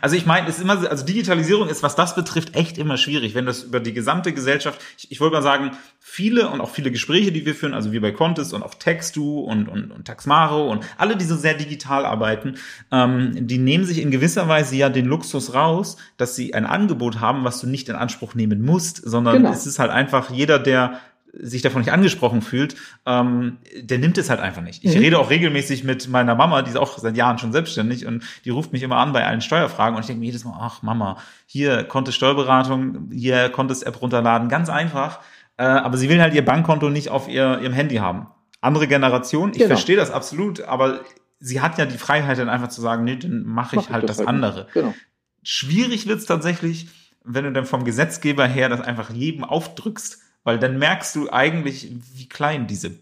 also 0.00 0.16
ich 0.16 0.26
meine, 0.26 0.48
ist 0.48 0.60
immer, 0.60 0.88
also 0.88 1.04
Digitalisierung 1.04 1.68
ist, 1.68 1.82
was 1.82 1.96
das 1.96 2.14
betrifft, 2.14 2.54
echt 2.54 2.78
immer 2.78 2.96
schwierig, 2.96 3.34
wenn 3.34 3.46
das 3.46 3.62
über 3.62 3.80
die 3.80 3.92
gesamte 3.92 4.32
Gesellschaft, 4.32 4.80
ich, 4.98 5.10
ich 5.12 5.20
wollte 5.20 5.36
mal 5.36 5.42
sagen, 5.42 5.72
viele 5.98 6.48
und 6.48 6.60
auch 6.60 6.70
viele 6.70 6.90
Gespräche, 6.90 7.32
die 7.32 7.46
wir 7.46 7.54
führen, 7.54 7.74
also 7.74 7.92
wie 7.92 8.00
bei 8.00 8.12
Contest 8.12 8.54
und 8.54 8.62
auch 8.62 8.74
Textu 8.74 9.40
und, 9.40 9.68
und, 9.68 9.90
und 9.90 10.06
Taxmaro 10.06 10.70
und 10.70 10.84
alle, 10.98 11.16
die 11.16 11.24
so 11.24 11.36
sehr 11.36 11.54
digital 11.54 12.04
arbeiten, 12.04 12.56
ähm, 12.90 13.46
die 13.46 13.58
nehmen 13.58 13.84
sich 13.84 13.98
in 14.00 14.10
gewisser 14.10 14.48
Weise 14.48 14.76
ja 14.76 14.88
den 14.88 15.06
Luxus 15.06 15.54
raus, 15.54 15.96
dass 16.16 16.36
sie 16.36 16.54
ein 16.54 16.66
Angebot 16.66 17.20
haben, 17.20 17.44
was 17.44 17.60
du 17.60 17.66
nicht 17.66 17.88
in 17.88 17.96
Anspruch 17.96 18.34
nehmen 18.34 18.62
musst, 18.62 18.96
sondern 18.96 19.36
genau. 19.36 19.52
es 19.52 19.66
ist 19.66 19.78
halt 19.78 19.90
einfach 19.90 20.30
jeder, 20.30 20.58
der 20.58 21.00
sich 21.32 21.62
davon 21.62 21.82
nicht 21.82 21.92
angesprochen 21.92 22.42
fühlt, 22.42 22.76
ähm, 23.06 23.58
der 23.80 23.98
nimmt 23.98 24.18
es 24.18 24.30
halt 24.30 24.40
einfach 24.40 24.62
nicht. 24.62 24.84
Ich 24.84 24.94
mhm. 24.94 25.00
rede 25.00 25.18
auch 25.18 25.30
regelmäßig 25.30 25.84
mit 25.84 26.08
meiner 26.08 26.34
Mama, 26.34 26.62
die 26.62 26.70
ist 26.70 26.76
auch 26.76 26.98
seit 26.98 27.16
Jahren 27.16 27.38
schon 27.38 27.52
selbstständig 27.52 28.06
und 28.06 28.24
die 28.44 28.50
ruft 28.50 28.72
mich 28.72 28.82
immer 28.82 28.96
an 28.96 29.12
bei 29.12 29.26
allen 29.26 29.40
Steuerfragen 29.40 29.94
und 29.94 30.00
ich 30.00 30.06
denke 30.06 30.20
mir 30.20 30.26
jedes 30.26 30.44
Mal, 30.44 30.56
ach 30.58 30.82
Mama, 30.82 31.18
hier 31.46 31.84
konnte 31.84 32.12
Steuerberatung, 32.12 33.10
hier 33.12 33.48
konntest 33.50 33.86
App 33.86 34.00
runterladen, 34.00 34.48
ganz 34.48 34.68
einfach. 34.68 35.20
Äh, 35.56 35.64
aber 35.64 35.96
sie 35.98 36.08
will 36.08 36.20
halt 36.20 36.34
ihr 36.34 36.44
Bankkonto 36.44 36.90
nicht 36.90 37.10
auf 37.10 37.28
ihr, 37.28 37.60
ihrem 37.60 37.74
Handy 37.74 37.96
haben. 37.96 38.28
Andere 38.60 38.88
Generation, 38.88 39.50
ich 39.50 39.58
genau. 39.58 39.68
verstehe 39.68 39.96
das 39.96 40.10
absolut, 40.10 40.62
aber 40.62 41.00
sie 41.38 41.60
hat 41.60 41.78
ja 41.78 41.86
die 41.86 41.98
Freiheit 41.98 42.38
dann 42.38 42.48
einfach 42.48 42.68
zu 42.68 42.80
sagen, 42.80 43.04
nee, 43.04 43.16
dann 43.16 43.44
mache 43.44 43.76
ich 43.76 43.82
mach 43.82 43.90
halt 43.90 44.04
ich 44.04 44.08
das, 44.08 44.18
das 44.18 44.26
halt 44.26 44.34
andere. 44.34 44.68
Genau. 44.74 44.94
Schwierig 45.42 46.06
wird's 46.06 46.26
tatsächlich, 46.26 46.88
wenn 47.24 47.44
du 47.44 47.52
dann 47.52 47.64
vom 47.64 47.84
Gesetzgeber 47.84 48.46
her 48.46 48.68
das 48.68 48.80
einfach 48.80 49.10
jedem 49.10 49.44
aufdrückst 49.44 50.22
weil 50.44 50.58
dann 50.58 50.78
merkst 50.78 51.14
du 51.16 51.30
eigentlich, 51.30 51.92
wie 52.14 52.28
klein 52.28 52.66
diese 52.66 52.92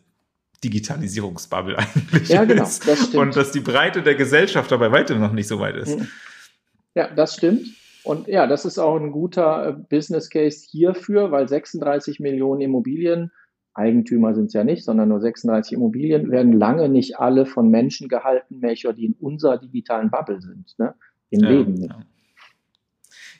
Digitalisierungsbubble 0.64 1.78
eigentlich 1.78 2.28
ja, 2.28 2.44
genau, 2.44 2.64
ist. 2.64 2.86
Das 2.86 2.98
stimmt. 2.98 3.14
Und 3.14 3.36
dass 3.36 3.52
die 3.52 3.60
Breite 3.60 4.02
der 4.02 4.14
Gesellschaft 4.14 4.70
dabei 4.70 4.90
weitem 4.90 5.20
noch 5.20 5.32
nicht 5.32 5.48
so 5.48 5.60
weit 5.60 5.76
ist. 5.76 5.98
Mhm. 5.98 6.08
Ja, 6.94 7.08
das 7.14 7.34
stimmt. 7.34 7.68
Und 8.04 8.26
ja, 8.26 8.46
das 8.46 8.64
ist 8.64 8.78
auch 8.78 8.96
ein 8.96 9.12
guter 9.12 9.68
äh, 9.68 9.72
Business 9.72 10.30
Case 10.30 10.66
hierfür, 10.68 11.30
weil 11.30 11.48
36 11.48 12.20
Millionen 12.20 12.60
Immobilien, 12.60 13.32
Eigentümer 13.74 14.34
sind 14.34 14.46
es 14.46 14.54
ja 14.54 14.64
nicht, 14.64 14.84
sondern 14.84 15.10
nur 15.10 15.20
36 15.20 15.74
Immobilien, 15.74 16.30
werden 16.30 16.52
lange 16.52 16.88
nicht 16.88 17.18
alle 17.18 17.46
von 17.46 17.70
Menschen 17.70 18.08
gehalten, 18.08 18.62
welche 18.62 18.92
die 18.94 19.06
in 19.06 19.12
unserer 19.12 19.58
digitalen 19.58 20.10
Bubble 20.10 20.40
sind, 20.40 20.74
ne? 20.78 20.94
im 21.30 21.40
ja, 21.40 21.50
Leben. 21.50 21.82
Ja. 21.82 21.98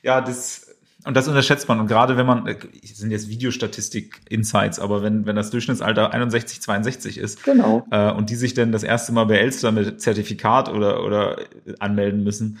ja, 0.03 0.21
das 0.21 0.68
und 1.05 1.15
das 1.15 1.27
unterschätzt 1.27 1.67
man. 1.69 1.79
Und 1.79 1.87
gerade 1.87 2.17
wenn 2.17 2.25
man, 2.25 2.45
äh, 2.45 2.55
sind 2.83 3.11
jetzt 3.11 3.29
Videostatistik-Insights, 3.29 4.79
aber 4.79 5.01
wenn, 5.01 5.25
wenn 5.25 5.35
das 5.35 5.49
Durchschnittsalter 5.49 6.13
61, 6.13 6.61
62 6.61 7.17
ist 7.17 7.43
genau. 7.43 7.85
äh, 7.91 8.11
und 8.11 8.29
die 8.29 8.35
sich 8.35 8.53
dann 8.53 8.71
das 8.71 8.83
erste 8.83 9.13
Mal 9.13 9.25
bei 9.25 9.37
Elster 9.37 9.71
mit 9.71 10.01
Zertifikat 10.01 10.69
oder, 10.69 11.03
oder 11.05 11.37
anmelden 11.79 12.23
müssen, 12.23 12.59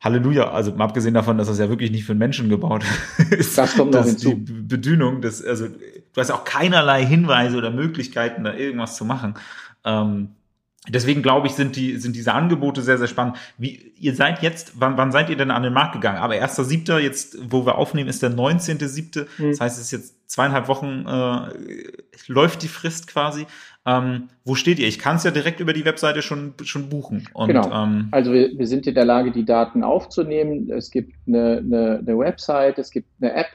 Halleluja, 0.00 0.50
also 0.50 0.72
mal 0.72 0.84
abgesehen 0.84 1.14
davon, 1.14 1.38
dass 1.38 1.46
das 1.46 1.58
ja 1.58 1.68
wirklich 1.68 1.92
nicht 1.92 2.04
für 2.04 2.14
Menschen 2.14 2.48
gebaut 2.48 2.84
ist. 3.30 3.56
Das 3.56 3.76
kommt 3.76 3.92
noch 3.92 4.04
hinzu. 4.04 4.34
Die 4.34 4.52
Bedünung, 4.52 5.20
das, 5.20 5.44
also 5.44 5.68
du 5.68 6.20
hast 6.20 6.30
auch 6.30 6.44
keinerlei 6.44 7.04
Hinweise 7.04 7.56
oder 7.56 7.70
Möglichkeiten, 7.70 8.42
da 8.42 8.52
irgendwas 8.52 8.96
zu 8.96 9.04
machen. 9.04 9.34
Ähm, 9.84 10.30
Deswegen 10.88 11.22
glaube 11.22 11.46
ich, 11.46 11.52
sind 11.52 11.76
die, 11.76 11.96
sind 11.98 12.16
diese 12.16 12.34
Angebote 12.34 12.82
sehr, 12.82 12.98
sehr 12.98 13.06
spannend. 13.06 13.36
Wie, 13.56 13.92
ihr 14.00 14.16
seid 14.16 14.42
jetzt, 14.42 14.80
wann, 14.80 14.96
wann 14.96 15.12
seid 15.12 15.30
ihr 15.30 15.36
denn 15.36 15.52
an 15.52 15.62
den 15.62 15.72
Markt 15.72 15.92
gegangen? 15.92 16.18
Aber 16.18 16.34
erster 16.34 16.64
Siebter, 16.64 16.98
jetzt, 16.98 17.38
wo 17.52 17.64
wir 17.64 17.78
aufnehmen, 17.78 18.08
ist 18.08 18.20
der 18.20 18.32
19.7. 18.32 19.26
Mhm. 19.38 19.50
Das 19.50 19.60
heißt, 19.60 19.78
es 19.78 19.84
ist 19.84 19.90
jetzt 19.92 20.30
zweieinhalb 20.30 20.66
Wochen, 20.66 21.06
äh, 21.06 21.92
läuft 22.26 22.62
die 22.62 22.68
Frist 22.68 23.06
quasi. 23.06 23.46
Ähm, 23.86 24.28
wo 24.44 24.56
steht 24.56 24.80
ihr? 24.80 24.88
Ich 24.88 24.98
kann 24.98 25.16
es 25.16 25.24
ja 25.24 25.30
direkt 25.30 25.60
über 25.60 25.72
die 25.72 25.84
Webseite 25.84 26.20
schon, 26.20 26.54
schon 26.64 26.88
buchen. 26.88 27.28
Und, 27.32 27.48
genau. 27.48 27.70
Ähm, 27.70 28.08
also 28.10 28.32
wir, 28.32 28.50
wir 28.56 28.66
sind 28.66 28.86
in 28.86 28.94
der 28.94 29.04
Lage, 29.04 29.30
die 29.30 29.44
Daten 29.44 29.84
aufzunehmen. 29.84 30.68
Es 30.70 30.90
gibt 30.90 31.14
eine, 31.28 31.58
eine, 31.58 31.98
eine 31.98 32.18
Website, 32.18 32.78
es 32.78 32.90
gibt 32.90 33.08
eine 33.20 33.34
App, 33.34 33.48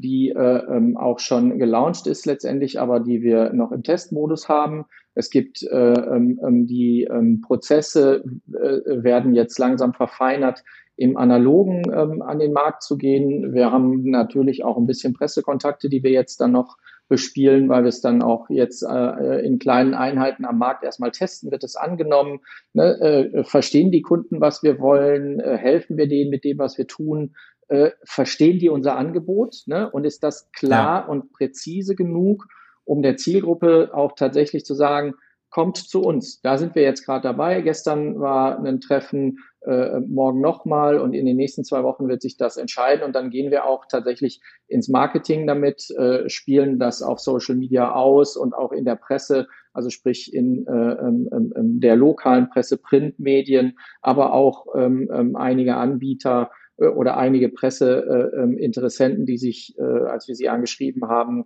die 0.00 0.30
äh, 0.30 0.62
ähm, 0.66 0.96
auch 0.96 1.18
schon 1.18 1.58
gelauncht 1.58 2.06
ist 2.06 2.26
letztendlich, 2.26 2.80
aber 2.80 3.00
die 3.00 3.22
wir 3.22 3.52
noch 3.52 3.72
im 3.72 3.82
Testmodus 3.82 4.48
haben. 4.48 4.86
Es 5.14 5.30
gibt 5.30 5.62
äh, 5.62 5.76
ähm, 5.76 6.40
ähm 6.44 6.66
die 6.66 7.08
ähm, 7.10 7.40
Prozesse 7.40 8.24
äh, 8.52 9.02
werden 9.02 9.34
jetzt 9.34 9.58
langsam 9.58 9.92
verfeinert, 9.92 10.62
im 10.96 11.16
Analogen 11.16 11.82
ähm, 11.94 12.20
an 12.20 12.38
den 12.38 12.52
Markt 12.52 12.82
zu 12.82 12.98
gehen. 12.98 13.54
Wir 13.54 13.72
haben 13.72 14.02
natürlich 14.10 14.64
auch 14.64 14.76
ein 14.76 14.86
bisschen 14.86 15.14
Pressekontakte, 15.14 15.88
die 15.88 16.02
wir 16.02 16.10
jetzt 16.10 16.42
dann 16.42 16.52
noch 16.52 16.76
bespielen, 17.08 17.68
weil 17.68 17.82
wir 17.82 17.88
es 17.88 18.02
dann 18.02 18.22
auch 18.22 18.48
jetzt 18.50 18.82
äh, 18.82 19.44
in 19.44 19.58
kleinen 19.58 19.94
Einheiten 19.94 20.44
am 20.44 20.58
Markt 20.58 20.84
erstmal 20.84 21.10
testen, 21.10 21.50
wird 21.50 21.64
es 21.64 21.74
angenommen, 21.74 22.40
ne? 22.72 23.00
äh, 23.00 23.44
verstehen 23.44 23.90
die 23.90 24.02
Kunden, 24.02 24.40
was 24.40 24.62
wir 24.62 24.78
wollen, 24.78 25.40
äh, 25.40 25.56
helfen 25.56 25.96
wir 25.96 26.06
denen 26.06 26.30
mit 26.30 26.44
dem, 26.44 26.58
was 26.58 26.78
wir 26.78 26.86
tun, 26.86 27.34
äh, 27.70 27.92
verstehen 28.04 28.58
die 28.58 28.68
unser 28.68 28.96
Angebot 28.96 29.62
ne? 29.66 29.90
und 29.90 30.04
ist 30.04 30.22
das 30.22 30.50
klar 30.52 31.02
ja. 31.02 31.06
und 31.06 31.32
präzise 31.32 31.94
genug, 31.94 32.46
um 32.84 33.00
der 33.02 33.16
Zielgruppe 33.16 33.90
auch 33.94 34.12
tatsächlich 34.16 34.64
zu 34.64 34.74
sagen, 34.74 35.14
kommt 35.50 35.76
zu 35.76 36.02
uns. 36.02 36.40
Da 36.40 36.58
sind 36.58 36.74
wir 36.74 36.82
jetzt 36.82 37.04
gerade 37.04 37.22
dabei. 37.22 37.60
Gestern 37.60 38.20
war 38.20 38.62
ein 38.64 38.80
Treffen, 38.80 39.38
äh, 39.62 40.00
morgen 40.00 40.40
nochmal 40.40 40.98
und 40.98 41.12
in 41.12 41.26
den 41.26 41.36
nächsten 41.36 41.64
zwei 41.64 41.82
Wochen 41.82 42.08
wird 42.08 42.22
sich 42.22 42.36
das 42.36 42.56
entscheiden 42.56 43.04
und 43.04 43.14
dann 43.14 43.30
gehen 43.30 43.50
wir 43.50 43.66
auch 43.66 43.84
tatsächlich 43.86 44.40
ins 44.68 44.88
Marketing 44.88 45.46
damit, 45.46 45.90
äh, 45.90 46.28
spielen 46.28 46.78
das 46.78 47.02
auf 47.02 47.20
Social 47.20 47.56
Media 47.56 47.92
aus 47.92 48.36
und 48.36 48.54
auch 48.54 48.72
in 48.72 48.84
der 48.84 48.96
Presse, 48.96 49.48
also 49.72 49.90
sprich 49.90 50.32
in 50.32 50.66
äh, 50.66 50.70
ähm, 50.70 51.28
ähm, 51.32 51.52
ähm 51.56 51.80
der 51.80 51.96
lokalen 51.96 52.48
Presse, 52.48 52.78
Printmedien, 52.78 53.78
aber 54.02 54.32
auch 54.32 54.66
ähm, 54.74 55.10
ähm, 55.12 55.36
einige 55.36 55.76
Anbieter 55.76 56.50
oder 56.88 57.16
einige 57.16 57.48
Presseinteressenten, 57.48 59.26
die 59.26 59.38
sich, 59.38 59.74
äh, 59.78 59.82
als 59.82 60.28
wir 60.28 60.34
sie 60.34 60.48
angeschrieben 60.48 61.08
haben, 61.08 61.44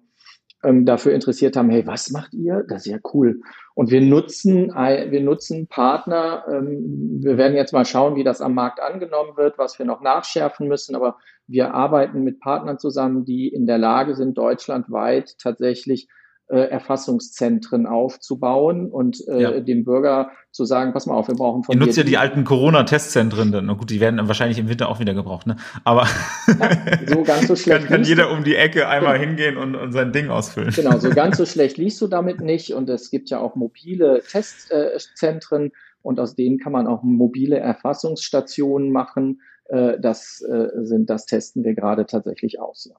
ähm, 0.63 0.87
dafür 0.87 1.13
interessiert 1.13 1.57
haben, 1.57 1.71
hey, 1.71 1.87
was 1.87 2.11
macht 2.11 2.33
ihr? 2.35 2.65
Das 2.69 2.87
ist 2.87 2.93
ja 2.93 2.99
cool. 3.13 3.41
Und 3.75 3.91
wir 3.91 4.01
nutzen, 4.01 4.69
wir 4.69 5.21
nutzen 5.21 5.67
Partner. 5.67 6.45
Ähm, 6.51 7.21
wir 7.23 7.37
werden 7.37 7.57
jetzt 7.57 7.73
mal 7.73 7.85
schauen, 7.85 8.17
wie 8.17 8.25
das 8.25 8.41
am 8.41 8.55
Markt 8.55 8.81
angenommen 8.81 9.37
wird, 9.37 9.59
was 9.59 9.79
wir 9.79 9.87
noch 9.87 10.01
nachschärfen 10.01 10.69
müssen. 10.69 10.95
Aber 10.95 11.19
wir 11.47 11.75
arbeiten 11.75 12.23
mit 12.23 12.41
Partnern 12.41 12.79
zusammen, 12.79 13.25
die 13.25 13.49
in 13.49 13.67
der 13.67 13.79
Lage 13.79 14.15
sind, 14.15 14.39
deutschlandweit 14.39 15.37
tatsächlich 15.39 16.05
äh, 16.05 16.24
Erfassungszentren 16.49 17.87
aufzubauen 17.87 18.91
und 18.91 19.27
äh, 19.29 19.41
ja. 19.41 19.61
dem 19.61 19.85
Bürger 19.85 20.31
zu 20.53 20.65
sagen, 20.65 20.93
pass 20.93 21.07
mal 21.07 21.15
auf, 21.15 21.27
wir 21.29 21.35
brauchen 21.35 21.65
von 21.65 21.75
Ihr 21.75 21.81
nutzt 21.81 21.97
ja 21.97 22.05
die 22.05 22.19
alten 22.19 22.45
Corona-Testzentren 22.45 23.51
dann. 23.51 23.67
Na 23.67 23.73
gut, 23.73 23.91
die 23.91 23.99
werden 23.99 24.29
wahrscheinlich 24.29 24.59
im 24.59 24.69
Winter 24.69 24.89
auch 24.89 25.01
wieder 25.01 25.15
gebraucht, 25.15 25.47
ne? 25.47 25.57
Aber 25.85 26.03
ja, 26.61 26.99
so 27.07 27.23
ganz 27.23 27.49
so 27.49 27.57
schlecht 27.57 27.87
kann, 27.87 28.03
kann 28.03 28.05
jeder 28.05 28.31
um 28.31 28.45
die 28.45 28.57
Ecke 28.57 28.89
einmal 28.89 29.19
genau. 29.19 29.25
hingehen 29.31 29.57
und, 29.57 29.75
und 29.75 29.93
sein 29.93 30.13
Ding 30.13 30.29
ausfüllen. 30.29 30.71
Genau, 30.75 30.99
so 30.99 31.11
ganz 31.11 31.39
so 31.39 31.47
schlecht 31.47 31.79
liest 31.79 32.01
du 32.01 32.09
damit 32.09 32.41
nicht. 32.41 32.75
Und 32.75 32.91
es 32.91 33.11
gibt 33.11 33.31
ja 33.31 33.41
auch 33.41 33.55
mobile 33.55 34.23
Testzentren 34.31 35.73
und 36.03 36.21
aus 36.21 36.35
denen 36.35 36.59
kann 36.59 36.73
man 36.73 36.87
auch 36.87 37.03
mobile 37.03 37.59
Erfassungsstationen 37.59 38.91
machen. 38.93 39.41
Äh, 39.65 39.99
das 39.99 40.43
äh, 40.43 40.69
sind, 40.83 41.09
das 41.09 41.25
testen 41.27 41.65
wir 41.65 41.75
gerade 41.75 42.07
tatsächlich 42.07 42.61
aus. 42.61 42.89
Ja. 42.91 42.97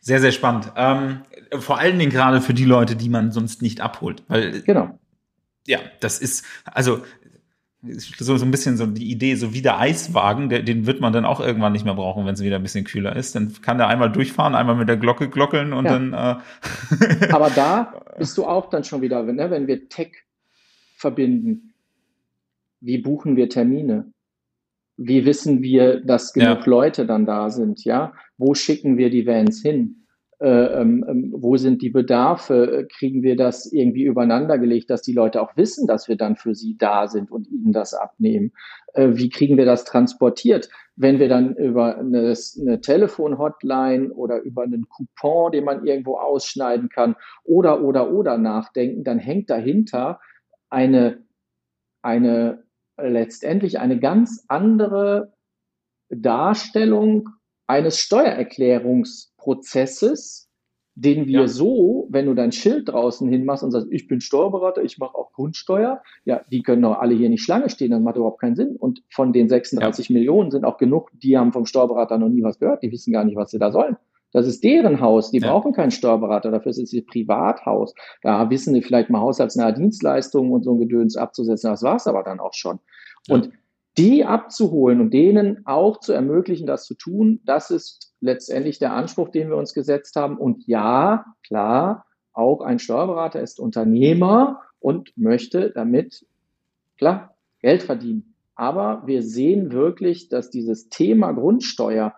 Sehr, 0.00 0.20
sehr 0.20 0.32
spannend. 0.32 0.72
Ähm, 0.76 1.22
vor 1.58 1.78
allen 1.78 1.98
Dingen 1.98 2.10
gerade 2.10 2.40
für 2.40 2.54
die 2.54 2.64
Leute, 2.64 2.96
die 2.96 3.08
man 3.08 3.32
sonst 3.32 3.62
nicht 3.62 3.80
abholt. 3.80 4.22
Weil, 4.28 4.62
genau. 4.62 4.98
Ja, 5.66 5.80
das 6.00 6.18
ist, 6.18 6.44
also 6.64 7.02
so, 7.82 8.36
so 8.36 8.44
ein 8.44 8.50
bisschen 8.50 8.76
so 8.76 8.86
die 8.86 9.10
Idee, 9.10 9.36
so 9.36 9.54
wie 9.54 9.62
der 9.62 9.78
Eiswagen, 9.78 10.48
der, 10.48 10.62
den 10.62 10.86
wird 10.86 11.00
man 11.00 11.12
dann 11.12 11.24
auch 11.24 11.40
irgendwann 11.40 11.72
nicht 11.72 11.84
mehr 11.84 11.94
brauchen, 11.94 12.26
wenn 12.26 12.34
es 12.34 12.42
wieder 12.42 12.56
ein 12.56 12.62
bisschen 12.62 12.84
kühler 12.84 13.14
ist. 13.14 13.34
Dann 13.34 13.52
kann 13.62 13.78
der 13.78 13.88
einmal 13.88 14.10
durchfahren, 14.10 14.54
einmal 14.54 14.76
mit 14.76 14.88
der 14.88 14.96
Glocke 14.96 15.28
glockeln 15.28 15.72
und 15.72 15.84
ja. 15.84 15.92
dann. 15.92 16.12
Äh 16.12 17.26
Aber 17.32 17.50
da 17.50 18.00
bist 18.18 18.36
du 18.36 18.46
auch 18.46 18.68
dann 18.70 18.84
schon 18.84 19.00
wieder, 19.00 19.22
ne, 19.22 19.50
wenn 19.50 19.66
wir 19.66 19.88
Tech 19.88 20.12
verbinden. 20.96 21.74
Wie 22.80 22.98
buchen 22.98 23.36
wir 23.36 23.48
Termine? 23.48 24.12
wie 24.98 25.24
wissen 25.24 25.62
wir, 25.62 26.00
dass 26.00 26.32
genug 26.32 26.58
ja. 26.58 26.66
Leute 26.66 27.06
dann 27.06 27.24
da 27.24 27.50
sind, 27.50 27.84
ja? 27.84 28.12
Wo 28.38 28.54
schicken 28.54 28.96
wir 28.96 29.10
die 29.10 29.26
Vans 29.26 29.60
hin? 29.60 30.06
Äh, 30.40 30.80
ähm, 30.80 31.04
ähm, 31.08 31.34
wo 31.36 31.56
sind 31.56 31.82
die 31.82 31.90
Bedarfe? 31.90 32.86
Kriegen 32.96 33.24
wir 33.24 33.36
das 33.36 33.72
irgendwie 33.72 34.04
übereinander 34.04 34.56
gelegt, 34.56 34.88
dass 34.88 35.02
die 35.02 35.12
Leute 35.12 35.42
auch 35.42 35.56
wissen, 35.56 35.88
dass 35.88 36.06
wir 36.06 36.16
dann 36.16 36.36
für 36.36 36.54
sie 36.54 36.76
da 36.78 37.08
sind 37.08 37.32
und 37.32 37.48
ihnen 37.48 37.72
das 37.72 37.92
abnehmen? 37.92 38.52
Äh, 38.94 39.08
wie 39.14 39.30
kriegen 39.30 39.56
wir 39.56 39.66
das 39.66 39.84
transportiert? 39.84 40.68
Wenn 40.94 41.18
wir 41.18 41.28
dann 41.28 41.56
über 41.56 41.98
eine, 41.98 42.34
eine 42.60 42.80
Telefon-Hotline 42.80 44.12
oder 44.12 44.40
über 44.42 44.62
einen 44.62 44.88
Coupon, 44.88 45.50
den 45.50 45.64
man 45.64 45.84
irgendwo 45.84 46.16
ausschneiden 46.18 46.88
kann, 46.88 47.16
oder, 47.42 47.82
oder, 47.82 48.12
oder 48.12 48.38
nachdenken, 48.38 49.02
dann 49.02 49.18
hängt 49.18 49.50
dahinter 49.50 50.20
eine, 50.70 51.24
eine 52.02 52.62
letztendlich 52.96 53.80
eine 53.80 53.98
ganz 53.98 54.44
andere 54.46 55.32
Darstellung 56.10 57.28
eines 57.68 58.00
Steuererklärungsprozesses, 58.00 60.48
den 60.96 61.26
wir 61.26 61.42
ja. 61.42 61.46
so, 61.46 62.08
wenn 62.10 62.26
du 62.26 62.34
dein 62.34 62.50
Schild 62.50 62.88
draußen 62.88 63.28
hinmachst 63.28 63.62
und 63.62 63.70
sagst, 63.70 63.86
ich 63.92 64.08
bin 64.08 64.20
Steuerberater, 64.20 64.82
ich 64.82 64.98
mache 64.98 65.14
auch 65.14 65.32
Grundsteuer, 65.32 66.02
ja, 66.24 66.40
die 66.50 66.62
können 66.62 66.82
doch 66.82 66.98
alle 66.98 67.14
hier 67.14 67.28
nicht 67.28 67.42
Schlange 67.42 67.70
stehen, 67.70 67.92
das 67.92 68.00
macht 68.00 68.16
überhaupt 68.16 68.40
keinen 68.40 68.56
Sinn. 68.56 68.74
Und 68.74 69.04
von 69.08 69.32
den 69.32 69.48
36 69.48 70.08
ja. 70.08 70.14
Millionen 70.14 70.50
sind 70.50 70.64
auch 70.64 70.76
genug, 70.76 71.12
die 71.12 71.38
haben 71.38 71.52
vom 71.52 71.66
Steuerberater 71.66 72.18
noch 72.18 72.28
nie 72.28 72.42
was 72.42 72.58
gehört, 72.58 72.82
die 72.82 72.90
wissen 72.90 73.12
gar 73.12 73.22
nicht, 73.22 73.36
was 73.36 73.52
sie 73.52 73.60
da 73.60 73.70
sollen. 73.70 73.96
Das 74.32 74.44
ist 74.46 74.64
deren 74.64 75.00
Haus, 75.00 75.30
die 75.30 75.38
ja. 75.38 75.50
brauchen 75.50 75.72
keinen 75.72 75.92
Steuerberater, 75.92 76.50
dafür 76.50 76.70
ist 76.70 76.78
es 76.78 76.92
ihr 76.92 77.06
Privathaus. 77.06 77.94
Da 78.22 78.50
wissen 78.50 78.74
die 78.74 78.82
vielleicht 78.82 79.08
mal 79.08 79.20
haushaltsnahe 79.20 79.72
Dienstleistungen 79.72 80.50
und 80.50 80.64
so 80.64 80.72
ein 80.72 80.80
Gedöns 80.80 81.16
abzusetzen, 81.16 81.70
das 81.70 81.84
war's 81.84 82.08
aber 82.08 82.24
dann 82.24 82.40
auch 82.40 82.54
schon. 82.54 82.80
Und 83.28 83.52
die 83.96 84.24
abzuholen 84.24 85.00
und 85.00 85.12
denen 85.12 85.66
auch 85.66 85.98
zu 85.98 86.12
ermöglichen, 86.12 86.66
das 86.66 86.84
zu 86.84 86.94
tun, 86.94 87.40
das 87.44 87.70
ist 87.70 88.14
letztendlich 88.20 88.78
der 88.78 88.92
Anspruch, 88.92 89.30
den 89.30 89.48
wir 89.48 89.56
uns 89.56 89.74
gesetzt 89.74 90.16
haben. 90.16 90.38
Und 90.38 90.66
ja, 90.66 91.24
klar, 91.44 92.06
auch 92.32 92.60
ein 92.60 92.78
Steuerberater 92.78 93.40
ist 93.40 93.58
Unternehmer 93.58 94.60
und 94.78 95.12
möchte 95.16 95.70
damit, 95.70 96.26
klar, 96.96 97.34
Geld 97.60 97.82
verdienen. 97.82 98.34
Aber 98.54 99.02
wir 99.06 99.22
sehen 99.22 99.72
wirklich, 99.72 100.28
dass 100.28 100.50
dieses 100.50 100.88
Thema 100.88 101.32
Grundsteuer 101.32 102.14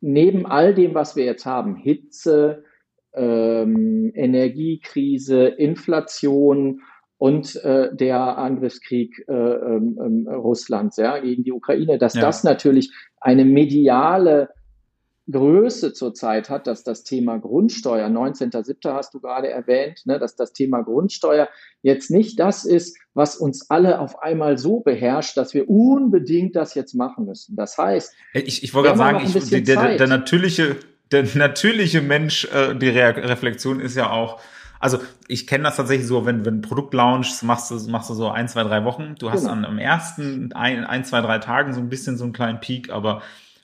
neben 0.00 0.46
all 0.46 0.74
dem, 0.74 0.94
was 0.94 1.16
wir 1.16 1.24
jetzt 1.24 1.46
haben, 1.46 1.76
Hitze, 1.76 2.64
ähm, 3.12 4.12
Energiekrise, 4.14 5.46
Inflation, 5.46 6.82
und 7.20 7.54
äh, 7.56 7.94
der 7.94 8.38
Angriffskrieg 8.38 9.26
äh, 9.28 9.32
ähm, 9.32 10.26
äh, 10.26 10.32
Russlands 10.32 10.96
ja, 10.96 11.18
gegen 11.18 11.44
die 11.44 11.52
Ukraine, 11.52 11.98
dass 11.98 12.14
ja. 12.14 12.22
das 12.22 12.44
natürlich 12.44 12.94
eine 13.20 13.44
mediale 13.44 14.48
Größe 15.30 15.92
zurzeit 15.92 16.48
hat, 16.48 16.66
dass 16.66 16.82
das 16.82 17.04
Thema 17.04 17.36
Grundsteuer, 17.36 18.06
19.07. 18.08 18.94
hast 18.94 19.12
du 19.12 19.20
gerade 19.20 19.50
erwähnt, 19.50 20.00
ne, 20.06 20.18
dass 20.18 20.34
das 20.34 20.54
Thema 20.54 20.80
Grundsteuer 20.80 21.50
jetzt 21.82 22.10
nicht 22.10 22.40
das 22.40 22.64
ist, 22.64 22.96
was 23.12 23.36
uns 23.36 23.68
alle 23.68 24.00
auf 24.00 24.22
einmal 24.22 24.56
so 24.56 24.80
beherrscht, 24.80 25.36
dass 25.36 25.52
wir 25.52 25.68
unbedingt 25.68 26.56
das 26.56 26.74
jetzt 26.74 26.94
machen 26.94 27.26
müssen. 27.26 27.54
Das 27.54 27.76
heißt, 27.76 28.14
ich, 28.32 28.64
ich 28.64 28.72
wollte 28.72 28.94
gerade 28.94 28.98
sagen, 28.98 29.26
ich, 29.26 29.50
der, 29.50 29.60
der, 29.60 29.96
der, 29.98 30.06
natürliche, 30.06 30.76
der 31.12 31.26
natürliche 31.34 32.00
Mensch, 32.00 32.46
äh, 32.46 32.74
die 32.74 32.88
Re 32.88 33.14
Reflexion 33.28 33.78
ist 33.78 33.94
ja 33.94 34.08
auch, 34.08 34.40
also 34.80 34.98
ich 35.28 35.46
kenne 35.46 35.64
das 35.64 35.76
tatsächlich 35.76 36.06
so, 36.06 36.24
wenn, 36.24 36.44
wenn 36.44 36.62
Produktlaunch 36.62 37.42
machst 37.42 37.70
du, 37.70 37.76
machst 37.90 38.08
du 38.08 38.14
so 38.14 38.30
ein, 38.30 38.48
zwei, 38.48 38.64
drei 38.64 38.84
Wochen. 38.84 39.14
Du 39.18 39.30
hast 39.30 39.42
genau. 39.42 39.52
an, 39.52 39.64
am 39.66 39.78
ersten 39.78 40.52
ein, 40.54 40.84
ein, 40.84 41.04
zwei, 41.04 41.20
drei 41.20 41.38
Tagen 41.38 41.74
so 41.74 41.80
ein 41.80 41.90
bisschen 41.90 42.16
so 42.16 42.24
einen 42.24 42.32
kleinen 42.32 42.60
Peak, 42.60 42.90
aber 42.90 43.22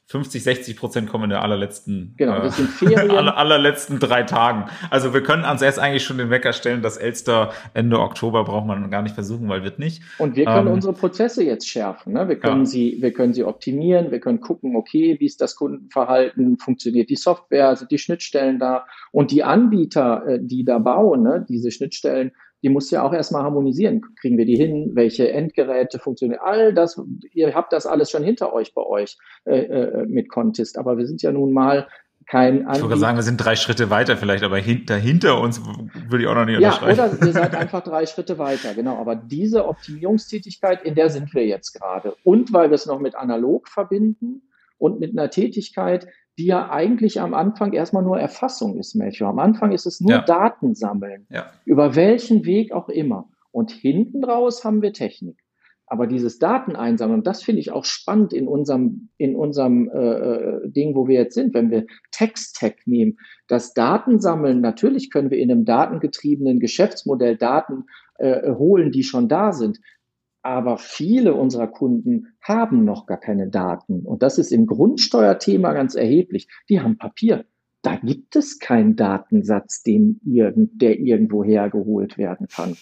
50, 0.08 0.44
60 0.44 0.76
Prozent 0.76 1.08
kommen 1.08 1.24
in 1.24 1.30
der 1.30 1.42
allerletzten, 1.42 2.14
genau, 2.16 2.40
das 2.40 2.56
sind 2.56 2.68
Ferien. 2.68 2.96
Äh, 3.10 3.16
aller, 3.16 3.36
allerletzten 3.36 3.98
drei 3.98 4.22
Tagen. 4.22 4.70
Also 4.90 5.12
wir 5.12 5.22
können 5.22 5.44
uns 5.44 5.60
erst 5.62 5.78
eigentlich 5.78 6.04
schon 6.04 6.18
den 6.18 6.30
Wecker 6.30 6.52
stellen, 6.52 6.80
dass 6.80 6.96
Elster 6.96 7.50
Ende 7.74 7.98
Oktober 7.98 8.44
braucht 8.44 8.66
man 8.66 8.90
gar 8.90 9.02
nicht 9.02 9.14
versuchen, 9.14 9.48
weil 9.48 9.64
wird 9.64 9.78
nicht. 9.78 10.02
Und 10.18 10.36
wir 10.36 10.44
können 10.44 10.68
ähm, 10.68 10.74
unsere 10.74 10.92
Prozesse 10.92 11.44
jetzt 11.44 11.68
schärfen. 11.68 12.12
Ne? 12.12 12.28
Wir 12.28 12.38
können 12.38 12.60
ja. 12.60 12.66
sie, 12.66 12.98
wir 13.00 13.12
können 13.12 13.34
sie 13.34 13.44
optimieren. 13.44 14.10
Wir 14.12 14.20
können 14.20 14.40
gucken, 14.40 14.76
okay, 14.76 15.16
wie 15.18 15.26
ist 15.26 15.40
das 15.40 15.56
Kundenverhalten? 15.56 16.56
Funktioniert 16.58 17.10
die 17.10 17.16
Software? 17.16 17.74
Sind 17.76 17.90
die 17.90 17.98
Schnittstellen 17.98 18.58
da? 18.58 18.86
Und 19.12 19.30
die 19.30 19.42
Anbieter, 19.42 20.26
äh, 20.26 20.38
die 20.40 20.64
da 20.64 20.78
bauen, 20.78 21.22
ne, 21.22 21.44
diese 21.48 21.70
Schnittstellen, 21.70 22.32
die 22.66 22.72
muss 22.72 22.90
ja 22.90 23.04
auch 23.04 23.12
erstmal 23.12 23.44
harmonisieren. 23.44 24.02
Kriegen 24.20 24.36
wir 24.38 24.44
die 24.44 24.56
hin? 24.56 24.90
Welche 24.94 25.30
Endgeräte 25.30 26.00
funktionieren? 26.00 26.40
All 26.42 26.74
das, 26.74 27.00
ihr 27.30 27.54
habt 27.54 27.72
das 27.72 27.86
alles 27.86 28.10
schon 28.10 28.24
hinter 28.24 28.52
euch 28.52 28.74
bei 28.74 28.82
euch 28.82 29.18
äh, 29.44 29.56
äh, 29.56 30.06
mit 30.06 30.28
Contest. 30.28 30.76
Aber 30.76 30.98
wir 30.98 31.06
sind 31.06 31.22
ja 31.22 31.30
nun 31.30 31.52
mal 31.52 31.86
kein 32.28 32.66
Ich 32.74 32.82
würde 32.82 32.96
sagen, 32.96 33.16
wir 33.16 33.22
sind 33.22 33.36
drei 33.36 33.54
Schritte 33.54 33.88
weiter 33.88 34.16
vielleicht, 34.16 34.42
aber 34.42 34.58
hinter, 34.58 34.96
hinter 34.96 35.40
uns 35.40 35.64
würde 35.64 36.24
ich 36.24 36.26
auch 36.26 36.34
noch 36.34 36.44
nicht 36.44 36.58
ja, 36.58 36.70
unterschreiben. 36.70 36.98
Ja, 36.98 37.04
oder 37.06 37.26
ihr 37.28 37.32
seid 37.32 37.54
einfach 37.54 37.84
drei 37.84 38.04
Schritte 38.04 38.36
weiter, 38.36 38.74
genau. 38.74 38.96
Aber 38.96 39.14
diese 39.14 39.68
Optimierungstätigkeit, 39.68 40.82
in 40.82 40.96
der 40.96 41.08
sind 41.10 41.32
wir 41.34 41.46
jetzt 41.46 41.72
gerade. 41.72 42.16
Und 42.24 42.52
weil 42.52 42.70
wir 42.70 42.74
es 42.74 42.86
noch 42.86 42.98
mit 42.98 43.14
analog 43.14 43.68
verbinden 43.68 44.42
und 44.76 44.98
mit 44.98 45.16
einer 45.16 45.30
Tätigkeit, 45.30 46.08
die 46.38 46.46
ja 46.46 46.70
eigentlich 46.70 47.20
am 47.20 47.34
Anfang 47.34 47.72
erstmal 47.72 48.02
nur 48.02 48.18
Erfassung 48.18 48.76
ist, 48.76 48.94
Matthew. 48.94 49.26
Am 49.26 49.38
Anfang 49.38 49.72
ist 49.72 49.86
es 49.86 50.00
nur 50.00 50.12
ja. 50.12 50.22
Daten 50.22 50.74
sammeln. 50.74 51.26
Ja. 51.30 51.50
Über 51.64 51.96
welchen 51.96 52.44
Weg 52.44 52.72
auch 52.72 52.88
immer. 52.88 53.28
Und 53.50 53.70
hinten 53.70 54.22
raus 54.22 54.64
haben 54.64 54.82
wir 54.82 54.92
Technik. 54.92 55.38
Aber 55.88 56.08
dieses 56.08 56.38
Dateneinsammeln, 56.38 57.22
das 57.22 57.44
finde 57.44 57.60
ich 57.60 57.70
auch 57.70 57.84
spannend 57.84 58.32
in 58.32 58.48
unserem, 58.48 59.08
in 59.18 59.36
unserem 59.36 59.88
äh, 59.88 59.98
äh 59.98 60.70
Ding, 60.70 60.96
wo 60.96 61.06
wir 61.06 61.14
jetzt 61.14 61.34
sind, 61.34 61.54
wenn 61.54 61.70
wir 61.70 61.86
Text-Tech 62.10 62.74
nehmen. 62.86 63.18
Das 63.46 63.72
Datensammeln, 63.72 64.60
natürlich 64.60 65.10
können 65.10 65.30
wir 65.30 65.38
in 65.38 65.50
einem 65.50 65.64
datengetriebenen 65.64 66.58
Geschäftsmodell 66.58 67.36
Daten 67.36 67.84
äh, 68.18 68.52
holen, 68.54 68.90
die 68.90 69.04
schon 69.04 69.28
da 69.28 69.52
sind. 69.52 69.78
Aber 70.46 70.78
viele 70.78 71.34
unserer 71.34 71.66
Kunden 71.66 72.36
haben 72.40 72.84
noch 72.84 73.06
gar 73.06 73.18
keine 73.18 73.48
Daten. 73.48 74.06
Und 74.06 74.22
das 74.22 74.38
ist 74.38 74.52
im 74.52 74.66
Grundsteuerthema 74.66 75.72
ganz 75.72 75.96
erheblich. 75.96 76.46
Die 76.68 76.80
haben 76.80 76.98
Papier. 76.98 77.46
Da 77.82 77.96
gibt 77.96 78.36
es 78.36 78.60
keinen 78.60 78.94
Datensatz, 78.94 79.82
den 79.82 80.20
irgend, 80.24 80.80
der 80.80 81.00
irgendwo 81.00 81.42
hergeholt 81.42 82.16
werden 82.16 82.46
kann. 82.46 82.76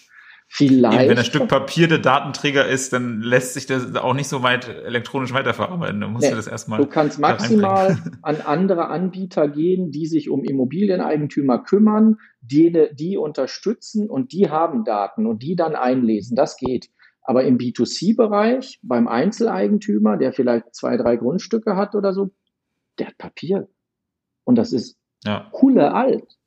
Vielleicht. 0.47 1.09
Wenn 1.09 1.17
ein 1.17 1.25
Stück 1.25 1.47
Papier 1.47 1.87
der 1.87 1.97
Datenträger 1.97 2.67
ist, 2.67 2.93
dann 2.93 3.21
lässt 3.21 3.55
sich 3.55 3.65
das 3.65 3.95
auch 3.95 4.13
nicht 4.13 4.27
so 4.27 4.43
weit 4.43 4.69
elektronisch 4.69 5.33
weiterverarbeiten. 5.33 5.99
Dann 6.01 6.13
musst 6.13 6.25
nee, 6.25 6.29
du 6.29 6.35
das 6.35 6.45
erstmal. 6.45 6.79
Du 6.79 6.85
kannst 6.85 7.17
maximal 7.17 7.97
an 8.21 8.41
andere 8.41 8.89
Anbieter 8.89 9.47
gehen, 9.47 9.89
die 9.89 10.05
sich 10.05 10.29
um 10.29 10.43
Immobilieneigentümer 10.43 11.63
kümmern, 11.63 12.17
die, 12.41 12.89
die 12.93 13.17
unterstützen 13.17 14.07
und 14.07 14.33
die 14.33 14.51
haben 14.51 14.83
Daten 14.83 15.25
und 15.25 15.41
die 15.41 15.55
dann 15.55 15.75
einlesen. 15.75 16.35
Das 16.35 16.57
geht. 16.57 16.89
Aber 17.25 17.43
im 17.43 17.57
B2C-Bereich, 17.57 18.79
beim 18.83 19.07
Einzeleigentümer, 19.07 20.17
der 20.17 20.31
vielleicht 20.31 20.75
zwei, 20.75 20.95
drei 20.95 21.15
Grundstücke 21.15 21.75
hat 21.75 21.95
oder 21.95 22.13
so, 22.13 22.31
der 22.99 23.07
hat 23.07 23.17
Papier. 23.17 23.67
Und 24.43 24.55
das 24.55 24.71
ist 24.71 24.97
ja. 25.23 25.51
Hulle 25.53 25.93
alt. 25.93 26.37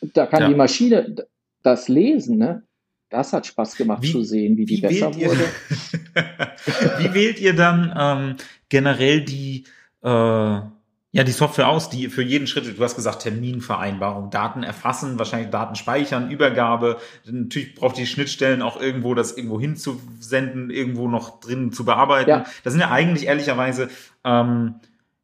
Da 0.00 0.26
kann 0.26 0.42
ja. 0.42 0.48
die 0.48 0.54
Maschine 0.54 1.14
das 1.62 1.88
lesen, 1.88 2.38
ne? 2.38 2.64
Das 3.10 3.32
hat 3.32 3.46
Spaß 3.46 3.76
gemacht 3.76 4.02
wie, 4.02 4.10
zu 4.10 4.22
sehen, 4.22 4.56
wie 4.56 4.64
die 4.64 4.78
wie 4.78 4.80
besser 4.80 5.14
wurde. 5.14 5.44
wie 6.98 7.14
wählt 7.14 7.40
ihr 7.40 7.54
dann 7.54 7.94
ähm, 7.96 8.36
generell 8.68 9.20
die 9.20 9.66
äh, 10.02 10.60
ja, 11.14 11.22
die 11.22 11.30
Software 11.30 11.68
aus, 11.68 11.90
die 11.90 12.08
für 12.08 12.22
jeden 12.22 12.48
Schritt, 12.48 12.76
du 12.76 12.82
hast 12.82 12.96
gesagt, 12.96 13.22
Terminvereinbarung, 13.22 14.30
Daten 14.30 14.64
erfassen, 14.64 15.16
wahrscheinlich 15.16 15.48
Daten 15.50 15.76
speichern, 15.76 16.28
Übergabe. 16.28 16.96
Natürlich 17.24 17.76
braucht 17.76 17.96
die 17.98 18.06
Schnittstellen 18.06 18.62
auch 18.62 18.80
irgendwo, 18.80 19.14
das 19.14 19.36
irgendwo 19.36 19.60
hinzusenden, 19.60 20.70
irgendwo 20.70 21.06
noch 21.06 21.38
drin 21.38 21.70
zu 21.70 21.84
bearbeiten. 21.84 22.30
Ja. 22.30 22.44
Das 22.64 22.72
sind 22.72 22.80
ja 22.80 22.90
eigentlich 22.90 23.28
ehrlicherweise, 23.28 23.90
ähm, 24.24 24.74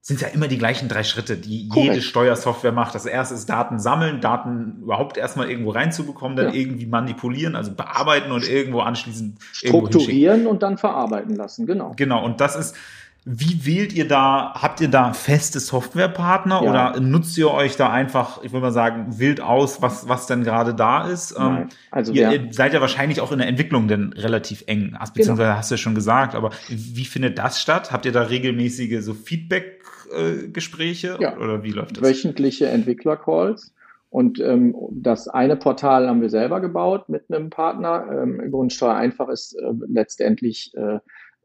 sind 0.01 0.21
ja 0.21 0.29
immer 0.29 0.47
die 0.47 0.59
gleichen 0.59 0.89
drei 0.89 1.03
Schritte, 1.03 1.37
die 1.37 1.67
Korrekt. 1.67 1.95
jede 1.95 2.03
Steuersoftware 2.03 2.71
macht. 2.71 2.95
Das 2.95 3.05
erste 3.05 3.35
ist 3.35 3.51
Daten 3.51 3.81
sammeln, 3.81 4.21
Daten 4.21 4.83
überhaupt 4.83 5.17
erstmal 5.17 5.51
irgendwo 5.51 5.71
reinzubekommen, 5.71 6.37
dann 6.37 6.51
ja. 6.51 6.55
irgendwie 6.55 6.87
manipulieren, 6.87 7.57
also 7.57 7.75
bearbeiten 7.75 8.31
und 8.31 8.49
irgendwo 8.49 8.79
anschließend 8.79 9.41
strukturieren 9.53 10.47
und 10.47 10.63
dann 10.63 10.79
verarbeiten 10.79 11.35
lassen, 11.35 11.67
genau. 11.67 11.95
Genau, 11.97 12.25
und 12.25 12.41
das 12.41 12.55
ist, 12.55 12.77
wie 13.25 13.67
wählt 13.67 13.93
ihr 13.93 14.09
da, 14.09 14.55
habt 14.55 14.81
ihr 14.81 14.89
da 14.89 15.13
feste 15.13 15.61
Softwarepartner 15.61 16.63
ja. 16.63 16.71
oder 16.71 17.01
nutzt 17.01 17.37
ihr 17.37 17.51
euch 17.51 17.77
da 17.77 17.91
einfach, 17.91 18.43
ich 18.43 18.53
würde 18.53 18.63
mal 18.63 18.73
sagen, 18.73 19.19
wild 19.19 19.43
aus, 19.43 19.83
was, 19.83 20.09
was 20.09 20.27
denn 20.27 20.43
gerade 20.43 20.75
da 20.75 21.07
ist? 21.07 21.33
Ähm, 21.33 21.39
Nein. 21.39 21.69
Also 21.91 22.13
ihr, 22.13 22.33
ihr, 22.33 22.53
seid 22.53 22.73
ja 22.73 22.81
wahrscheinlich 22.81 23.21
auch 23.21 23.31
in 23.31 23.39
der 23.39 23.49
Entwicklung 23.49 23.89
denn 23.89 24.15
relativ 24.15 24.65
eng, 24.67 24.97
beziehungsweise 25.15 25.49
genau. 25.49 25.59
hast 25.59 25.71
du 25.71 25.75
ja 25.75 25.79
schon 25.79 25.95
gesagt, 25.95 26.35
aber 26.35 26.51
wie 26.69 27.05
findet 27.05 27.39
das 27.39 27.61
statt? 27.61 27.93
Habt 27.93 28.07
ihr 28.07 28.13
da 28.13 28.23
regelmäßige 28.23 29.05
so 29.05 29.13
Feedback-Gespräche 29.13 31.19
ja. 31.21 31.37
oder 31.37 31.63
wie 31.63 31.73
läuft 31.73 31.99
das? 31.99 32.05
Wöchentliche 32.05 32.69
Entwickler-Calls. 32.69 33.75
Und 34.09 34.41
ähm, 34.41 34.75
das 34.91 35.29
eine 35.29 35.57
Portal 35.57 36.09
haben 36.09 36.21
wir 36.21 36.31
selber 36.31 36.61
gebaut 36.61 37.09
mit 37.09 37.31
einem 37.31 37.49
Partner. 37.49 38.07
Ähm, 38.11 38.51
Grundsteuer 38.51 38.95
einfach 38.95 39.29
ist 39.29 39.55
äh, 39.55 39.71
letztendlich 39.87 40.73
äh, 40.75 40.99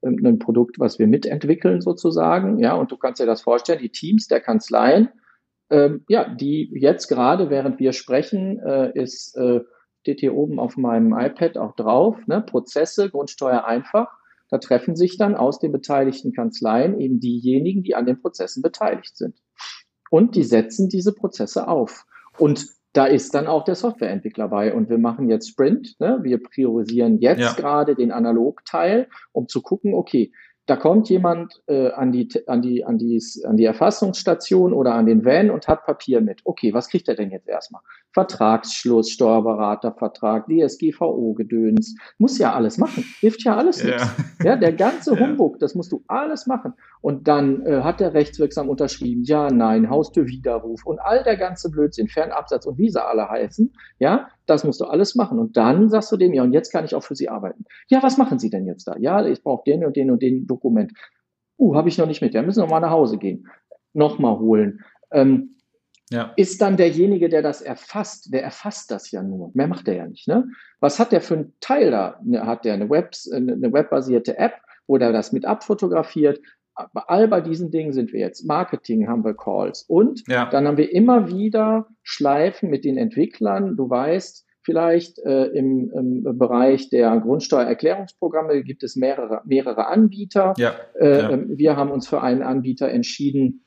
ein 0.06 0.40
Produkt, 0.40 0.80
was 0.80 1.00
wir 1.00 1.08
mitentwickeln 1.08 1.82
sozusagen. 1.82 2.60
Ja, 2.60 2.76
und 2.76 2.92
du 2.92 2.98
kannst 2.98 3.22
dir 3.22 3.26
das 3.26 3.42
vorstellen, 3.42 3.80
die 3.80 3.90
Teams 3.90 4.28
der 4.28 4.40
Kanzleien 4.40 5.10
ähm, 5.70 6.06
ja, 6.08 6.28
die 6.28 6.70
jetzt 6.74 7.08
gerade, 7.08 7.50
während 7.50 7.80
wir 7.80 7.94
sprechen, 7.94 8.60
äh, 8.60 8.92
ist, 8.94 9.36
äh, 9.36 9.62
steht 10.02 10.20
hier 10.20 10.36
oben 10.36 10.60
auf 10.60 10.78
meinem 10.78 11.14
iPad 11.18 11.58
auch 11.58 11.76
drauf, 11.76 12.18
ne? 12.28 12.42
Prozesse, 12.42 13.10
Grundsteuer 13.10 13.66
einfach. 13.66 14.08
Da 14.50 14.60
treffen 14.60 14.96
sich 14.96 15.18
dann 15.18 15.36
aus 15.36 15.60
den 15.60 15.72
beteiligten 15.72 16.32
Kanzleien 16.34 17.00
eben 17.00 17.20
diejenigen, 17.20 17.82
die 17.82 17.96
an 17.96 18.06
den 18.06 18.22
Prozessen 18.22 18.62
beteiligt 18.62 19.18
sind. 19.18 19.36
Und 20.12 20.36
die 20.36 20.44
setzen 20.44 20.88
diese 20.88 21.14
Prozesse 21.14 21.68
auf. 21.68 22.06
Und 22.38 22.68
da 22.96 23.06
ist 23.06 23.36
dann 23.36 23.48
auch 23.48 23.66
der 23.66 23.76
Softwareentwickler 23.76 24.48
bei. 24.48 24.74
Und 24.74 24.90
wir 24.90 24.98
machen 24.98 25.30
jetzt 25.30 25.50
Sprint. 25.50 26.00
Ne? 26.00 26.20
Wir 26.22 26.42
priorisieren 26.42 27.20
jetzt 27.20 27.42
ja. 27.42 27.52
gerade 27.52 27.94
den 27.94 28.12
Analogteil, 28.12 29.10
um 29.34 29.50
zu 29.50 29.62
gucken, 29.62 29.94
okay, 29.94 30.32
da 30.66 30.78
kommt 30.78 31.10
jemand 31.10 31.62
äh, 31.68 31.92
an, 31.92 32.14
die, 32.14 32.30
an, 32.48 32.62
die, 32.62 32.86
an, 32.86 32.98
die, 32.98 33.22
an 33.44 33.58
die 33.58 33.66
Erfassungsstation 33.66 34.74
oder 34.74 34.96
an 34.96 35.06
den 35.06 35.26
Van 35.26 35.52
und 35.52 35.68
hat 35.68 35.86
Papier 35.86 36.22
mit. 36.22 36.42
Okay, 36.46 36.74
was 36.74 36.88
kriegt 36.88 37.08
er 37.10 37.16
denn 37.16 37.32
jetzt 37.32 37.50
erstmal? 37.50 37.82
Vertragsschluss, 38.16 39.10
Steuerberatervertrag, 39.10 40.48
DSGVO-Gedöns. 40.48 41.98
Muss 42.18 42.38
ja 42.38 42.54
alles 42.54 42.78
machen. 42.78 43.04
Hilft 43.20 43.44
ja 43.44 43.58
alles 43.58 43.84
ja. 43.84 43.90
nichts. 43.90 44.08
Ja, 44.42 44.56
der 44.56 44.72
ganze 44.72 45.20
Humbug, 45.20 45.60
das 45.60 45.76
musst 45.76 45.92
du 45.92 46.02
alles 46.08 46.48
machen. 46.48 46.74
Und 47.02 47.28
dann 47.28 47.66
äh, 47.66 47.82
hat 47.82 48.00
der 48.00 48.14
rechtswirksam 48.14 48.70
unterschrieben, 48.70 49.24
ja, 49.26 49.52
nein, 49.52 49.90
Haustürwiderruf 49.90 50.86
und 50.86 51.00
all 51.00 51.26
der 51.26 51.36
ganze 51.36 51.70
Blödsinn, 51.70 52.08
Fernabsatz 52.08 52.66
und 52.66 52.78
wie 52.78 52.90
sie 52.90 53.04
alle 53.04 53.30
heißen. 53.30 53.74
Ja, 54.00 54.30
das 54.46 54.64
musst 54.64 54.80
du 54.80 54.86
alles 54.86 55.16
machen. 55.16 55.38
Und 55.38 55.58
dann 55.58 55.90
sagst 55.90 56.10
du 56.10 56.16
dem, 56.16 56.34
ja, 56.34 56.44
und 56.44 56.54
jetzt 56.54 56.72
kann 56.72 56.86
ich 56.86 56.96
auch 56.96 57.04
für 57.04 57.16
Sie 57.16 57.28
arbeiten. 57.28 57.66
Ja, 57.90 58.02
was 58.02 58.18
machen 58.18 58.40
Sie 58.40 58.50
denn 58.50 58.66
jetzt 58.66 58.88
da? 58.88 58.96
Ja, 58.98 59.26
ich 59.26 59.44
brauche 59.44 59.64
den 59.70 59.84
und 59.84 59.98
den 59.98 60.10
und 60.10 60.22
den 60.22 60.48
Dokument. 60.48 60.94
Uh, 61.58 61.76
habe 61.76 61.90
ich 61.90 61.98
noch 61.98 62.08
nicht 62.08 62.22
mit. 62.22 62.34
Ja, 62.34 62.42
müssen 62.42 62.64
wir 62.64 62.70
mal 62.70 62.80
nach 62.80 62.92
Hause 62.92 63.18
gehen. 63.18 63.48
Nochmal 63.94 64.40
holen. 64.40 64.80
Ähm, 65.12 65.56
ja. 66.12 66.34
ist 66.36 66.62
dann 66.62 66.78
derjenige, 66.78 67.30
der 67.30 67.42
das 67.42 67.62
erfasst, 67.62 68.34
der 68.34 68.44
erfasst 68.44 68.92
das 68.92 69.12
ja 69.12 69.24
nur. 69.24 69.52
Mehr 69.54 69.68
macht 69.68 69.88
er 69.88 69.96
ja 69.96 70.08
nicht. 70.08 70.28
Ne? 70.28 70.48
Was 70.80 71.00
hat 71.00 71.12
der 71.12 71.22
für 71.22 71.36
einen 71.36 71.54
Teil 71.60 71.92
da? 71.92 72.20
Ne, 72.24 72.46
hat 72.46 72.66
der 72.66 72.74
eine, 72.74 72.90
Webs, 72.90 73.32
eine 73.32 73.74
webbasierte 73.74 74.38
App, 74.38 74.54
wo 74.88 74.98
der 74.98 75.12
das 75.12 75.32
mit 75.32 75.46
abfotografiert? 75.46 76.40
Bei 76.94 77.02
all 77.08 77.28
bei 77.28 77.40
diesen 77.40 77.72
Dingen 77.72 77.94
sind 77.94 78.12
wir 78.12 78.20
jetzt. 78.20 78.46
Marketing 78.46 79.08
haben 79.08 79.24
wir 79.24 79.34
Calls. 79.34 79.84
Und 79.84 80.24
ja. 80.28 80.50
dann 80.50 80.68
haben 80.68 80.78
wir 80.78 80.92
immer 80.92 81.30
wieder 81.30 81.88
Schleifen 82.04 82.70
mit 82.70 82.84
den 82.84 82.98
Entwicklern. 82.98 83.78
Du 83.78 83.90
weißt, 83.90 84.46
vielleicht 84.66 85.20
äh, 85.20 85.46
im, 85.46 85.92
im 85.92 86.38
Bereich 86.38 86.90
der 86.90 87.18
Grundsteuererklärungsprogramme 87.20 88.64
gibt 88.64 88.84
es 88.84 88.96
mehrere, 88.96 89.42
mehrere 89.46 89.88
Anbieter. 89.88 90.54
Ja. 90.58 90.76
Äh. 91.00 91.34
Ähm, 91.34 91.58
wir 91.58 91.78
haben 91.78 91.92
uns 91.92 92.08
für 92.08 92.22
einen 92.22 92.42
Anbieter 92.42 92.90
entschieden, 92.90 93.64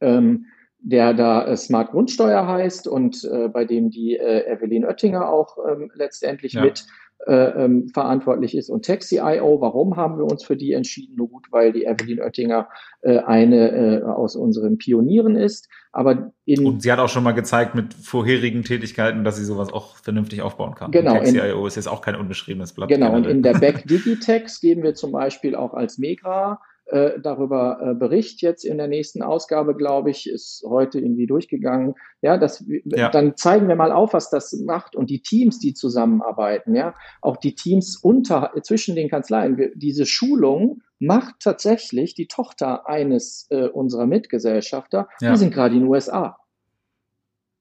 ähm, 0.00 0.46
der 0.84 1.14
da 1.14 1.46
äh, 1.46 1.56
Smart 1.56 1.90
Grundsteuer 1.90 2.46
heißt 2.46 2.86
und 2.86 3.24
äh, 3.24 3.48
bei 3.48 3.64
dem 3.64 3.90
die 3.90 4.16
äh, 4.16 4.52
Evelyn 4.52 4.84
Oettinger 4.84 5.28
auch 5.28 5.56
ähm, 5.66 5.90
letztendlich 5.94 6.52
ja. 6.52 6.62
mit 6.62 6.86
äh, 7.26 7.64
ähm, 7.64 7.88
verantwortlich 7.88 8.54
ist 8.54 8.68
und 8.68 8.84
Taxi.io. 8.84 9.60
Warum 9.60 9.96
haben 9.96 10.18
wir 10.18 10.24
uns 10.24 10.44
für 10.44 10.56
die 10.56 10.72
entschieden? 10.72 11.16
Nur 11.16 11.30
gut, 11.30 11.46
weil 11.50 11.72
die 11.72 11.86
Evelyn 11.86 12.20
Oettinger 12.20 12.68
äh, 13.00 13.18
eine 13.20 13.70
äh, 13.70 14.02
aus 14.02 14.36
unseren 14.36 14.76
Pionieren 14.76 15.34
ist. 15.34 15.70
Aber 15.90 16.32
in 16.44 16.66
und 16.66 16.82
sie 16.82 16.92
hat 16.92 16.98
auch 16.98 17.08
schon 17.08 17.24
mal 17.24 17.32
gezeigt 17.32 17.74
mit 17.74 17.94
vorherigen 17.94 18.62
Tätigkeiten, 18.62 19.24
dass 19.24 19.36
sie 19.36 19.44
sowas 19.44 19.72
auch 19.72 19.96
vernünftig 19.96 20.42
aufbauen 20.42 20.74
kann. 20.74 20.90
Genau. 20.90 21.14
Taxi.io 21.14 21.66
ist 21.66 21.76
jetzt 21.76 21.88
auch 21.88 22.02
kein 22.02 22.16
unbeschriebenes 22.16 22.74
Blatt. 22.74 22.90
Genau. 22.90 23.14
Und 23.14 23.26
in 23.26 23.42
der 23.42 23.54
Back 23.58 23.86
Digitex 23.86 24.60
geben 24.60 24.82
wir 24.82 24.94
zum 24.94 25.12
Beispiel 25.12 25.54
auch 25.54 25.72
als 25.72 25.96
Megra 25.96 26.60
äh, 26.86 27.18
darüber 27.20 27.78
äh, 27.80 27.94
Bericht 27.94 28.42
jetzt 28.42 28.64
in 28.64 28.76
der 28.76 28.88
nächsten 28.88 29.22
Ausgabe, 29.22 29.74
glaube 29.74 30.10
ich, 30.10 30.28
ist 30.28 30.64
heute 30.68 30.98
irgendwie 30.98 31.26
durchgegangen. 31.26 31.94
Ja, 32.20 32.36
das, 32.36 32.64
ja. 32.84 33.08
dann 33.08 33.36
zeigen 33.36 33.68
wir 33.68 33.76
mal 33.76 33.92
auf, 33.92 34.12
was 34.12 34.28
das 34.30 34.52
macht 34.52 34.94
und 34.94 35.08
die 35.08 35.22
Teams, 35.22 35.58
die 35.58 35.72
zusammenarbeiten, 35.74 36.74
ja, 36.74 36.94
auch 37.22 37.38
die 37.38 37.54
Teams 37.54 37.96
unter, 37.96 38.52
zwischen 38.62 38.96
den 38.96 39.08
Kanzleien. 39.08 39.72
Diese 39.74 40.04
Schulung 40.04 40.82
macht 40.98 41.36
tatsächlich 41.40 42.14
die 42.14 42.26
Tochter 42.26 42.88
eines 42.88 43.46
äh, 43.50 43.68
unserer 43.68 44.06
Mitgesellschafter, 44.06 45.08
ja. 45.20 45.32
die 45.32 45.38
sind 45.38 45.54
gerade 45.54 45.74
in 45.74 45.80
den 45.80 45.88
USA. 45.88 46.38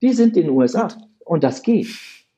Die 0.01 0.11
sind 0.11 0.35
in 0.35 0.47
den 0.47 0.51
USA 0.51 0.89
Gut. 0.89 0.97
und 1.19 1.43
das 1.43 1.63
geht. 1.63 1.87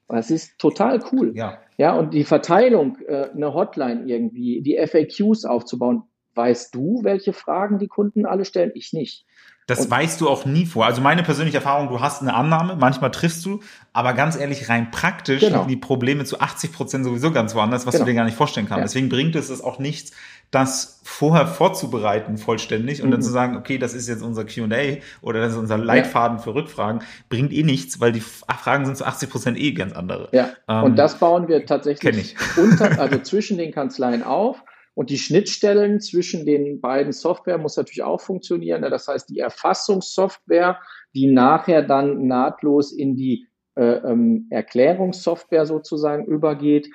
Das 0.08 0.30
ist 0.30 0.60
total 0.60 1.04
cool. 1.12 1.32
Ja. 1.36 1.58
Ja, 1.78 1.98
und 1.98 2.14
die 2.14 2.24
Verteilung, 2.24 2.98
äh, 3.08 3.30
eine 3.34 3.54
Hotline 3.54 4.06
irgendwie, 4.06 4.62
die 4.62 4.78
FAQs 4.78 5.46
aufzubauen, 5.46 6.04
weißt 6.36 6.74
du, 6.76 7.02
welche 7.04 7.34
Fragen 7.34 7.80
die 7.80 7.88
Kunden 7.88 8.26
alle 8.26 8.46
stellen? 8.46 8.72
Ich 8.76 8.94
nicht. 8.94 9.26
Das 9.68 9.82
und 9.82 9.92
weißt 9.92 10.22
du 10.22 10.30
auch 10.30 10.46
nie 10.46 10.68
vor. 10.68 10.86
Also 10.86 11.02
meine 11.02 11.24
persönliche 11.24 11.58
Erfahrung, 11.58 11.90
du 11.90 12.00
hast 12.00 12.22
eine 12.22 12.36
Annahme, 12.36 12.76
manchmal 12.76 13.10
triffst 13.10 13.44
du, 13.46 13.62
aber 13.94 14.14
ganz 14.14 14.38
ehrlich, 14.38 14.70
rein 14.70 14.92
praktisch 14.92 15.40
genau. 15.40 15.58
liegen 15.58 15.70
die 15.70 15.78
Probleme 15.78 16.24
zu 16.24 16.40
80 16.40 16.72
Prozent 16.72 17.04
sowieso 17.04 17.32
ganz 17.32 17.56
woanders, 17.56 17.88
was 17.88 17.94
genau. 17.94 18.06
du 18.06 18.12
dir 18.12 18.16
gar 18.16 18.26
nicht 18.26 18.38
vorstellen 18.38 18.68
kannst. 18.68 18.80
Ja. 18.80 18.84
Deswegen 18.84 19.10
bringt 19.10 19.36
es 19.36 19.50
es 19.50 19.64
auch 19.64 19.80
nichts, 19.80 20.12
das 20.52 21.02
vorher 21.04 21.48
vorzubereiten 21.48 22.38
vollständig 22.38 23.02
und 23.02 23.08
mhm. 23.08 23.14
dann 23.14 23.22
zu 23.24 23.32
sagen, 23.32 23.58
okay, 23.58 23.80
das 23.80 23.96
ist 23.96 24.08
jetzt 24.08 24.22
unser 24.22 24.46
Q&A 24.46 24.98
oder 25.22 25.40
das 25.40 25.54
ist 25.54 25.58
unser 25.58 25.80
Leitfaden 25.80 26.38
ja. 26.38 26.44
für 26.44 26.54
Rückfragen, 26.54 27.02
bringt 27.30 27.52
eh 27.52 27.64
nichts, 27.64 28.00
weil 28.00 28.12
die 28.12 28.22
Fragen 28.22 28.86
sind 28.86 28.98
zu 28.98 29.06
80 29.06 29.30
Prozent 29.32 29.58
eh 29.58 29.72
ganz 29.72 29.94
andere. 29.94 30.30
Ja, 30.32 30.50
ähm, 30.68 30.84
und 30.84 30.96
das 30.96 31.18
bauen 31.18 31.48
wir 31.48 31.66
tatsächlich 31.66 32.36
unter, 32.56 33.00
also 33.00 33.18
zwischen 33.18 33.58
den 33.58 33.72
Kanzleien 33.72 34.22
auf 34.22 34.64
und 34.96 35.10
die 35.10 35.18
Schnittstellen 35.18 36.00
zwischen 36.00 36.46
den 36.46 36.80
beiden 36.80 37.12
Software 37.12 37.58
muss 37.58 37.76
natürlich 37.78 38.04
auch 38.04 38.22
funktionieren. 38.22 38.82
Das 38.82 39.08
heißt, 39.08 39.30
die 39.30 39.40
Erfassungssoftware, 39.40 40.80
die 41.14 41.28
nachher 41.28 41.84
dann 41.84 42.28
nahtlos 42.28 42.94
in 42.94 43.16
die 43.16 43.48
äh, 43.76 43.98
ähm, 43.98 44.48
Erklärungssoftware 44.50 45.66
sozusagen 45.66 46.26
übergeht. 46.26 46.90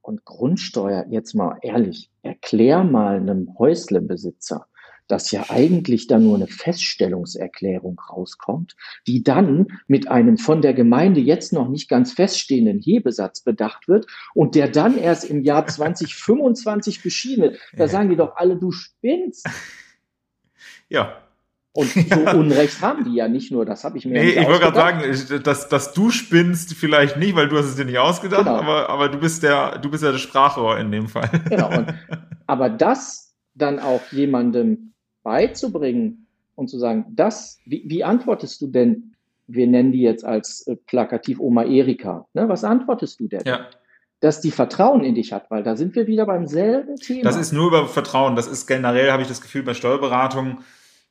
Und 0.00 0.24
Grundsteuer, 0.24 1.04
jetzt 1.10 1.34
mal 1.34 1.58
ehrlich, 1.60 2.10
erklär 2.22 2.82
mal 2.82 3.16
einem 3.16 3.54
Häuslebesitzer, 3.58 4.66
dass 5.08 5.30
ja 5.30 5.46
eigentlich 5.50 6.06
da 6.06 6.18
nur 6.18 6.36
eine 6.36 6.46
Feststellungserklärung 6.46 7.98
rauskommt, 7.98 8.76
die 9.06 9.22
dann 9.22 9.66
mit 9.86 10.08
einem 10.08 10.38
von 10.38 10.62
der 10.62 10.74
Gemeinde 10.74 11.20
jetzt 11.20 11.52
noch 11.52 11.68
nicht 11.68 11.88
ganz 11.88 12.12
feststehenden 12.12 12.80
Hebesatz 12.80 13.40
bedacht 13.40 13.88
wird 13.88 14.06
und 14.34 14.54
der 14.54 14.68
dann 14.68 14.98
erst 14.98 15.24
im 15.24 15.42
Jahr 15.42 15.66
2025 15.74 17.02
beschieden 17.02 17.44
wird. 17.44 17.58
Da 17.76 17.88
sagen 17.88 18.10
die 18.10 18.16
doch 18.16 18.36
alle, 18.36 18.56
du 18.56 18.72
spinnst. 18.72 19.48
Ja, 20.88 21.24
und 21.76 21.88
so 21.90 22.20
ja. 22.20 22.32
Unrecht 22.34 22.80
haben 22.80 23.04
die 23.04 23.14
ja 23.14 23.28
nicht 23.28 23.50
nur, 23.50 23.66
das 23.66 23.84
habe 23.84 23.98
ich 23.98 24.06
mir 24.06 24.12
Nee, 24.12 24.30
ich 24.30 24.46
wollte 24.46 24.60
gerade 24.60 24.76
sagen, 24.76 25.42
dass, 25.42 25.68
dass 25.68 25.92
du 25.92 26.10
spinnst 26.10 26.74
vielleicht 26.74 27.16
nicht, 27.16 27.34
weil 27.34 27.48
du 27.48 27.58
hast 27.58 27.66
es 27.66 27.76
dir 27.76 27.84
nicht 27.84 27.98
ausgedacht, 27.98 28.44
genau. 28.44 28.58
aber, 28.58 28.88
aber 28.88 29.08
du 29.08 29.18
bist 29.18 29.42
der, 29.42 29.78
du 29.78 29.90
bist 29.90 30.04
ja 30.04 30.12
das 30.12 30.20
Sprachrohr 30.20 30.78
in 30.78 30.92
dem 30.92 31.08
Fall. 31.08 31.28
Genau. 31.50 31.76
Und, 31.76 31.92
aber 32.46 32.70
das 32.70 33.34
dann 33.54 33.80
auch 33.80 34.00
jemandem 34.12 34.93
beizubringen 35.24 36.26
und 36.54 36.68
zu 36.68 36.78
sagen, 36.78 37.06
das, 37.10 37.58
wie, 37.64 37.82
wie 37.86 38.04
antwortest 38.04 38.62
du 38.62 38.68
denn, 38.68 39.14
wir 39.48 39.66
nennen 39.66 39.90
die 39.90 40.02
jetzt 40.02 40.24
als 40.24 40.66
äh, 40.68 40.76
plakativ 40.76 41.40
Oma 41.40 41.64
Erika, 41.64 42.26
ne? 42.34 42.48
was 42.48 42.62
antwortest 42.62 43.18
du 43.18 43.26
denn? 43.26 43.42
Ja. 43.44 43.66
Dass 44.20 44.40
die 44.40 44.52
Vertrauen 44.52 45.04
in 45.04 45.16
dich 45.16 45.32
hat, 45.32 45.50
weil 45.50 45.62
da 45.62 45.76
sind 45.76 45.96
wir 45.96 46.06
wieder 46.06 46.24
beim 46.24 46.46
selben 46.46 46.96
Thema. 46.96 47.24
Das 47.24 47.36
ist 47.36 47.52
nur 47.52 47.66
über 47.66 47.88
Vertrauen. 47.88 48.36
Das 48.36 48.46
ist 48.46 48.66
generell, 48.66 49.10
habe 49.10 49.22
ich 49.22 49.28
das 49.28 49.40
Gefühl, 49.40 49.64
bei 49.64 49.74
Steuerberatungen, 49.74 50.58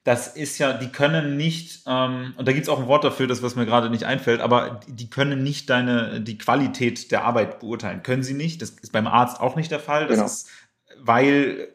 das 0.03 0.35
ist 0.35 0.57
ja, 0.57 0.73
die 0.73 0.89
können 0.89 1.37
nicht, 1.37 1.83
ähm, 1.87 2.33
und 2.37 2.47
da 2.47 2.51
gibt 2.51 2.63
es 2.63 2.69
auch 2.69 2.79
ein 2.79 2.87
Wort 2.87 3.03
dafür, 3.03 3.27
das 3.27 3.41
was 3.41 3.55
mir 3.55 3.65
gerade 3.65 3.89
nicht 3.89 4.03
einfällt, 4.05 4.41
aber 4.41 4.81
die 4.87 5.09
können 5.09 5.43
nicht 5.43 5.69
deine, 5.69 6.21
die 6.21 6.37
Qualität 6.37 7.11
der 7.11 7.23
Arbeit 7.23 7.59
beurteilen. 7.59 8.03
Können 8.03 8.23
sie 8.23 8.33
nicht. 8.33 8.61
Das 8.61 8.71
ist 8.71 8.91
beim 8.91 9.07
Arzt 9.07 9.39
auch 9.39 9.55
nicht 9.55 9.71
der 9.71 9.79
Fall. 9.79 10.07
Das 10.07 10.15
genau. 10.15 10.25
ist, 10.25 10.49
weil 10.99 11.69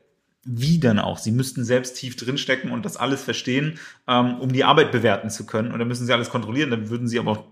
wie 0.45 0.79
dann 0.79 0.99
auch? 0.99 1.19
Sie 1.19 1.33
müssten 1.33 1.65
selbst 1.65 1.97
tief 1.97 2.17
drinstecken 2.17 2.71
und 2.71 2.85
das 2.85 2.97
alles 2.97 3.23
verstehen, 3.23 3.79
ähm, 4.07 4.39
um 4.41 4.53
die 4.53 4.65
Arbeit 4.65 4.93
bewerten 4.93 5.31
zu 5.31 5.47
können. 5.47 5.73
Und 5.73 5.79
dann 5.79 5.89
müssen 5.89 6.07
sie 6.07 6.13
alles 6.13 6.31
kontrollieren. 6.31 6.71
Dann 6.71 6.89
würden 6.91 7.09
sie 7.09 7.19
aber 7.19 7.33
auch 7.33 7.45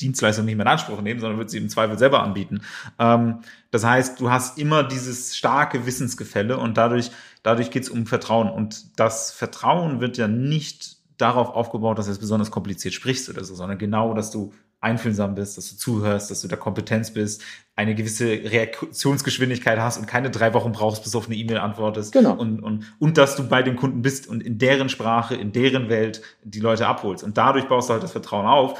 Dienstleistung 0.00 0.44
nicht 0.44 0.56
mehr 0.56 0.66
in 0.66 0.72
Anspruch 0.72 1.00
nehmen, 1.00 1.20
sondern 1.20 1.38
würden 1.38 1.48
sie 1.48 1.58
im 1.58 1.68
Zweifel 1.68 1.98
selber 1.98 2.22
anbieten. 2.22 2.62
Ähm, 2.98 3.40
das 3.70 3.84
heißt, 3.84 4.20
du 4.20 4.30
hast 4.30 4.58
immer 4.58 4.82
dieses 4.82 5.36
starke 5.36 5.86
Wissensgefälle 5.86 6.58
und 6.58 6.76
dadurch, 6.76 7.10
dadurch 7.42 7.70
geht 7.70 7.84
es 7.84 7.88
um 7.88 8.06
Vertrauen. 8.06 8.50
Und 8.50 8.98
das 8.98 9.30
Vertrauen 9.30 10.00
wird 10.00 10.16
ja 10.16 10.28
nicht 10.28 10.96
darauf 11.16 11.50
aufgebaut, 11.50 11.98
dass 11.98 12.06
du 12.06 12.12
es 12.12 12.18
besonders 12.18 12.50
kompliziert 12.50 12.94
sprichst 12.94 13.28
oder 13.28 13.44
so, 13.44 13.54
sondern 13.54 13.78
genau, 13.78 14.14
dass 14.14 14.30
du 14.30 14.52
einfühlsam 14.80 15.34
bist, 15.34 15.56
dass 15.56 15.70
du 15.70 15.76
zuhörst, 15.76 16.30
dass 16.30 16.42
du 16.42 16.48
da 16.48 16.56
Kompetenz 16.56 17.12
bist, 17.12 17.42
eine 17.76 17.94
gewisse 17.94 18.26
Reaktionsgeschwindigkeit 18.26 19.78
hast 19.78 19.98
und 19.98 20.06
keine 20.06 20.30
drei 20.30 20.54
Wochen 20.54 20.72
brauchst, 20.72 21.02
bis 21.02 21.12
du 21.12 21.18
auf 21.18 21.26
eine 21.26 21.34
E-Mail 21.34 21.58
antwortest. 21.58 22.12
Genau. 22.12 22.34
Und, 22.34 22.60
und, 22.62 22.94
und 23.00 23.18
dass 23.18 23.34
du 23.34 23.48
bei 23.48 23.62
den 23.62 23.74
Kunden 23.74 24.02
bist 24.02 24.28
und 24.28 24.42
in 24.42 24.58
deren 24.58 24.88
Sprache, 24.88 25.34
in 25.34 25.50
deren 25.50 25.88
Welt 25.88 26.22
die 26.44 26.60
Leute 26.60 26.86
abholst. 26.86 27.24
Und 27.24 27.36
dadurch 27.36 27.66
baust 27.66 27.88
du 27.88 27.94
halt 27.94 28.02
das 28.02 28.12
Vertrauen 28.12 28.46
auf. 28.46 28.78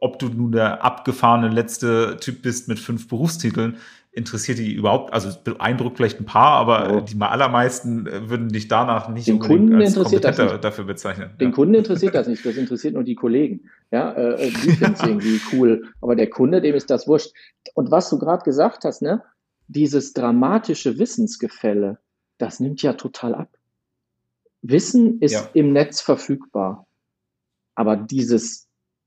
Ob 0.00 0.18
du 0.18 0.28
nun 0.28 0.52
der 0.52 0.84
abgefahrene 0.84 1.48
letzte 1.48 2.16
Typ 2.20 2.42
bist 2.42 2.68
mit 2.68 2.78
fünf 2.78 3.08
Berufstiteln, 3.08 3.78
interessiert 4.16 4.58
die 4.58 4.72
überhaupt, 4.72 5.12
also 5.12 5.28
es 5.28 5.36
beeindruckt 5.36 5.98
vielleicht 5.98 6.18
ein 6.20 6.24
paar, 6.24 6.52
aber 6.52 6.90
oh. 6.90 7.00
die 7.00 7.20
allermeisten 7.20 8.06
äh, 8.06 8.30
würden 8.30 8.48
dich 8.48 8.66
danach 8.66 9.10
nicht 9.10 9.28
den 9.28 9.38
Kunden 9.38 9.78
interessiert 9.78 10.24
das 10.24 10.38
nicht. 10.38 10.64
dafür 10.64 10.84
bezeichnen. 10.84 11.30
Den 11.38 11.50
ja. 11.50 11.54
Kunden 11.54 11.74
interessiert 11.74 12.14
das 12.14 12.26
nicht, 12.26 12.44
das 12.44 12.56
interessiert 12.56 12.94
nur 12.94 13.04
die 13.04 13.14
Kollegen. 13.14 13.68
Ja, 13.90 14.12
äh, 14.12 14.46
äh 14.46 14.50
die 14.50 14.70
finden 14.72 14.94
es 14.94 15.02
irgendwie 15.06 15.40
cool, 15.52 15.92
aber 16.00 16.16
der 16.16 16.30
Kunde, 16.30 16.62
dem 16.62 16.74
ist 16.74 16.88
das 16.88 17.06
wurscht. 17.06 17.32
Und 17.74 17.90
was 17.90 18.08
du 18.08 18.18
gerade 18.18 18.42
gesagt 18.42 18.84
hast, 18.84 19.02
ne, 19.02 19.22
dieses 19.68 20.14
dramatische 20.14 20.98
Wissensgefälle, 20.98 21.98
das 22.38 22.58
nimmt 22.58 22.80
ja 22.80 22.94
total 22.94 23.34
ab. 23.34 23.50
Wissen 24.62 25.20
ist 25.20 25.32
ja. 25.32 25.48
im 25.52 25.74
Netz 25.74 26.00
verfügbar, 26.00 26.86
aber 27.74 27.96
dieses 27.96 28.65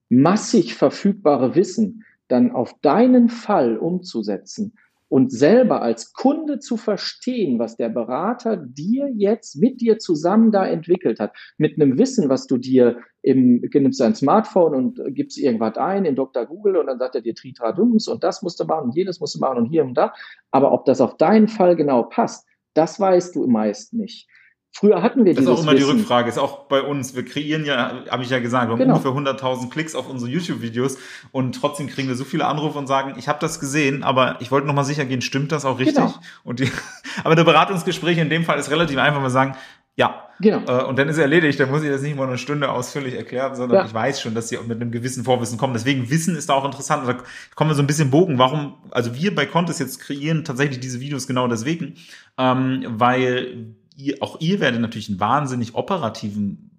massig 0.10 0.74
verfügbare 0.74 1.56
Wissen 1.56 2.04
dann 2.28 2.52
auf 2.52 2.80
deinen 2.82 3.30
Fall 3.30 3.78
umzusetzen, 3.78 4.74
und 5.10 5.32
selber 5.32 5.82
als 5.82 6.14
Kunde 6.14 6.60
zu 6.60 6.78
verstehen, 6.78 7.58
was 7.58 7.76
der 7.76 7.90
Berater 7.90 8.56
dir 8.58 9.10
jetzt 9.10 9.56
mit 9.56 9.82
dir 9.82 9.98
zusammen 9.98 10.52
da 10.52 10.66
entwickelt 10.66 11.20
hat, 11.20 11.36
mit 11.58 11.76
einem 11.76 11.98
Wissen, 11.98 12.30
was 12.30 12.46
du 12.46 12.58
dir 12.58 13.00
im, 13.24 13.62
nimmst 13.74 14.00
dein 14.00 14.16
Smartphone 14.16 14.76
und 14.76 15.02
gibst 15.16 15.38
irgendwas 15.38 15.78
ein 15.78 16.06
in 16.06 16.16
Dr. 16.16 16.46
Google 16.46 16.78
und 16.78 16.88
dann 16.88 17.00
sagt 17.00 17.16
er 17.16 17.22
dir 17.22 17.34
Tritradums 17.34 18.08
und 18.08 18.24
das 18.24 18.44
musst 18.44 18.60
du 18.60 18.66
machen 18.66 18.90
und 18.90 18.96
jenes 18.96 19.20
musst 19.20 19.36
du 19.36 19.40
machen 19.40 19.58
und 19.58 19.66
hier 19.66 19.84
und 19.84 19.96
da. 19.96 20.14
Aber 20.52 20.72
ob 20.72 20.86
das 20.86 21.02
auf 21.02 21.18
deinen 21.18 21.48
Fall 21.48 21.76
genau 21.76 22.04
passt, 22.04 22.48
das 22.76 23.00
weißt 23.00 23.36
du 23.36 23.48
meist 23.48 23.94
nicht. 23.94 24.30
Früher 24.72 25.02
hatten 25.02 25.26
wir 25.26 25.34
Das 25.34 25.44
ist 25.44 25.50
auch 25.50 25.62
immer 25.64 25.74
Wissen. 25.74 25.88
die 25.88 26.00
Rückfrage, 26.00 26.30
ist 26.30 26.38
auch 26.38 26.66
bei 26.68 26.82
uns. 26.82 27.16
Wir 27.16 27.26
kreieren 27.26 27.66
ja, 27.66 28.04
habe 28.10 28.24
ich 28.24 28.30
ja 28.30 28.40
gesagt, 28.40 28.68
wir 28.68 28.74
haben 28.74 28.80
genau. 28.80 28.98
ungefähr 28.98 29.34
100.000 29.34 29.70
Klicks 29.70 29.96
auf 29.96 30.08
unsere 30.08 30.30
YouTube-Videos 30.32 30.98
und 31.32 31.54
trotzdem 31.54 31.88
kriegen 31.88 32.08
wir 32.08 32.16
so 32.16 32.24
viele 32.24 32.46
Anrufe 32.46 32.78
und 32.78 32.88
sagen, 32.88 33.16
ich 33.18 33.28
habe 33.28 33.40
das 33.40 33.60
gesehen, 33.60 34.04
aber 34.04 34.38
ich 34.40 34.52
wollte 34.52 34.68
nochmal 34.68 34.86
sicher 34.86 35.06
gehen, 35.06 35.22
stimmt 35.22 35.52
das 35.52 35.66
auch 35.66 35.80
richtig? 35.80 35.98
Genau. 35.98 36.14
Und 36.44 36.60
die, 36.60 36.72
aber 37.24 37.36
der 37.36 37.44
Beratungsgespräch 37.44 38.20
in 38.20 38.30
dem 38.30 38.44
Fall 38.44 38.60
ist 38.60 38.70
relativ 38.70 38.98
einfach. 39.00 39.22
Wir 39.22 39.32
sagen, 39.32 39.56
ja. 40.00 40.30
Genau. 40.40 40.62
Äh, 40.66 40.86
und 40.86 40.98
dann 40.98 41.10
ist 41.10 41.18
er 41.18 41.24
erledigt. 41.24 41.60
Dann 41.60 41.70
muss 41.70 41.84
ich 41.84 41.90
das 41.90 42.02
nicht 42.02 42.16
mal 42.16 42.26
eine 42.26 42.38
Stunde 42.38 42.72
ausführlich 42.72 43.16
erklären, 43.16 43.56
sondern 43.56 43.80
ja. 43.80 43.86
ich 43.86 43.94
weiß 43.94 44.22
schon, 44.22 44.34
dass 44.34 44.48
sie 44.48 44.58
mit 44.66 44.80
einem 44.80 44.92
gewissen 44.92 45.26
Vorwissen 45.26 45.58
kommen. 45.58 45.74
Deswegen 45.74 46.10
Wissen 46.10 46.38
ist 46.38 46.48
da 46.48 46.54
auch 46.54 46.64
interessant. 46.64 47.06
Da 47.06 47.18
kommen 47.56 47.70
wir 47.70 47.76
so 47.76 47.84
ein 47.84 47.88
bisschen 47.88 48.10
Bogen. 48.10 48.38
Warum, 48.38 48.76
also 48.92 49.14
wir 49.14 49.36
bei 49.36 49.46
Contest 49.46 49.82
jetzt 49.82 50.00
kreieren 50.00 50.46
tatsächlich 50.46 50.80
diese 50.80 51.02
Videos 51.02 51.28
genau 51.28 51.50
deswegen, 51.50 51.96
ähm, 52.38 52.86
weil 52.88 53.76
ihr, 54.00 54.18
auch 54.22 54.40
ihr 54.40 54.60
werdet 54.60 54.82
natürlich 54.82 55.10
einen 55.10 55.20
wahnsinnig 55.20 55.76
operativen 55.76 56.70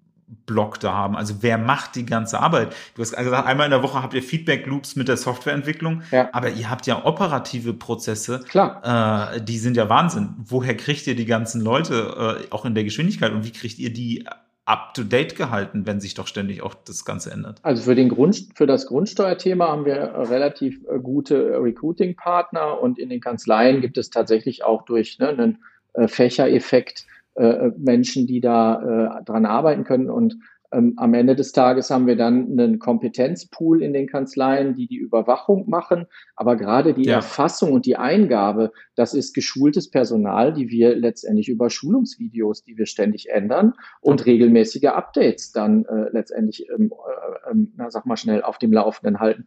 Block 0.45 0.79
da 0.79 0.93
haben. 0.93 1.15
Also 1.15 1.35
wer 1.41 1.57
macht 1.57 1.95
die 1.95 2.05
ganze 2.05 2.39
Arbeit? 2.39 2.73
Du 2.95 3.01
hast 3.01 3.15
gesagt, 3.15 3.47
einmal 3.47 3.65
in 3.65 3.71
der 3.71 3.83
Woche 3.83 4.01
habt 4.01 4.13
ihr 4.13 4.23
Feedback 4.23 4.65
Loops 4.65 4.95
mit 4.95 5.07
der 5.07 5.17
Softwareentwicklung, 5.17 6.03
ja. 6.11 6.29
aber 6.31 6.49
ihr 6.49 6.69
habt 6.69 6.87
ja 6.87 7.05
operative 7.05 7.73
Prozesse. 7.73 8.39
Klar. 8.47 9.35
Äh, 9.35 9.41
die 9.41 9.57
sind 9.57 9.77
ja 9.77 9.89
Wahnsinn. 9.89 10.35
Woher 10.37 10.75
kriegt 10.75 11.05
ihr 11.07 11.15
die 11.15 11.25
ganzen 11.25 11.61
Leute 11.61 12.39
äh, 12.41 12.47
auch 12.49 12.65
in 12.65 12.75
der 12.75 12.83
Geschwindigkeit 12.83 13.33
und 13.33 13.45
wie 13.45 13.51
kriegt 13.51 13.77
ihr 13.77 13.91
die 13.91 14.25
up 14.65 14.93
to 14.93 15.03
date 15.03 15.35
gehalten, 15.35 15.85
wenn 15.85 15.99
sich 15.99 16.13
doch 16.13 16.27
ständig 16.27 16.61
auch 16.63 16.73
das 16.73 17.03
Ganze 17.03 17.31
ändert? 17.31 17.59
Also 17.63 17.83
für 17.83 17.95
den 17.95 18.09
Grund, 18.09 18.47
für 18.55 18.67
das 18.67 18.87
Grundsteuerthema 18.87 19.67
haben 19.67 19.85
wir 19.85 20.13
relativ 20.29 20.79
äh, 20.89 20.97
gute 20.99 21.61
Recruiting-Partner 21.61 22.79
und 22.79 22.97
in 22.97 23.09
den 23.09 23.19
Kanzleien 23.19 23.81
gibt 23.81 23.97
es 23.97 24.09
tatsächlich 24.09 24.63
auch 24.63 24.85
durch 24.85 25.19
ne, 25.19 25.27
einen 25.27 25.57
äh, 25.93 26.07
Fächereffekt 26.07 27.05
äh, 27.35 27.71
Menschen, 27.77 28.27
die 28.27 28.41
da 28.41 29.19
äh, 29.19 29.23
dran 29.23 29.45
arbeiten 29.45 29.83
können. 29.83 30.09
Und 30.09 30.37
ähm, 30.73 30.93
am 30.97 31.13
Ende 31.13 31.35
des 31.35 31.51
Tages 31.51 31.89
haben 31.89 32.07
wir 32.07 32.15
dann 32.15 32.51
einen 32.51 32.79
Kompetenzpool 32.79 33.83
in 33.83 33.93
den 33.93 34.07
Kanzleien, 34.07 34.73
die 34.73 34.87
die 34.87 34.97
Überwachung 34.97 35.69
machen. 35.69 36.07
Aber 36.35 36.55
gerade 36.55 36.93
die 36.93 37.05
ja. 37.05 37.15
Erfassung 37.15 37.73
und 37.73 37.85
die 37.85 37.97
Eingabe, 37.97 38.71
das 38.95 39.13
ist 39.13 39.33
geschultes 39.33 39.89
Personal, 39.89 40.53
die 40.53 40.69
wir 40.69 40.95
letztendlich 40.95 41.49
über 41.49 41.69
Schulungsvideos, 41.69 42.63
die 42.63 42.77
wir 42.77 42.85
ständig 42.85 43.29
ändern 43.29 43.73
und 43.99 44.25
regelmäßige 44.25 44.85
Updates 44.85 45.51
dann 45.51 45.85
äh, 45.85 46.09
letztendlich, 46.11 46.67
ähm, 46.69 46.91
äh, 46.91 47.51
ähm, 47.51 47.73
na, 47.75 47.91
sag 47.91 48.05
mal 48.05 48.17
schnell, 48.17 48.41
auf 48.41 48.57
dem 48.57 48.71
Laufenden 48.71 49.19
halten 49.19 49.45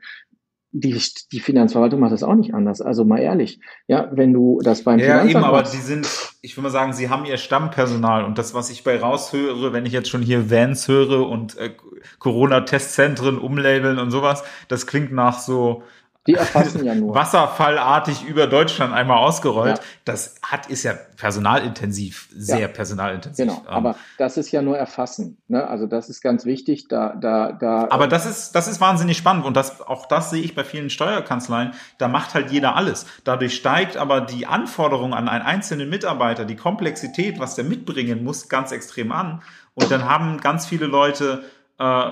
die, 0.77 1.01
die 1.31 1.39
Finanzverwaltung 1.39 2.01
macht 2.01 2.13
das 2.13 2.25
auch 2.25 2.35
nicht 2.35 2.53
anders. 2.53 2.81
Also 2.81 3.05
mal 3.05 3.21
ehrlich, 3.21 3.61
ja, 3.87 4.11
wenn 4.13 4.33
du 4.33 4.61
das 4.61 4.83
beim 4.83 4.99
Ja, 4.99 5.21
Finanzamt 5.21 5.31
eben, 5.31 5.45
aber 5.45 5.63
die 5.63 5.77
sind, 5.77 6.09
ich 6.43 6.57
will 6.57 6.65
mal 6.65 6.71
sagen, 6.71 6.93
sie 6.93 7.09
haben 7.09 7.25
ihr 7.25 7.37
Stammpersonal 7.37 8.25
und 8.25 8.39
das, 8.39 8.55
was 8.55 8.71
ich 8.71 8.83
bei 8.83 8.99
raushöre, 8.99 9.73
wenn 9.73 9.87
ich 9.87 9.93
jetzt 9.93 10.09
schon 10.09 10.21
hier 10.21 10.51
Vans 10.51 10.89
höre 10.89 11.29
und 11.29 11.57
äh, 11.59 11.71
Corona-Testzentren 12.19 13.39
umlabeln 13.39 14.01
und 14.01 14.11
sowas, 14.11 14.43
das 14.67 14.89
klingt 14.89 15.13
nach 15.13 15.39
so 15.39 15.85
die 16.27 16.35
erfassen 16.35 16.85
ja 16.85 16.95
nur. 16.95 17.15
Wasserfallartig 17.15 18.25
über 18.25 18.47
Deutschland 18.47 18.95
einmal 18.95 19.19
ausgerollt. 19.19 19.79
Ja. 19.79 19.85
Das 20.07 20.37
hat, 20.43 20.69
ist 20.69 20.83
ja 20.83 20.95
personalintensiv, 21.17 22.29
sehr 22.35 22.61
ja. 22.61 22.69
personalintensiv. 22.69 23.47
Genau. 23.47 23.63
Aber 23.67 23.91
ähm, 23.91 23.97
das 24.17 24.39
ist 24.39 24.51
ja 24.51 24.63
nur 24.63 24.79
erfassen. 24.79 25.37
Ne? 25.49 25.67
Also 25.67 25.87
das 25.87 26.09
ist 26.09 26.23
ganz 26.23 26.47
wichtig. 26.47 26.89
Da, 26.89 27.15
da, 27.15 27.53
da. 27.53 27.89
Aber 27.91 28.09
das 28.09 28.25
ist, 28.25 28.53
das 28.53 28.69
ist 28.69 28.81
wahnsinnig 28.81 29.19
spannend 29.19 29.45
und 29.45 29.55
das, 29.55 29.83
auch 29.83 30.07
das 30.07 30.31
sehe 30.31 30.43
ich 30.43 30.55
bei 30.55 30.65
vielen 30.65 30.89
Steuerkanzleien. 30.89 31.73
Da 31.99 32.09
macht 32.09 32.35
halt 32.35 32.51
jeder 32.51 32.75
alles. 32.75 33.05
Dadurch 33.25 33.55
steigt 33.55 33.99
aber 33.99 34.23
die 34.23 34.47
Anforderung 34.47 35.13
an 35.13 35.29
einen 35.29 35.45
einzelnen 35.45 35.91
Mitarbeiter, 35.91 36.47
die 36.47 36.57
Komplexität, 36.57 37.39
was 37.39 37.55
der 37.55 37.65
mitbringen 37.65 38.25
muss, 38.25 38.49
ganz 38.49 38.73
extrem 38.73 39.13
an. 39.13 39.43
Und 39.75 39.91
dann 39.91 40.09
haben 40.09 40.41
ganz 40.41 40.65
viele 40.67 40.87
Leute 40.87 41.43
äh, 41.79 42.11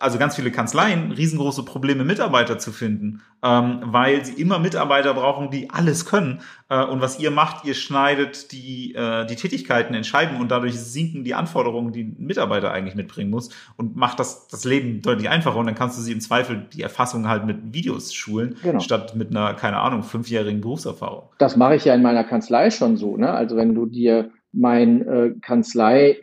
also 0.00 0.18
ganz 0.18 0.34
viele 0.34 0.50
Kanzleien 0.50 1.12
riesengroße 1.12 1.62
Probleme, 1.64 2.04
Mitarbeiter 2.04 2.58
zu 2.58 2.72
finden, 2.72 3.20
ähm, 3.42 3.80
weil 3.84 4.24
sie 4.24 4.40
immer 4.40 4.58
Mitarbeiter 4.58 5.12
brauchen, 5.12 5.50
die 5.50 5.68
alles 5.70 6.06
können. 6.06 6.40
Äh, 6.70 6.82
und 6.84 7.00
was 7.02 7.20
ihr 7.20 7.30
macht, 7.30 7.66
ihr 7.66 7.74
schneidet 7.74 8.50
die, 8.50 8.94
äh, 8.94 9.26
die 9.26 9.36
Tätigkeiten 9.36 9.92
in 9.94 10.02
Scheiben 10.02 10.40
und 10.40 10.50
dadurch 10.50 10.80
sinken 10.80 11.22
die 11.22 11.34
Anforderungen, 11.34 11.92
die 11.92 12.04
ein 12.04 12.16
Mitarbeiter 12.18 12.72
eigentlich 12.72 12.94
mitbringen 12.94 13.30
muss 13.30 13.50
und 13.76 13.94
macht 13.94 14.18
das, 14.18 14.48
das 14.48 14.64
Leben 14.64 15.02
deutlich 15.02 15.28
einfacher. 15.28 15.58
Und 15.58 15.66
dann 15.66 15.74
kannst 15.74 15.98
du 15.98 16.02
sie 16.02 16.12
im 16.12 16.20
Zweifel 16.20 16.66
die 16.72 16.82
Erfassung 16.82 17.28
halt 17.28 17.44
mit 17.44 17.74
Videos 17.74 18.14
schulen, 18.14 18.56
genau. 18.62 18.80
statt 18.80 19.14
mit 19.14 19.30
einer, 19.30 19.52
keine 19.52 19.78
Ahnung, 19.78 20.02
fünfjährigen 20.02 20.62
Berufserfahrung. 20.62 21.28
Das 21.38 21.56
mache 21.56 21.76
ich 21.76 21.84
ja 21.84 21.94
in 21.94 22.02
meiner 22.02 22.24
Kanzlei 22.24 22.70
schon 22.70 22.96
so. 22.96 23.18
Ne? 23.18 23.30
Also 23.30 23.56
wenn 23.56 23.74
du 23.74 23.84
dir 23.84 24.30
mein 24.52 25.06
äh, 25.06 25.30
Kanzlei, 25.42 26.16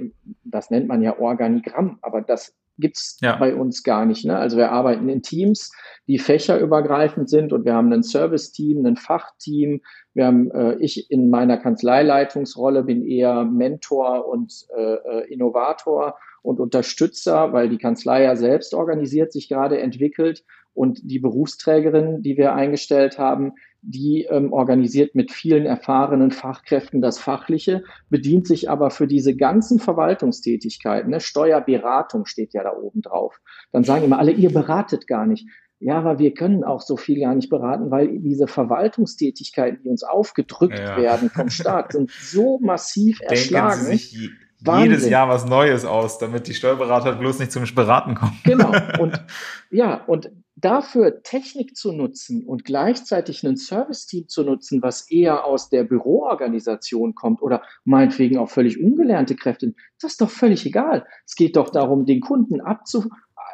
das 0.43 0.71
nennt 0.71 0.87
man 0.87 1.01
ja 1.01 1.17
Organigramm, 1.19 1.99
aber 2.01 2.21
das 2.21 2.53
gibt's 2.77 3.17
ja. 3.21 3.35
bei 3.37 3.55
uns 3.55 3.83
gar 3.83 4.05
nicht. 4.05 4.25
Ne? 4.25 4.37
Also 4.37 4.57
wir 4.57 4.71
arbeiten 4.71 5.09
in 5.09 5.21
Teams, 5.21 5.71
die 6.07 6.19
fächerübergreifend 6.19 7.29
sind 7.29 7.53
und 7.53 7.65
wir 7.65 7.73
haben 7.73 7.91
ein 7.91 8.03
Service-Team, 8.03 8.85
ein 8.85 8.97
Fachteam. 8.97 9.81
Wir 10.13 10.25
haben, 10.27 10.51
äh, 10.51 10.75
ich 10.79 11.11
in 11.11 11.29
meiner 11.29 11.57
Kanzleileitungsrolle 11.57 12.83
bin 12.83 13.05
eher 13.05 13.43
Mentor 13.43 14.27
und 14.27 14.53
äh, 14.75 14.95
äh, 14.95 15.33
Innovator 15.33 16.17
und 16.41 16.59
Unterstützer, 16.59 17.51
weil 17.51 17.69
die 17.69 17.77
Kanzlei 17.77 18.23
ja 18.23 18.35
selbst 18.35 18.73
organisiert, 18.73 19.33
sich 19.33 19.49
gerade 19.49 19.79
entwickelt 19.79 20.43
und 20.73 20.99
die 21.03 21.19
Berufsträgerin, 21.19 22.21
die 22.21 22.37
wir 22.37 22.53
eingestellt 22.53 23.17
haben, 23.17 23.53
die 23.87 24.27
ähm, 24.29 24.51
organisiert 24.51 25.15
mit 25.15 25.31
vielen 25.31 25.65
erfahrenen 25.65 26.31
Fachkräften 26.31 27.01
das 27.01 27.19
Fachliche, 27.19 27.83
bedient 28.09 28.45
sich 28.45 28.69
aber 28.69 28.91
für 28.91 29.07
diese 29.07 29.35
ganzen 29.35 29.79
Verwaltungstätigkeiten, 29.79 31.09
ne, 31.09 31.21
Steuerberatung 31.21 32.25
steht 32.25 32.53
ja 32.53 32.63
da 32.63 32.73
oben 32.73 33.01
drauf. 33.01 33.39
Dann 33.71 33.85
sagen 33.85 34.03
immer 34.03 34.19
alle, 34.19 34.31
ihr 34.31 34.51
beratet 34.51 35.07
gar 35.07 35.25
nicht. 35.25 35.47
Ja, 35.79 35.99
aber 35.99 36.19
wir 36.19 36.33
können 36.33 36.63
auch 36.63 36.81
so 36.81 36.97
viel 36.97 37.21
gar 37.21 37.35
nicht 37.35 37.49
beraten, 37.49 37.89
weil 37.89 38.19
diese 38.19 38.47
Verwaltungstätigkeiten, 38.47 39.79
die 39.83 39.89
uns 39.89 40.03
aufgedrückt 40.03 40.79
ja. 40.79 40.97
werden 40.97 41.29
vom 41.29 41.49
Staat, 41.49 41.93
sind 41.93 42.11
so 42.11 42.59
massiv 42.59 43.19
Denken 43.19 43.33
erschlagen. 43.35 43.81
Sie 43.81 43.91
sich 43.91 44.29
jedes 44.65 45.07
Jahr 45.07 45.29
was 45.29 45.45
Neues 45.45 45.85
aus, 45.85 46.17
damit 46.17 46.47
die 46.47 46.55
Steuerberater 46.55 47.13
bloß 47.13 47.39
nicht 47.39 47.51
zum 47.51 47.63
Beraten 47.73 48.15
kommen. 48.15 48.37
Genau. 48.43 48.71
Und 48.99 49.23
ja, 49.69 50.03
und 50.05 50.31
dafür 50.57 51.21
Technik 51.21 51.77
zu 51.77 51.91
nutzen 51.91 52.43
und 52.43 52.65
gleichzeitig 52.65 53.43
ein 53.45 53.57
Service-Team 53.57 54.27
zu 54.27 54.43
nutzen, 54.43 54.81
was 54.81 55.09
eher 55.09 55.45
aus 55.45 55.69
der 55.69 55.83
Büroorganisation 55.83 57.13
kommt 57.13 57.43
oder 57.43 57.61
meinetwegen 57.85 58.37
auch 58.37 58.49
völlig 58.49 58.83
ungelernte 58.83 59.35
Kräfte, 59.35 59.73
das 60.01 60.13
ist 60.13 60.21
doch 60.21 60.31
völlig 60.31 60.65
egal. 60.65 61.05
Es 61.25 61.35
geht 61.35 61.55
doch 61.55 61.69
darum, 61.69 62.05
den 62.05 62.21
Kunden 62.21 62.59
abzu 62.59 63.05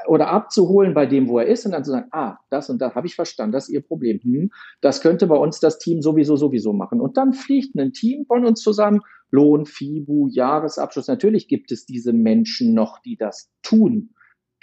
oder 0.07 0.29
abzuholen 0.29 0.93
bei 0.93 1.05
dem, 1.05 1.27
wo 1.27 1.39
er 1.39 1.47
ist 1.47 1.65
und 1.65 1.73
dann 1.73 1.83
zu 1.83 1.91
sagen, 1.91 2.07
ah, 2.11 2.37
das 2.49 2.69
und 2.69 2.81
das 2.81 2.95
habe 2.95 3.07
ich 3.07 3.15
verstanden, 3.15 3.51
das 3.51 3.67
ist 3.67 3.73
Ihr 3.73 3.81
Problem. 3.81 4.19
Hm, 4.21 4.51
das 4.79 5.01
könnte 5.01 5.27
bei 5.27 5.35
uns 5.35 5.59
das 5.59 5.79
Team 5.79 6.01
sowieso 6.01 6.37
sowieso 6.37 6.71
machen. 6.71 7.01
Und 7.01 7.17
dann 7.17 7.33
fliegt 7.33 7.75
ein 7.75 7.91
Team 7.91 8.25
von 8.25 8.45
uns 8.45 8.61
zusammen, 8.61 9.01
Lohn, 9.29 9.65
FIBU, 9.65 10.27
Jahresabschluss. 10.29 11.07
Natürlich 11.07 11.47
gibt 11.47 11.71
es 11.71 11.85
diese 11.85 12.13
Menschen 12.13 12.73
noch, 12.73 12.99
die 12.99 13.17
das 13.17 13.49
tun 13.61 14.13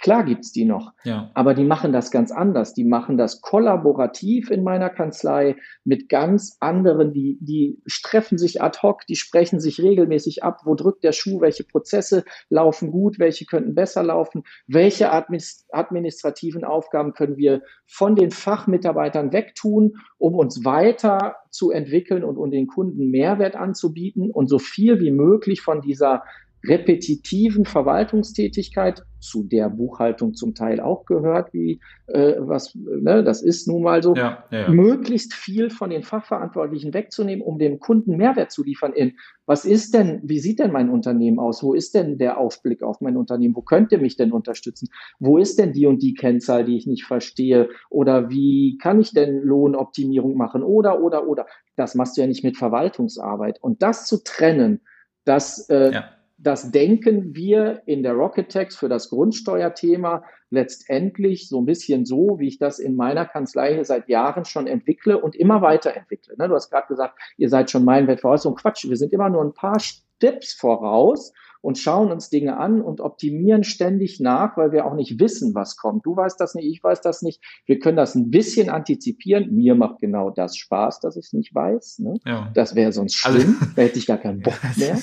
Klar 0.01 0.23
gibt's 0.23 0.51
die 0.51 0.65
noch, 0.65 0.93
ja. 1.03 1.29
aber 1.35 1.53
die 1.53 1.63
machen 1.63 1.93
das 1.93 2.09
ganz 2.09 2.31
anders. 2.31 2.73
Die 2.73 2.83
machen 2.83 3.17
das 3.17 3.39
kollaborativ 3.39 4.49
in 4.49 4.63
meiner 4.63 4.89
Kanzlei 4.89 5.57
mit 5.83 6.09
ganz 6.09 6.57
anderen, 6.59 7.13
die, 7.13 7.37
die 7.39 7.79
treffen 8.03 8.39
sich 8.39 8.63
ad 8.63 8.79
hoc, 8.81 9.05
die 9.05 9.15
sprechen 9.15 9.59
sich 9.59 9.79
regelmäßig 9.79 10.43
ab, 10.43 10.61
wo 10.65 10.73
drückt 10.73 11.03
der 11.03 11.11
Schuh, 11.11 11.39
welche 11.39 11.63
Prozesse 11.63 12.25
laufen 12.49 12.91
gut, 12.91 13.19
welche 13.19 13.45
könnten 13.45 13.75
besser 13.75 14.01
laufen, 14.01 14.43
welche 14.65 15.11
administrativen 15.11 16.63
Aufgaben 16.63 17.13
können 17.13 17.37
wir 17.37 17.61
von 17.85 18.15
den 18.15 18.31
Fachmitarbeitern 18.31 19.31
wegtun, 19.31 19.97
um 20.17 20.33
uns 20.33 20.65
weiter 20.65 21.35
zu 21.51 21.69
entwickeln 21.69 22.23
und 22.23 22.37
um 22.37 22.49
den 22.49 22.65
Kunden 22.65 23.11
Mehrwert 23.11 23.55
anzubieten 23.55 24.31
und 24.31 24.47
so 24.47 24.57
viel 24.57 24.99
wie 24.99 25.11
möglich 25.11 25.61
von 25.61 25.81
dieser 25.81 26.23
repetitiven 26.63 27.65
Verwaltungstätigkeit, 27.65 29.03
zu 29.21 29.43
der 29.43 29.69
Buchhaltung 29.69 30.33
zum 30.33 30.55
Teil 30.55 30.79
auch 30.79 31.05
gehört, 31.05 31.53
wie 31.53 31.79
äh, 32.07 32.35
was, 32.39 32.75
ne, 32.75 33.23
das 33.23 33.41
ist 33.41 33.67
nun 33.67 33.83
mal 33.83 34.03
so, 34.03 34.15
ja, 34.15 34.43
ja, 34.51 34.61
ja. 34.61 34.69
möglichst 34.69 35.33
viel 35.33 35.69
von 35.69 35.91
den 35.91 36.03
Fachverantwortlichen 36.03 36.93
wegzunehmen, 36.93 37.45
um 37.45 37.59
dem 37.59 37.79
Kunden 37.79 38.17
Mehrwert 38.17 38.51
zu 38.51 38.63
liefern 38.63 38.93
in, 38.93 39.13
was 39.45 39.63
ist 39.65 39.93
denn, 39.93 40.21
wie 40.23 40.39
sieht 40.39 40.59
denn 40.59 40.71
mein 40.71 40.89
Unternehmen 40.89 41.39
aus? 41.39 41.61
Wo 41.63 41.73
ist 41.73 41.93
denn 41.93 42.17
der 42.17 42.37
Aufblick 42.37 42.83
auf 42.83 43.01
mein 43.01 43.15
Unternehmen? 43.15 43.55
Wo 43.55 43.61
könnt 43.61 43.91
ihr 43.91 43.99
mich 43.99 44.15
denn 44.15 44.31
unterstützen? 44.31 44.89
Wo 45.19 45.37
ist 45.37 45.59
denn 45.59 45.73
die 45.73 45.85
und 45.85 46.01
die 46.01 46.13
Kennzahl, 46.13 46.65
die 46.65 46.77
ich 46.77 46.87
nicht 46.87 47.05
verstehe? 47.05 47.69
Oder 47.89 48.29
wie 48.29 48.77
kann 48.81 48.99
ich 48.99 49.13
denn 49.13 49.41
Lohnoptimierung 49.43 50.35
machen? 50.35 50.63
Oder, 50.63 51.01
oder, 51.01 51.27
oder. 51.27 51.45
Das 51.75 51.95
machst 51.95 52.17
du 52.17 52.21
ja 52.21 52.27
nicht 52.27 52.43
mit 52.43 52.57
Verwaltungsarbeit. 52.57 53.61
Und 53.61 53.81
das 53.81 54.05
zu 54.05 54.23
trennen, 54.23 54.81
das 55.25 55.69
äh, 55.69 55.91
das 56.43 56.71
denken 56.71 57.35
wir 57.35 57.83
in 57.85 58.03
der 58.03 58.13
Rocket 58.13 58.51
Tax 58.51 58.75
für 58.75 58.89
das 58.89 59.09
Grundsteuerthema 59.09 60.23
letztendlich 60.49 61.47
so 61.47 61.61
ein 61.61 61.65
bisschen 61.65 62.05
so, 62.05 62.37
wie 62.39 62.47
ich 62.47 62.57
das 62.57 62.79
in 62.79 62.95
meiner 62.95 63.25
Kanzlei 63.25 63.75
hier 63.75 63.85
seit 63.85 64.09
Jahren 64.09 64.45
schon 64.45 64.67
entwickle 64.67 65.21
und 65.21 65.35
immer 65.35 65.61
weiterentwickle. 65.61 66.35
Ne, 66.37 66.47
du 66.47 66.55
hast 66.55 66.69
gerade 66.69 66.87
gesagt, 66.87 67.17
ihr 67.37 67.49
seid 67.49 67.69
schon 67.69 67.85
meilenweit 67.85 68.21
voraus. 68.21 68.45
Und 68.45 68.55
Quatsch, 68.55 68.87
wir 68.87 68.97
sind 68.97 69.13
immer 69.13 69.29
nur 69.29 69.43
ein 69.43 69.53
paar 69.53 69.79
Steps 69.79 70.53
voraus 70.53 71.31
und 71.61 71.77
schauen 71.77 72.11
uns 72.11 72.29
Dinge 72.29 72.57
an 72.57 72.81
und 72.81 73.01
optimieren 73.01 73.63
ständig 73.63 74.19
nach, 74.19 74.57
weil 74.57 74.71
wir 74.71 74.85
auch 74.85 74.95
nicht 74.95 75.19
wissen, 75.19 75.53
was 75.53 75.77
kommt. 75.77 76.05
Du 76.05 76.15
weißt 76.15 76.39
das 76.39 76.55
nicht, 76.55 76.65
ich 76.65 76.83
weiß 76.83 77.01
das 77.01 77.21
nicht. 77.21 77.41
Wir 77.65 77.79
können 77.79 77.97
das 77.97 78.15
ein 78.15 78.31
bisschen 78.31 78.69
antizipieren. 78.69 79.53
Mir 79.53 79.75
macht 79.75 79.99
genau 79.99 80.31
das 80.31 80.57
Spaß, 80.57 80.99
dass 81.01 81.15
ich 81.15 81.27
es 81.27 81.33
nicht 81.33 81.53
weiß. 81.53 81.99
Ne? 81.99 82.15
Ja. 82.25 82.51
Das 82.55 82.75
wäre 82.75 82.91
sonst 82.91 83.23
also 83.25 83.39
schlimm. 83.39 83.57
Also, 83.59 83.73
da 83.75 83.81
hätte 83.83 83.99
ich 83.99 84.07
gar 84.07 84.17
keinen 84.17 84.41
Bock 84.41 84.59
mehr. 84.75 84.97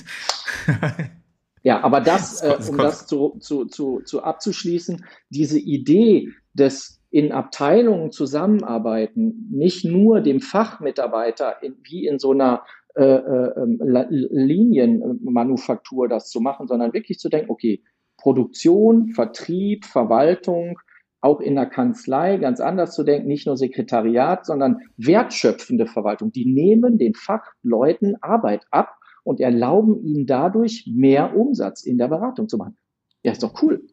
Ja, 1.68 1.84
aber 1.84 2.00
das, 2.00 2.42
äh, 2.46 2.56
um 2.66 2.78
das 2.78 3.06
zu, 3.06 3.36
zu, 3.40 3.66
zu, 3.66 4.00
zu 4.00 4.22
abzuschließen, 4.22 5.04
diese 5.28 5.58
Idee 5.58 6.30
des 6.54 7.02
in 7.10 7.30
Abteilungen 7.30 8.10
zusammenarbeiten, 8.10 9.50
nicht 9.50 9.84
nur 9.84 10.22
dem 10.22 10.40
Fachmitarbeiter 10.40 11.62
in, 11.62 11.76
wie 11.82 12.06
in 12.06 12.18
so 12.18 12.32
einer 12.32 12.62
äh, 12.96 13.04
äh, 13.04 13.52
ähm, 13.56 13.78
Linienmanufaktur 14.08 16.08
das 16.08 16.30
zu 16.30 16.40
machen, 16.40 16.68
sondern 16.68 16.94
wirklich 16.94 17.18
zu 17.18 17.28
denken, 17.28 17.50
okay, 17.50 17.82
Produktion, 18.16 19.08
Vertrieb, 19.08 19.84
Verwaltung, 19.84 20.78
auch 21.20 21.40
in 21.40 21.54
der 21.54 21.66
Kanzlei 21.66 22.38
ganz 22.38 22.60
anders 22.60 22.94
zu 22.94 23.04
denken, 23.04 23.28
nicht 23.28 23.46
nur 23.46 23.58
Sekretariat, 23.58 24.46
sondern 24.46 24.78
wertschöpfende 24.96 25.86
Verwaltung. 25.86 26.32
Die 26.32 26.46
nehmen 26.46 26.96
den 26.96 27.12
Fachleuten 27.14 28.16
Arbeit 28.22 28.64
ab 28.70 28.97
und 29.28 29.40
erlauben 29.40 30.02
ihnen 30.02 30.24
dadurch 30.24 30.88
mehr 30.90 31.36
Umsatz 31.36 31.82
in 31.82 31.98
der 31.98 32.08
Beratung 32.08 32.48
zu 32.48 32.56
machen. 32.56 32.78
Ja, 33.22 33.32
ist 33.32 33.42
doch 33.42 33.62
cool. 33.62 33.86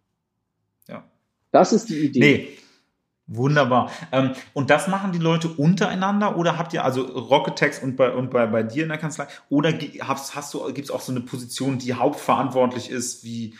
Ja. 0.88 1.04
Das 1.52 1.74
ist 1.74 1.90
die 1.90 2.06
Idee. 2.06 2.20
Nee. 2.20 2.48
Wunderbar. 3.28 3.92
Ähm, 4.14 4.32
und 4.54 4.70
das 4.70 4.88
machen 4.88 5.12
die 5.12 5.20
Leute 5.20 5.50
untereinander 5.50 6.38
oder 6.38 6.58
habt 6.58 6.74
ihr 6.74 6.86
also 6.86 7.02
Rocketex 7.02 7.84
und 7.84 7.98
bei 7.98 8.14
und 8.14 8.30
bei, 8.32 8.46
bei 8.46 8.64
dir 8.64 8.84
in 8.84 8.90
der 8.90 8.98
Kanzlei 8.98 9.28
oder 9.50 9.74
hast, 10.02 10.36
hast 10.36 10.54
du 10.54 10.64
gibt 10.68 10.86
es 10.86 10.92
auch 10.92 11.02
so 11.02 11.12
eine 11.12 11.22
Position, 11.22 11.80
die 11.80 11.96
hauptverantwortlich 11.96 12.90
ist, 12.90 13.26
wie 13.26 13.56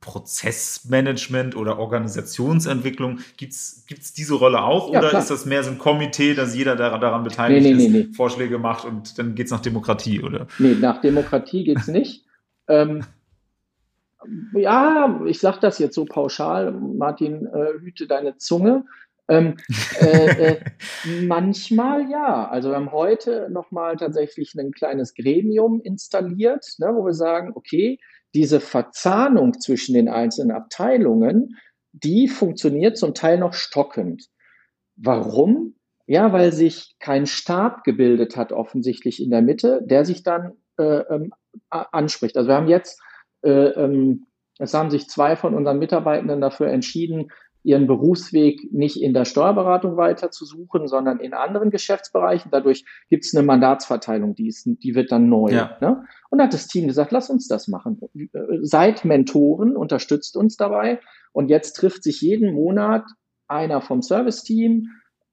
Prozessmanagement 0.00 1.56
oder 1.56 1.78
Organisationsentwicklung, 1.78 3.18
gibt 3.36 3.52
es 3.52 4.12
diese 4.16 4.34
Rolle 4.34 4.62
auch 4.62 4.92
ja, 4.92 5.00
oder 5.00 5.08
klar. 5.10 5.22
ist 5.22 5.30
das 5.30 5.46
mehr 5.46 5.64
so 5.64 5.70
ein 5.70 5.78
Komitee, 5.78 6.34
dass 6.34 6.54
jeder 6.54 6.76
daran 6.76 7.24
beteiligt 7.24 7.64
nee, 7.64 7.74
nee, 7.74 7.86
ist, 7.86 7.92
nee, 7.92 8.14
Vorschläge 8.14 8.58
macht 8.58 8.84
und 8.84 9.18
dann 9.18 9.34
geht 9.34 9.46
es 9.46 9.52
nach 9.52 9.60
Demokratie, 9.60 10.22
oder? 10.22 10.46
Nee, 10.58 10.74
nach 10.74 11.00
Demokratie 11.00 11.64
geht 11.64 11.78
es 11.78 11.88
nicht. 11.88 12.24
ähm, 12.68 13.04
ja, 14.54 15.20
ich 15.26 15.40
sage 15.40 15.58
das 15.60 15.78
jetzt 15.78 15.94
so 15.94 16.04
pauschal, 16.04 16.72
Martin, 16.72 17.46
äh, 17.46 17.80
hüte 17.80 18.06
deine 18.06 18.36
Zunge. 18.36 18.84
Ähm, 19.28 19.56
äh, 20.00 20.52
äh, 20.52 20.60
manchmal 21.26 22.08
ja. 22.10 22.48
Also 22.48 22.70
wir 22.70 22.76
haben 22.76 22.92
heute 22.92 23.48
nochmal 23.50 23.96
tatsächlich 23.96 24.54
ein 24.54 24.72
kleines 24.72 25.14
Gremium 25.14 25.80
installiert, 25.80 26.74
ne, 26.78 26.92
wo 26.94 27.04
wir 27.04 27.14
sagen, 27.14 27.52
okay, 27.54 27.98
diese 28.36 28.60
Verzahnung 28.60 29.58
zwischen 29.60 29.94
den 29.94 30.10
einzelnen 30.10 30.54
Abteilungen, 30.54 31.56
die 31.92 32.28
funktioniert 32.28 32.98
zum 32.98 33.14
Teil 33.14 33.38
noch 33.38 33.54
stockend. 33.54 34.26
Warum? 34.94 35.74
Ja, 36.06 36.32
weil 36.34 36.52
sich 36.52 36.96
kein 37.00 37.26
Stab 37.26 37.82
gebildet 37.82 38.36
hat, 38.36 38.52
offensichtlich 38.52 39.22
in 39.22 39.30
der 39.30 39.40
Mitte, 39.40 39.80
der 39.82 40.04
sich 40.04 40.22
dann 40.22 40.52
äh, 40.78 41.00
ähm, 41.08 41.32
anspricht. 41.70 42.36
Also 42.36 42.48
wir 42.48 42.56
haben 42.56 42.68
jetzt, 42.68 43.00
äh, 43.42 43.50
ähm, 43.50 44.26
es 44.58 44.74
haben 44.74 44.90
sich 44.90 45.08
zwei 45.08 45.34
von 45.34 45.54
unseren 45.54 45.78
Mitarbeitenden 45.78 46.42
dafür 46.42 46.68
entschieden, 46.68 47.28
ihren 47.66 47.88
Berufsweg 47.88 48.72
nicht 48.72 49.02
in 49.02 49.12
der 49.12 49.24
Steuerberatung 49.24 49.96
weiter 49.96 50.30
zu 50.30 50.44
suchen, 50.44 50.86
sondern 50.86 51.18
in 51.18 51.34
anderen 51.34 51.70
Geschäftsbereichen. 51.70 52.52
Dadurch 52.52 52.84
gibt 53.10 53.24
es 53.24 53.34
eine 53.34 53.44
Mandatsverteilung, 53.44 54.36
die, 54.36 54.46
ist, 54.46 54.66
die 54.66 54.94
wird 54.94 55.10
dann 55.10 55.28
neu. 55.28 55.50
Ja. 55.50 55.76
Ne? 55.80 56.04
Und 56.30 56.38
da 56.38 56.44
hat 56.44 56.54
das 56.54 56.68
Team 56.68 56.86
gesagt, 56.86 57.10
lass 57.10 57.28
uns 57.28 57.48
das 57.48 57.66
machen. 57.66 57.98
Seid 58.62 59.04
Mentoren, 59.04 59.76
unterstützt 59.76 60.36
uns 60.36 60.56
dabei. 60.56 61.00
Und 61.32 61.48
jetzt 61.48 61.72
trifft 61.72 62.04
sich 62.04 62.20
jeden 62.20 62.54
Monat 62.54 63.02
einer 63.48 63.80
vom 63.80 64.00
Service-Team, 64.00 64.86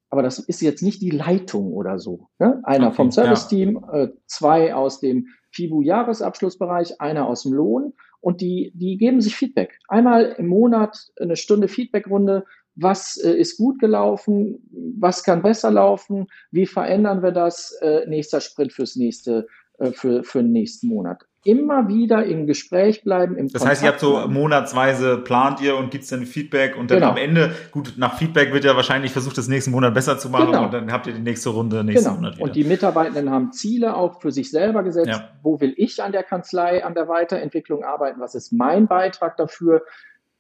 aber 0.10 0.24
das 0.24 0.40
ist 0.40 0.62
jetzt 0.62 0.82
nicht 0.82 1.04
die 1.04 1.12
Leitung 1.12 1.72
oder 1.72 2.00
so. 2.00 2.30
Ne? 2.40 2.62
Einer 2.64 2.88
okay, 2.88 2.96
vom 2.96 3.12
Service-Team, 3.12 3.80
ja. 3.80 3.94
äh, 3.94 4.10
zwei 4.26 4.74
aus 4.74 5.00
dem 5.00 5.28
FIBU-Jahresabschlussbereich, 5.52 7.00
einer 7.00 7.28
aus 7.28 7.44
dem 7.44 7.54
Lohn 7.54 7.94
und 8.24 8.40
die, 8.40 8.72
die 8.74 8.98
geben 8.98 9.20
sich 9.20 9.36
Feedback. 9.36 9.80
Einmal 9.90 10.36
im 10.38 10.48
Monat 10.48 10.98
eine 11.20 11.36
Stunde 11.36 11.68
Feedbackrunde. 11.68 12.46
Was 12.76 13.18
äh, 13.18 13.34
ist 13.34 13.58
gut 13.58 13.80
gelaufen? 13.80 14.66
Was 14.98 15.26
kann 15.26 15.42
besser 15.42 15.70
laufen? 15.72 16.28
Wie 16.50 16.66
verändern 16.66 17.22
wir 17.22 17.32
das? 17.32 17.74
Äh, 17.82 18.08
nächster 18.08 18.40
Sprint 18.40 18.72
fürs 18.72 18.96
nächste, 18.96 19.46
äh, 19.78 19.92
für, 19.92 20.24
für 20.24 20.42
den 20.42 20.54
nächsten 20.54 20.88
Monat 20.88 21.26
immer 21.44 21.88
wieder 21.88 22.26
im 22.26 22.48
Gespräch 22.48 23.04
bleiben. 23.04 23.36
Im 23.36 23.48
das 23.48 23.62
Kontakt 23.62 23.72
heißt, 23.72 23.84
ihr 23.84 23.90
habt 23.90 24.00
so 24.00 24.28
monatsweise 24.28 25.18
plant 25.18 25.62
ihr 25.62 25.76
und 25.76 25.92
gibt's 25.92 26.08
dann 26.08 26.26
Feedback 26.26 26.78
und 26.78 26.90
dann 26.90 27.00
genau. 27.00 27.12
am 27.12 27.18
Ende, 27.18 27.54
gut, 27.72 27.94
nach 27.98 28.18
Feedback 28.18 28.54
wird 28.54 28.64
ja 28.64 28.76
wahrscheinlich 28.76 29.12
versucht, 29.12 29.38
das 29.38 29.48
nächsten 29.48 29.72
Monat 29.72 29.94
besser 29.94 30.18
zu 30.18 30.30
machen 30.30 30.48
genau. 30.48 30.66
und 30.66 30.74
dann 30.74 30.92
habt 30.92 31.08
ihr 31.08 31.14
die 31.14 31.22
nächste 31.22 31.50
Runde 31.50 31.84
nächsten 31.84 32.06
genau. 32.06 32.16
Monat 32.16 32.36
wieder. 32.36 32.44
Und 32.44 32.56
die 32.56 32.64
Mitarbeitenden 32.64 33.30
haben 33.30 33.52
Ziele 33.52 33.96
auch 33.96 34.22
für 34.22 34.32
sich 34.32 34.52
selber 34.52 34.84
gesetzt. 34.84 35.10
Ja. 35.10 35.30
Wo 35.42 35.60
will 35.60 35.74
ich 35.76 36.02
an 36.02 36.12
der 36.12 36.24
Kanzlei, 36.24 36.84
an 36.84 36.94
der 36.94 37.08
Weiterentwicklung 37.08 37.84
arbeiten? 37.84 38.22
Was 38.22 38.36
ist 38.36 38.54
mein 38.54 38.88
Beitrag 38.88 39.38
dafür? 39.38 39.84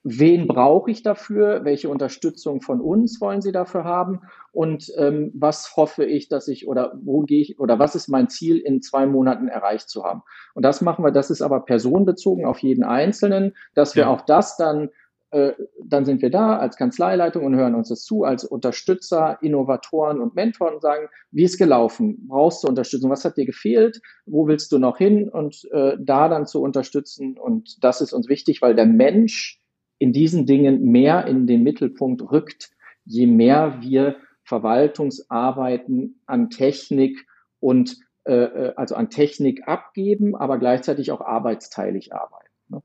Wen 0.03 0.47
brauche 0.47 0.91
ich 0.91 1.01
dafür, 1.01 1.63
welche 1.63 1.89
Unterstützung 1.89 2.61
von 2.61 2.81
uns 2.81 3.21
wollen 3.21 3.41
Sie 3.41 3.51
dafür 3.53 3.85
haben 3.85 4.21
und 4.51 4.91
ähm, 4.97 5.31
was 5.33 5.75
hoffe 5.77 6.05
ich, 6.05 6.27
dass 6.27 6.47
ich 6.47 6.67
oder 6.67 6.93
wo 7.01 7.21
gehe 7.21 7.41
ich 7.41 7.59
oder 7.59 7.79
was 7.79 7.95
ist 7.95 8.09
mein 8.09 8.29
Ziel 8.29 8.57
in 8.57 8.81
zwei 8.81 9.05
Monaten 9.05 9.47
erreicht 9.47 9.89
zu 9.89 10.03
haben. 10.03 10.23
Und 10.53 10.63
das 10.63 10.81
machen 10.81 11.05
wir, 11.05 11.11
das 11.11 11.29
ist 11.29 11.41
aber 11.41 11.61
personenbezogen 11.61 12.45
auf 12.45 12.59
jeden 12.59 12.83
Einzelnen, 12.83 13.55
dass 13.73 13.95
wir 13.95 14.03
ja. 14.03 14.09
auch 14.09 14.21
das 14.21 14.57
dann 14.57 14.89
äh, 15.31 15.53
dann 15.83 16.05
sind 16.05 16.21
wir 16.21 16.29
da 16.29 16.57
als 16.57 16.77
Kanzleileitung 16.77 17.43
und 17.43 17.55
hören 17.55 17.73
uns 17.73 17.89
das 17.89 18.03
zu, 18.03 18.23
als 18.23 18.43
Unterstützer, 18.43 19.39
Innovatoren 19.41 20.21
und 20.21 20.35
Mentoren 20.35 20.75
und 20.75 20.81
sagen, 20.81 21.07
wie 21.31 21.43
ist 21.43 21.57
gelaufen? 21.57 22.27
Brauchst 22.27 22.63
du 22.63 22.67
Unterstützung? 22.67 23.09
Was 23.09 23.25
hat 23.25 23.37
dir 23.37 23.47
gefehlt? 23.47 23.99
Wo 24.27 24.47
willst 24.47 24.71
du 24.71 24.77
noch 24.77 24.99
hin? 24.99 25.29
Und 25.29 25.67
äh, 25.71 25.97
da 25.99 26.29
dann 26.29 26.45
zu 26.45 26.61
unterstützen. 26.61 27.39
Und 27.39 27.83
das 27.83 27.99
ist 27.99 28.13
uns 28.13 28.29
wichtig, 28.29 28.61
weil 28.61 28.75
der 28.75 28.85
Mensch 28.85 29.62
in 30.03 30.11
diesen 30.11 30.45
Dingen 30.45 30.91
mehr 30.91 31.27
in 31.27 31.47
den 31.47 31.63
Mittelpunkt 31.63 32.21
rückt, 32.29 32.71
je 33.05 33.25
mehr 33.25 33.77
wir 33.79 34.17
Verwaltungsarbeiten 34.43 36.19
an 36.25 36.49
Technik 36.49 37.25
und 37.61 37.95
äh, 38.25 38.33
äh, 38.33 38.73
also 38.75 38.95
an 38.95 39.09
Technik 39.09 39.65
abgeben, 39.65 40.35
aber 40.35 40.57
gleichzeitig 40.57 41.13
auch 41.13 41.21
arbeitsteilig 41.21 42.13
arbeiten. 42.13 42.51
Ne? 42.67 42.83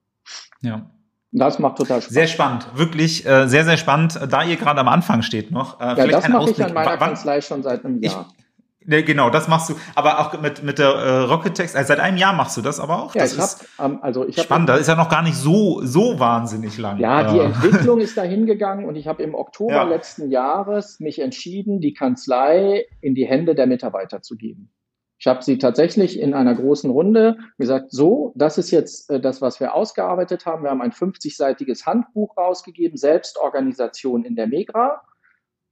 Ja. 0.61 0.91
Das 1.33 1.59
macht 1.59 1.79
total 1.79 2.03
Spaß. 2.03 2.15
Sehr 2.15 2.29
spannend, 2.29 2.69
wirklich 2.77 3.27
äh, 3.27 3.49
sehr, 3.49 3.65
sehr 3.65 3.79
spannend, 3.79 4.21
da 4.31 4.45
ihr 4.45 4.55
gerade 4.55 4.79
am 4.79 4.89
Anfang 4.89 5.23
steht 5.23 5.51
noch. 5.51 5.81
Äh, 5.81 5.99
ja, 5.99 6.07
das 6.07 6.29
mache 6.29 6.51
ich 6.51 6.65
an 6.65 6.73
meiner 6.73 6.99
Kanzlei 6.99 7.41
schon 7.41 7.65
seit 7.65 7.85
einem 7.85 8.01
Jahr. 8.01 8.29
Ich, 8.31 8.45
Ne, 8.89 9.03
genau, 9.03 9.29
das 9.29 9.49
machst 9.49 9.69
du. 9.69 9.75
Aber 9.95 10.19
auch 10.19 10.41
mit, 10.41 10.63
mit 10.63 10.79
der 10.79 10.89
äh, 10.89 11.19
Rocket 11.25 11.53
Text, 11.53 11.77
also 11.77 11.89
seit 11.89 12.01
einem 12.01 12.17
Jahr 12.17 12.33
machst 12.33 12.57
du 12.57 12.63
das 12.63 12.81
aber 12.81 13.03
auch. 13.03 13.15
Ja, 13.15 13.21
das 13.21 13.35
ich 13.35 13.39
ist 13.39 13.69
hab, 13.77 13.91
ähm, 13.91 13.99
also 14.01 14.27
ich 14.27 14.39
hab, 14.39 14.47
spannend. 14.47 14.71
Das 14.71 14.81
ist 14.81 14.87
ja 14.87 14.97
noch 14.97 15.11
gar 15.11 15.23
nicht 15.23 15.37
so, 15.37 15.83
so 15.85 16.19
wahnsinnig 16.19 16.79
lang. 16.79 16.99
Ja, 16.99 17.31
die 17.31 17.39
äh. 17.39 17.45
Entwicklung 17.45 18.01
ist 18.01 18.17
dahin 18.17 18.47
gegangen 18.47 18.87
und 18.87 18.97
ich 18.97 19.07
habe 19.07 19.23
im 19.23 19.35
Oktober 19.35 19.75
ja. 19.75 19.83
letzten 19.83 20.31
Jahres 20.31 21.01
mich 21.01 21.19
entschieden, 21.19 21.83
die 21.83 21.93
Kanzlei 21.93 22.87
in 23.03 23.15
die 23.15 23.27
Hände 23.27 23.55
der 23.55 23.67
Mitarbeiter 23.67 24.23
zu 24.23 24.39
geben. 24.39 24.71
Ich 25.19 25.27
habe 25.27 25.45
sie 25.45 25.59
tatsächlich 25.59 26.19
in 26.19 26.33
einer 26.33 26.55
großen 26.55 26.91
Runde 26.91 27.37
gesagt, 27.59 27.91
so, 27.91 28.33
das 28.37 28.57
ist 28.57 28.71
jetzt 28.71 29.11
äh, 29.11 29.21
das, 29.21 29.43
was 29.43 29.61
wir 29.61 29.75
ausgearbeitet 29.75 30.47
haben. 30.47 30.63
Wir 30.63 30.71
haben 30.71 30.81
ein 30.81 30.93
50-seitiges 30.93 31.85
Handbuch 31.85 32.39
rausgegeben, 32.39 32.97
Selbstorganisation 32.97 34.25
in 34.25 34.35
der 34.35 34.47
Megra. 34.47 35.03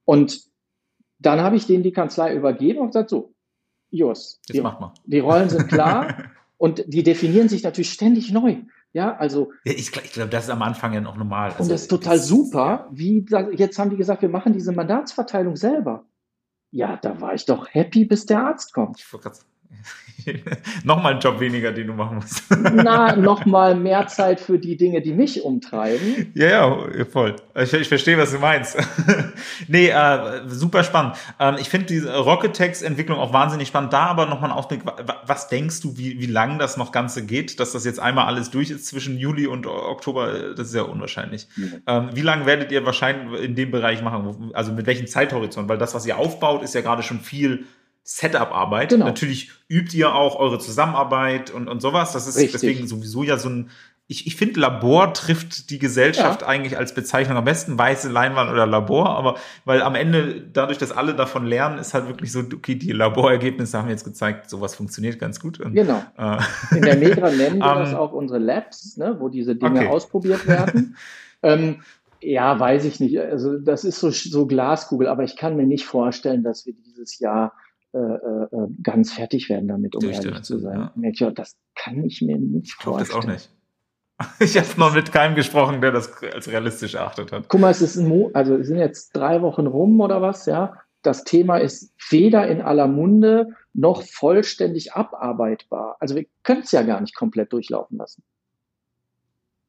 Und 0.04 0.50
dann 1.18 1.40
habe 1.40 1.56
ich 1.56 1.66
denen 1.66 1.82
die 1.82 1.92
Kanzlei 1.92 2.34
übergeben 2.34 2.80
und 2.80 2.88
gesagt, 2.88 3.10
so, 3.10 3.34
Jos, 3.90 4.40
die, 4.48 4.62
die, 5.06 5.18
Rollen 5.20 5.48
sind 5.48 5.68
klar 5.68 6.24
und 6.56 6.84
die 6.86 7.02
definieren 7.02 7.48
sich 7.48 7.62
natürlich 7.62 7.92
ständig 7.92 8.32
neu. 8.32 8.56
Ja, 8.92 9.16
also. 9.16 9.52
Ja, 9.64 9.72
ich, 9.72 9.94
ich 9.94 10.12
glaube, 10.12 10.30
das 10.30 10.44
ist 10.44 10.50
am 10.50 10.62
Anfang 10.62 10.92
ja 10.92 11.00
noch 11.00 11.16
normal. 11.16 11.50
Also, 11.50 11.62
und 11.62 11.70
das 11.70 11.82
ist 11.82 11.88
total 11.88 12.16
das, 12.16 12.26
super. 12.26 12.88
Wie, 12.90 13.24
jetzt 13.52 13.78
haben 13.78 13.90
die 13.90 13.96
gesagt, 13.96 14.22
wir 14.22 14.28
machen 14.28 14.52
diese 14.52 14.72
Mandatsverteilung 14.72 15.56
selber. 15.56 16.04
Ja, 16.70 16.96
da 16.96 17.20
war 17.20 17.34
ich 17.34 17.44
doch 17.44 17.68
happy, 17.68 18.04
bis 18.04 18.26
der 18.26 18.40
Arzt 18.40 18.72
kommt. 18.72 18.98
Ich 18.98 19.04
nochmal 20.84 21.14
ein 21.14 21.20
Job 21.20 21.40
weniger, 21.40 21.72
den 21.72 21.86
du 21.86 21.92
machen 21.92 22.16
musst. 22.16 22.44
Na, 22.72 23.16
nochmal 23.16 23.74
mehr 23.86 24.06
Zeit 24.06 24.40
für 24.40 24.58
die 24.58 24.76
Dinge, 24.76 25.00
die 25.00 25.12
mich 25.12 25.42
umtreiben. 25.42 26.32
Ja, 26.34 26.48
ja, 26.48 27.04
voll. 27.04 27.36
Ich, 27.54 27.72
ich 27.72 27.88
verstehe, 27.88 28.18
was 28.18 28.32
du 28.32 28.38
meinst. 28.38 28.76
nee, 29.68 29.88
äh, 29.88 30.42
super 30.48 30.84
spannend. 30.84 31.16
Ähm, 31.38 31.56
ich 31.58 31.68
finde 31.68 31.86
diese 31.86 32.16
Rocket-Text-Entwicklung 32.16 33.18
auch 33.18 33.32
wahnsinnig 33.32 33.68
spannend. 33.68 33.92
Da 33.92 34.06
aber 34.06 34.26
nochmal 34.26 34.50
ein 34.50 34.56
Ausblick. 34.56 34.82
Was 35.26 35.48
denkst 35.48 35.80
du, 35.80 35.96
wie, 35.96 36.20
wie 36.20 36.26
lang 36.26 36.58
das 36.58 36.76
noch 36.76 36.92
Ganze 36.92 37.24
geht, 37.24 37.60
dass 37.60 37.72
das 37.72 37.84
jetzt 37.84 38.00
einmal 38.00 38.26
alles 38.26 38.50
durch 38.50 38.70
ist 38.70 38.86
zwischen 38.86 39.18
Juli 39.18 39.46
und 39.46 39.66
Oktober? 39.66 40.54
Das 40.54 40.68
ist 40.68 40.74
ja 40.74 40.82
unwahrscheinlich. 40.82 41.48
Mhm. 41.56 41.82
Ähm, 41.86 42.10
wie 42.12 42.22
lange 42.22 42.46
werdet 42.46 42.72
ihr 42.72 42.84
wahrscheinlich 42.84 43.42
in 43.42 43.54
dem 43.54 43.70
Bereich 43.70 44.02
machen? 44.02 44.50
Also 44.54 44.72
mit 44.72 44.86
welchem 44.86 45.06
Zeithorizont? 45.06 45.68
Weil 45.68 45.78
das, 45.78 45.94
was 45.94 46.06
ihr 46.06 46.18
aufbaut, 46.18 46.62
ist 46.62 46.74
ja 46.74 46.80
gerade 46.80 47.02
schon 47.02 47.20
viel 47.20 47.66
Setup-Arbeit. 48.09 48.90
Genau. 48.90 49.04
Natürlich 49.04 49.50
übt 49.68 49.96
ihr 49.96 50.14
auch 50.14 50.36
eure 50.36 50.61
Zusammenarbeit 50.61 51.50
und, 51.50 51.66
und 51.68 51.82
sowas. 51.82 52.12
Das 52.12 52.28
ist 52.28 52.36
Richtig. 52.36 52.52
deswegen 52.52 52.86
sowieso 52.86 53.24
ja 53.24 53.36
so 53.36 53.48
ein, 53.48 53.70
ich, 54.07 54.28
ich 54.28 54.36
finde, 54.36 54.61
Labor 54.61 55.12
trifft 55.12 55.70
die 55.70 55.80
Gesellschaft 55.80 56.42
ja. 56.42 56.46
eigentlich 56.46 56.78
als 56.78 56.94
Bezeichnung 56.94 57.36
am 57.36 57.44
besten, 57.44 57.76
weiße 57.76 58.09
Leinwand 58.09 58.48
oder 58.52 58.64
Labor, 58.64 59.11
aber 59.11 59.34
weil 59.64 59.82
am 59.82 59.96
Ende, 59.96 60.40
dadurch, 60.52 60.78
dass 60.78 60.92
alle 60.92 61.16
davon 61.16 61.46
lernen, 61.46 61.78
ist 61.78 61.94
halt 61.94 62.07
wirklich 62.07 62.30
so, 62.30 62.38
okay, 62.38 62.76
die 62.76 62.92
Laborergebnisse 62.92 63.76
haben 63.76 63.88
jetzt 63.88 64.04
gezeigt, 64.04 64.48
sowas 64.48 64.76
funktioniert 64.76 65.18
ganz 65.18 65.40
gut. 65.40 65.59
Und, 65.59 65.74
genau. 65.74 66.00
Äh, 66.16 66.38
In 66.76 66.82
der 66.82 66.96
Megra 66.96 67.28
nennen 67.30 67.59
wir 67.59 67.74
das 67.74 67.92
auch 67.92 68.12
unsere 68.12 68.38
Labs, 68.38 68.96
ne, 68.96 69.16
wo 69.18 69.28
diese 69.28 69.57
Dinge 69.57 69.80
okay. 69.80 69.88
ausprobiert 69.88 70.46
werden. 70.46 70.96
ähm, 71.42 71.82
ja, 72.20 72.59
weiß 72.61 72.84
ich 72.84 73.00
nicht. 73.00 73.18
Also 73.18 73.59
das 73.59 73.82
ist 73.82 73.98
so, 73.98 74.11
so 74.11 74.46
Glaskugel, 74.46 75.09
aber 75.09 75.24
ich 75.24 75.36
kann 75.36 75.57
mir 75.57 75.66
nicht 75.66 75.86
vorstellen, 75.86 76.44
dass 76.44 76.66
wir 76.66 76.74
dieses 76.74 77.18
Jahr 77.18 77.52
äh, 77.97 78.57
äh, 78.57 78.68
ganz 78.82 79.12
fertig 79.12 79.49
werden 79.49 79.68
damit, 79.68 79.97
um 79.97 80.05
ehrlich 80.09 80.42
zu 80.42 80.59
sein. 80.59 80.90
Ja. 81.03 81.30
das 81.30 81.57
kann 81.74 82.05
ich 82.05 82.22
mir 82.22 82.38
nicht 82.38 82.66
ich 82.66 82.74
vorstellen. 82.74 83.09
Das 83.09 83.24
auch 83.24 83.30
nicht. 83.30 83.51
Ich 84.40 84.57
habe 84.57 84.66
noch 84.78 84.94
mit 84.94 85.12
keinem 85.12 85.34
gesprochen, 85.34 85.82
der 85.82 85.92
das 85.92 86.11
als 86.22 86.49
realistisch 86.49 86.94
erachtet 86.94 87.32
hat. 87.32 87.49
Guck 87.49 87.61
mal, 87.61 87.70
es 87.70 87.82
ist 87.82 87.97
ein 87.97 88.09
Mo 88.09 88.30
also 88.32 88.57
es 88.57 88.66
sind 88.68 88.78
jetzt 88.78 89.11
drei 89.14 89.42
Wochen 89.42 89.66
rum 89.66 90.01
oder 90.01 90.22
was, 90.22 90.47
ja. 90.47 90.74
Das 91.03 91.24
Thema 91.24 91.59
ist 91.59 91.94
weder 92.11 92.49
in 92.49 92.62
aller 92.62 92.88
Munde 92.88 93.49
noch 93.74 94.03
vollständig 94.03 94.94
abarbeitbar. 94.94 95.97
Also 96.01 96.14
wir 96.14 96.24
können 96.42 96.62
es 96.62 96.72
ja 96.72 96.82
gar 96.82 97.01
nicht 97.01 97.14
komplett 97.14 97.53
durchlaufen 97.53 97.99
lassen. 97.99 98.22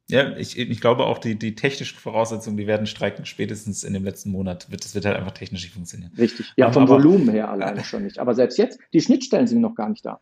Ja, 0.09 0.37
ich, 0.37 0.57
ich 0.57 0.79
glaube 0.79 1.05
auch, 1.05 1.17
die, 1.17 1.37
die 1.37 1.55
technischen 1.55 1.97
Voraussetzungen, 1.97 2.55
die 2.55 2.65
werden 2.65 2.87
streiken. 2.87 3.25
Spätestens 3.25 3.83
in 3.83 3.93
dem 3.93 4.05
letzten 4.05 4.31
Monat 4.31 4.71
wird 4.71 4.85
das 4.85 4.95
wird 4.95 5.05
halt 5.05 5.17
einfach 5.17 5.33
technisch 5.33 5.63
nicht 5.63 5.73
funktionieren. 5.73 6.13
Richtig. 6.17 6.53
Ja, 6.55 6.71
vom 6.71 6.83
aber, 6.83 6.95
Volumen 6.95 7.29
her 7.29 7.49
alleine 7.51 7.83
schon 7.83 8.03
nicht. 8.03 8.19
Aber 8.19 8.33
selbst 8.33 8.57
jetzt, 8.57 8.79
die 8.93 9.01
Schnittstellen 9.01 9.47
sind 9.47 9.59
noch 9.59 9.75
gar 9.75 9.89
nicht 9.89 10.05
da. 10.05 10.21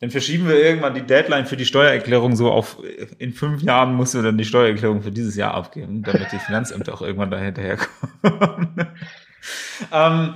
Dann 0.00 0.10
verschieben 0.10 0.46
wir 0.48 0.62
irgendwann 0.62 0.94
die 0.94 1.06
Deadline 1.06 1.46
für 1.46 1.56
die 1.56 1.64
Steuererklärung 1.64 2.36
so 2.36 2.50
auf, 2.50 2.82
in 3.18 3.32
fünf 3.32 3.62
Jahren 3.62 3.94
musst 3.94 4.12
du 4.12 4.20
dann 4.20 4.36
die 4.36 4.44
Steuererklärung 4.44 5.00
für 5.00 5.12
dieses 5.12 5.36
Jahr 5.36 5.54
abgeben, 5.54 6.02
damit 6.02 6.32
die 6.32 6.38
Finanzämter 6.38 6.92
auch 6.92 7.00
irgendwann 7.00 7.30
dahinterherkommen. 7.30 8.68
ähm, 9.92 10.34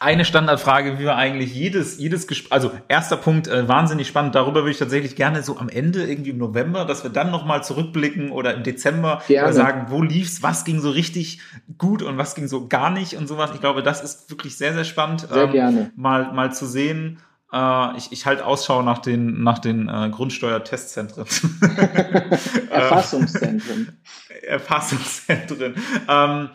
eine 0.00 0.24
Standardfrage, 0.24 0.98
wie 0.98 1.02
wir 1.02 1.16
eigentlich 1.16 1.54
jedes, 1.54 1.98
jedes 1.98 2.26
Gespräch, 2.26 2.50
also 2.50 2.72
erster 2.88 3.18
Punkt, 3.18 3.48
äh, 3.48 3.68
wahnsinnig 3.68 4.08
spannend, 4.08 4.34
darüber 4.34 4.62
würde 4.62 4.70
ich 4.70 4.78
tatsächlich 4.78 5.14
gerne 5.14 5.42
so 5.42 5.58
am 5.58 5.68
Ende, 5.68 6.04
irgendwie 6.04 6.30
im 6.30 6.38
November, 6.38 6.86
dass 6.86 7.04
wir 7.04 7.10
dann 7.10 7.30
nochmal 7.30 7.62
zurückblicken 7.62 8.30
oder 8.30 8.54
im 8.54 8.62
Dezember 8.62 9.20
gerne. 9.28 9.52
sagen, 9.52 9.86
wo 9.90 10.02
lief's, 10.02 10.42
was 10.42 10.64
ging 10.64 10.80
so 10.80 10.88
richtig 10.88 11.40
gut 11.76 12.02
und 12.02 12.16
was 12.16 12.34
ging 12.34 12.48
so 12.48 12.66
gar 12.66 12.88
nicht 12.88 13.14
und 13.14 13.26
sowas. 13.26 13.50
Ich 13.52 13.60
glaube, 13.60 13.82
das 13.82 14.02
ist 14.02 14.30
wirklich 14.30 14.56
sehr, 14.56 14.72
sehr 14.72 14.84
spannend, 14.84 15.28
sehr 15.30 15.44
ähm, 15.44 15.52
gerne. 15.52 15.92
mal, 15.96 16.32
mal 16.32 16.50
zu 16.50 16.64
sehen. 16.64 17.18
Äh, 17.52 17.96
ich, 17.98 18.10
ich 18.10 18.24
halte 18.24 18.46
Ausschau 18.46 18.80
nach 18.80 19.00
den, 19.00 19.42
nach 19.42 19.58
den 19.58 19.86
äh, 19.86 20.08
Grundsteuertestzentren. 20.08 21.26
Erfassungszentren. 22.70 23.98
Erfassungszentren. 24.46 25.74
Ähm, 26.08 26.48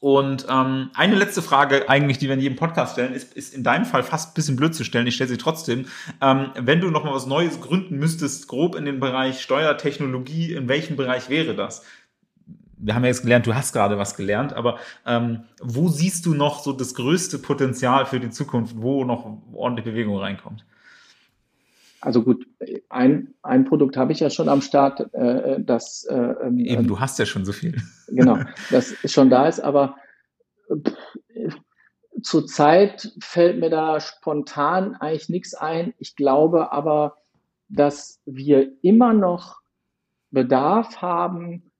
und 0.00 0.46
ähm, 0.48 0.90
eine 0.94 1.14
letzte 1.14 1.42
Frage 1.42 1.90
eigentlich, 1.90 2.16
die 2.16 2.26
wir 2.26 2.34
in 2.34 2.40
jedem 2.40 2.56
Podcast 2.56 2.94
stellen, 2.94 3.12
ist, 3.12 3.34
ist 3.34 3.54
in 3.54 3.62
deinem 3.62 3.84
Fall 3.84 4.02
fast 4.02 4.30
ein 4.30 4.34
bisschen 4.34 4.56
blöd 4.56 4.74
zu 4.74 4.82
stellen. 4.82 5.06
Ich 5.06 5.14
stelle 5.14 5.28
sie 5.28 5.36
trotzdem. 5.36 5.86
Ähm, 6.22 6.52
wenn 6.58 6.80
du 6.80 6.90
noch 6.90 7.04
mal 7.04 7.12
was 7.12 7.26
Neues 7.26 7.60
gründen 7.60 7.98
müsstest, 7.98 8.48
grob 8.48 8.76
in 8.76 8.86
den 8.86 8.98
Bereich 8.98 9.42
Steuertechnologie, 9.42 10.54
in 10.54 10.68
welchem 10.68 10.96
Bereich 10.96 11.28
wäre 11.28 11.54
das? 11.54 11.84
Wir 12.78 12.94
haben 12.94 13.02
ja 13.02 13.08
jetzt 13.08 13.22
gelernt, 13.22 13.46
du 13.46 13.54
hast 13.54 13.74
gerade 13.74 13.98
was 13.98 14.16
gelernt, 14.16 14.54
aber 14.54 14.78
ähm, 15.04 15.44
wo 15.60 15.88
siehst 15.88 16.24
du 16.24 16.32
noch 16.32 16.62
so 16.62 16.72
das 16.72 16.94
größte 16.94 17.38
Potenzial 17.38 18.06
für 18.06 18.20
die 18.20 18.30
Zukunft, 18.30 18.76
wo 18.78 19.04
noch 19.04 19.26
ordentlich 19.52 19.84
Bewegung 19.84 20.16
reinkommt? 20.16 20.64
Also 22.00 22.22
gut, 22.22 22.46
ein, 22.88 23.34
ein 23.42 23.64
Produkt 23.66 23.96
habe 23.96 24.12
ich 24.12 24.20
ja 24.20 24.30
schon 24.30 24.48
am 24.48 24.62
Start, 24.62 25.12
äh, 25.12 25.62
das 25.62 26.04
äh, 26.04 26.14
ähm, 26.14 26.58
eben, 26.58 26.86
du 26.86 26.98
hast 26.98 27.18
ja 27.18 27.26
schon 27.26 27.44
so 27.44 27.52
viel. 27.52 27.76
Genau, 28.12 28.38
das 28.72 28.96
schon 29.04 29.30
da 29.30 29.46
ist, 29.46 29.60
aber 29.60 29.94
äh, 30.68 31.50
zurzeit 32.22 33.12
fällt 33.20 33.60
mir 33.60 33.70
da 33.70 34.00
spontan 34.00 34.96
eigentlich 34.96 35.28
nichts 35.28 35.54
ein. 35.54 35.94
Ich 35.98 36.16
glaube 36.16 36.72
aber, 36.72 37.18
dass 37.68 38.20
wir 38.26 38.72
immer 38.82 39.12
noch 39.12 39.60
Bedarf 40.32 41.02
haben, 41.02 41.70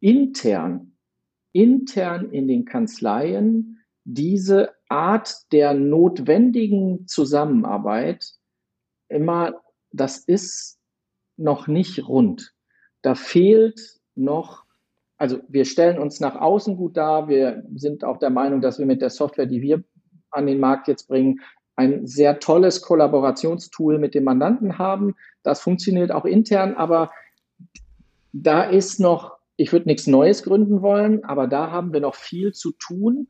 intern, 0.00 0.92
intern 1.52 2.30
in 2.30 2.46
den 2.46 2.64
Kanzleien 2.64 3.80
diese 4.04 4.72
Art 4.88 5.52
der 5.52 5.74
notwendigen 5.74 7.06
Zusammenarbeit 7.06 8.37
immer, 9.08 9.60
das 9.92 10.18
ist 10.18 10.78
noch 11.36 11.66
nicht 11.66 12.08
rund. 12.08 12.54
Da 13.02 13.14
fehlt 13.14 13.80
noch, 14.14 14.64
also 15.16 15.38
wir 15.48 15.64
stellen 15.64 15.98
uns 15.98 16.20
nach 16.20 16.36
außen 16.36 16.76
gut 16.76 16.96
dar. 16.96 17.28
Wir 17.28 17.64
sind 17.74 18.04
auch 18.04 18.18
der 18.18 18.30
Meinung, 18.30 18.60
dass 18.60 18.78
wir 18.78 18.86
mit 18.86 19.00
der 19.00 19.10
Software, 19.10 19.46
die 19.46 19.62
wir 19.62 19.82
an 20.30 20.46
den 20.46 20.60
Markt 20.60 20.88
jetzt 20.88 21.08
bringen, 21.08 21.40
ein 21.76 22.06
sehr 22.06 22.40
tolles 22.40 22.82
Kollaborationstool 22.82 23.98
mit 23.98 24.14
dem 24.14 24.24
Mandanten 24.24 24.78
haben. 24.78 25.14
Das 25.44 25.60
funktioniert 25.60 26.10
auch 26.10 26.24
intern, 26.24 26.74
aber 26.74 27.12
da 28.32 28.64
ist 28.64 28.98
noch, 28.98 29.36
ich 29.56 29.72
würde 29.72 29.86
nichts 29.86 30.06
Neues 30.06 30.42
gründen 30.42 30.82
wollen, 30.82 31.24
aber 31.24 31.46
da 31.46 31.70
haben 31.70 31.92
wir 31.92 32.00
noch 32.00 32.16
viel 32.16 32.52
zu 32.52 32.72
tun, 32.72 33.28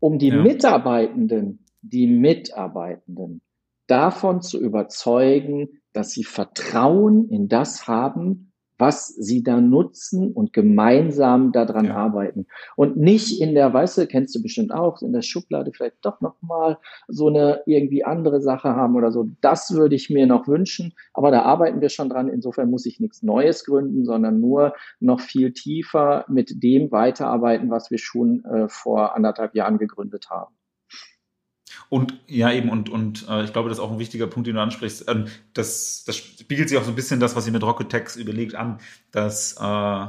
um 0.00 0.18
die 0.18 0.28
ja. 0.28 0.42
Mitarbeitenden, 0.42 1.64
die 1.82 2.06
Mitarbeitenden 2.06 3.42
davon 3.86 4.42
zu 4.42 4.60
überzeugen, 4.60 5.80
dass 5.92 6.10
sie 6.10 6.24
Vertrauen 6.24 7.28
in 7.28 7.48
das 7.48 7.88
haben, 7.88 8.52
was 8.78 9.08
sie 9.08 9.42
da 9.42 9.60
nutzen 9.60 10.32
und 10.32 10.52
gemeinsam 10.52 11.52
daran 11.52 11.86
ja. 11.86 11.96
arbeiten. 11.96 12.46
Und 12.76 12.96
nicht 12.96 13.40
in 13.40 13.54
der, 13.54 13.72
weißt 13.72 13.98
du, 13.98 14.06
kennst 14.06 14.34
du 14.34 14.42
bestimmt 14.42 14.72
auch, 14.72 15.00
in 15.02 15.12
der 15.12 15.22
Schublade 15.22 15.72
vielleicht 15.72 16.04
doch 16.04 16.20
nochmal 16.20 16.78
so 17.08 17.28
eine 17.28 17.62
irgendwie 17.66 18.04
andere 18.04 18.40
Sache 18.40 18.74
haben 18.76 18.96
oder 18.96 19.12
so. 19.12 19.28
Das 19.40 19.72
würde 19.72 19.94
ich 19.94 20.10
mir 20.10 20.26
noch 20.26 20.46
wünschen, 20.46 20.92
aber 21.14 21.30
da 21.30 21.42
arbeiten 21.42 21.80
wir 21.80 21.88
schon 21.88 22.08
dran. 22.08 22.28
Insofern 22.28 22.70
muss 22.70 22.86
ich 22.86 23.00
nichts 23.00 23.22
Neues 23.22 23.64
gründen, 23.64 24.04
sondern 24.04 24.40
nur 24.40 24.74
noch 25.00 25.20
viel 25.20 25.52
tiefer 25.52 26.24
mit 26.28 26.62
dem 26.62 26.92
weiterarbeiten, 26.92 27.70
was 27.70 27.90
wir 27.90 27.98
schon 27.98 28.44
äh, 28.44 28.68
vor 28.68 29.16
anderthalb 29.16 29.54
Jahren 29.54 29.78
gegründet 29.78 30.28
haben. 30.30 30.55
Und 31.88 32.14
ja, 32.26 32.52
eben, 32.52 32.68
und, 32.68 32.88
und 32.88 33.26
äh, 33.28 33.44
ich 33.44 33.52
glaube, 33.52 33.68
das 33.68 33.78
ist 33.78 33.84
auch 33.84 33.92
ein 33.92 33.98
wichtiger 33.98 34.26
Punkt, 34.26 34.46
den 34.46 34.56
du 34.56 34.62
ansprichst. 34.62 35.08
Ähm, 35.08 35.26
das, 35.54 36.04
das 36.04 36.16
spiegelt 36.16 36.68
sich 36.68 36.78
auch 36.78 36.84
so 36.84 36.90
ein 36.90 36.96
bisschen 36.96 37.20
das, 37.20 37.36
was 37.36 37.46
ihr 37.46 37.52
mit 37.52 37.62
Rocket 37.62 37.88
Text 37.88 38.16
überlegt, 38.16 38.54
an, 38.54 38.78
dass 39.12 39.56
äh, 39.60 40.06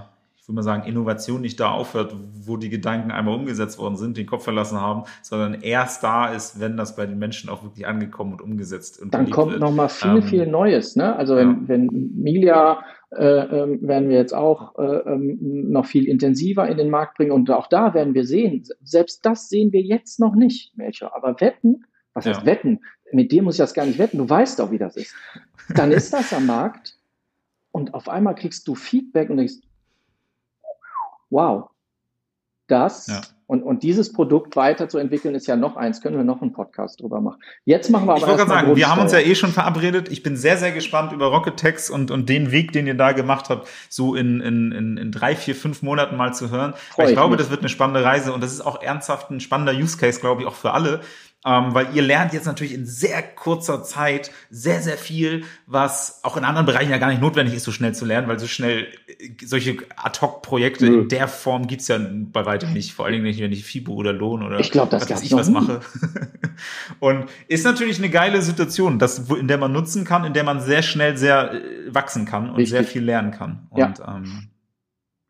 ich 0.47 0.49
würde 0.49 0.55
mal 0.55 0.63
sagen, 0.63 0.88
Innovation 0.88 1.41
nicht 1.41 1.59
da 1.59 1.72
aufhört, 1.72 2.15
wo 2.45 2.55
die 2.55 2.70
Gedanken 2.70 3.11
einmal 3.11 3.36
umgesetzt 3.36 3.78
worden 3.80 3.97
sind, 3.97 4.15
den 4.15 4.26
Kopf 4.26 4.45
verlassen 4.45 4.80
haben, 4.80 5.03
sondern 5.22 5.55
erst 5.55 6.03
da 6.03 6.28
ist, 6.28 6.61
wenn 6.61 6.78
das 6.78 6.95
bei 6.95 7.05
den 7.05 7.20
Menschen 7.20 7.49
auch 7.49 7.63
wirklich 7.63 7.86
angekommen 7.86 8.32
und 8.32 8.41
umgesetzt 8.41 9.01
und 9.01 9.13
Dann 9.13 9.30
kommt 9.30 9.59
nochmal 9.59 9.89
viel, 9.89 10.09
ähm, 10.09 10.24
viel 10.24 10.47
Neues. 10.47 10.95
Ne? 10.95 11.13
Also 11.18 11.36
wenn, 11.36 11.49
ja. 11.49 11.57
wenn 11.68 11.88
Milia 12.15 12.80
werden 13.12 14.10
wir 14.10 14.18
jetzt 14.18 14.34
auch 14.34 14.78
äh, 14.78 14.84
ähm, 14.84 15.38
noch 15.72 15.86
viel 15.86 16.08
intensiver 16.08 16.68
in 16.68 16.78
den 16.78 16.89
Markt 16.89 17.18
bringen 17.18 17.32
und 17.32 17.49
auch 17.49 17.68
da 17.68 17.93
werden 17.93 18.14
wir 18.14 18.26
sehen, 18.26 18.64
selbst 18.84 19.26
das 19.26 19.49
sehen 19.49 19.72
wir 19.72 19.82
jetzt 19.82 20.20
noch 20.20 20.36
nicht, 20.36 20.76
Melchior, 20.78 21.16
aber 21.16 21.39
wetten, 21.39 21.86
was 22.14 22.26
heißt 22.26 22.41
ja. 22.41 22.45
wetten? 22.45 22.82
Mit 23.14 23.32
dir 23.32 23.43
muss 23.43 23.55
ich 23.55 23.60
das 23.60 23.74
gar 23.74 23.86
nicht 23.86 23.99
wetten, 23.99 24.18
du 24.18 24.30
weißt 24.30 24.60
doch, 24.60 24.72
wie 24.72 24.78
das 24.78 24.97
ist. 24.97 25.16
Dann 25.76 25.91
ist 25.91 26.12
das 26.12 26.34
am 26.34 26.45
Markt 26.45 26.97
und 27.72 27.93
auf 27.93 28.10
einmal 28.10 28.36
kriegst 28.36 28.68
du 28.68 28.76
Feedback 28.76 29.30
und 29.30 29.38
denkst, 29.38 29.55
wow, 31.30 31.70
das 32.68 33.08
ja. 33.08 33.22
Und, 33.48 33.64
und 33.64 33.82
dieses 33.84 34.12
Produkt 34.12 34.58
weiterzuentwickeln 34.58 35.34
ist 35.34 35.48
ja 35.48 35.56
noch 35.56 35.78
eins, 35.78 36.02
können 36.02 36.18
wir 36.18 36.26
noch 36.26 36.41
einen 36.41 36.52
Podcast 36.52 37.02
drüber 37.02 37.22
machen. 37.22 37.39
Jetzt 37.64 37.89
machen 37.89 38.06
wir 38.06 38.12
aber. 38.12 38.20
Ich 38.20 38.28
wollte 38.28 38.45
gerade 38.45 38.50
sagen, 38.50 38.76
wir 38.76 38.89
haben 38.89 39.02
uns 39.02 39.14
ja 39.14 39.20
eh 39.20 39.36
schon 39.36 39.52
verabredet. 39.52 40.12
Ich 40.12 40.22
bin 40.22 40.36
sehr, 40.36 40.58
sehr 40.58 40.74
gespannt 40.74 41.14
über 41.14 41.28
Rocket 41.28 41.56
Text 41.56 41.89
und, 41.89 42.12
und 42.12 42.28
den 42.28 42.52
Weg, 42.52 42.74
den 42.74 42.88
ihr 42.88 42.93
da 42.93 43.14
gemacht 43.14 43.50
habt, 43.50 43.70
so 43.88 44.16
in, 44.16 44.41
in, 44.41 44.74
in, 44.74 44.98
in 44.98 45.12
drei, 45.14 45.34
vier, 45.34 45.56
fünf 45.56 45.82
Monaten 45.82 46.18
mal 46.18 46.34
zu 46.34 46.52
hören. 46.52 46.74
Weil 46.98 47.06
ich, 47.06 47.12
ich 47.12 47.16
glaube, 47.16 47.36
mich. 47.36 47.39
das 47.39 47.50
wird 47.50 47.62
eine 47.62 47.70
spannende 47.70 48.04
Reise 48.04 48.34
und 48.34 48.43
das 48.43 48.52
ist 48.52 48.62
auch 48.62 48.82
ernsthaft 48.82 49.32
ein 49.32 49.39
spannender 49.39 49.74
Use 49.74 49.98
Case, 49.98 50.20
glaube 50.20 50.41
ich, 50.41 50.48
auch 50.48 50.56
für 50.56 50.74
alle, 50.74 51.00
ähm, 51.46 51.74
weil 51.74 51.96
ihr 51.96 52.02
lernt 52.02 52.34
jetzt 52.34 52.46
natürlich 52.46 52.74
in 52.74 52.86
sehr 52.86 53.22
kurzer 53.22 53.84
Zeit 53.84 54.32
sehr, 54.50 54.82
sehr 54.82 54.98
viel, 54.98 55.46
was 55.66 56.22
auch 56.24 56.36
in 56.36 56.44
anderen 56.44 56.66
Bereichen 56.66 56.90
ja 56.90 56.98
gar 56.98 57.10
nicht 57.10 57.22
notwendig 57.22 57.54
ist, 57.54 57.64
so 57.64 57.72
schnell 57.72 57.94
zu 57.94 58.06
lernen, 58.06 58.28
weil 58.28 58.40
so 58.40 58.48
schnell 58.48 58.88
äh, 59.08 59.46
solche 59.46 59.78
Ad-Hoc-Projekte 59.96 60.90
mhm. 60.90 61.02
in 61.02 61.10
der 61.10 61.28
Form 61.28 61.68
gibt's 61.68 61.88
ja 61.88 62.00
bei 62.00 62.46
weitem 62.46 62.74
nicht, 62.74 62.94
vor 62.94 63.06
allen 63.06 63.14
Dingen 63.14 63.26
nicht, 63.26 63.40
wenn 63.40 63.52
ich 63.52 63.66
FIBO 63.66 63.94
oder 63.94 64.14
Lohn 64.14 64.44
oder 64.44 64.60
ich 64.60 64.72
glaub, 64.72 64.90
das 64.90 65.10
was 65.10 65.22
ich 65.22 65.32
was 65.34 65.50
mache. 65.50 65.82
Und 67.00 67.26
ist 67.48 67.64
natürlich 67.64 68.00
eine 68.00 68.10
geile 68.10 68.42
Situation, 68.42 68.98
das, 68.98 69.30
in 69.30 69.48
der 69.48 69.58
man 69.58 69.72
nutzen 69.72 70.06
kann, 70.06 70.26
in 70.26 70.34
der 70.34 70.44
man 70.44 70.60
sehr 70.60 70.82
schnell 70.82 71.18
sehr 71.18 71.54
äh, 71.54 71.94
wachsen 71.94 72.26
kann 72.26 72.50
und 72.50 72.58
Richtig. 72.58 72.72
sehr 72.72 72.84
viel 72.84 73.04
lernen 73.04 73.32
kann. 73.32 73.68
Und 73.70 74.00
ja. 74.00 74.16
ähm, 74.16 74.50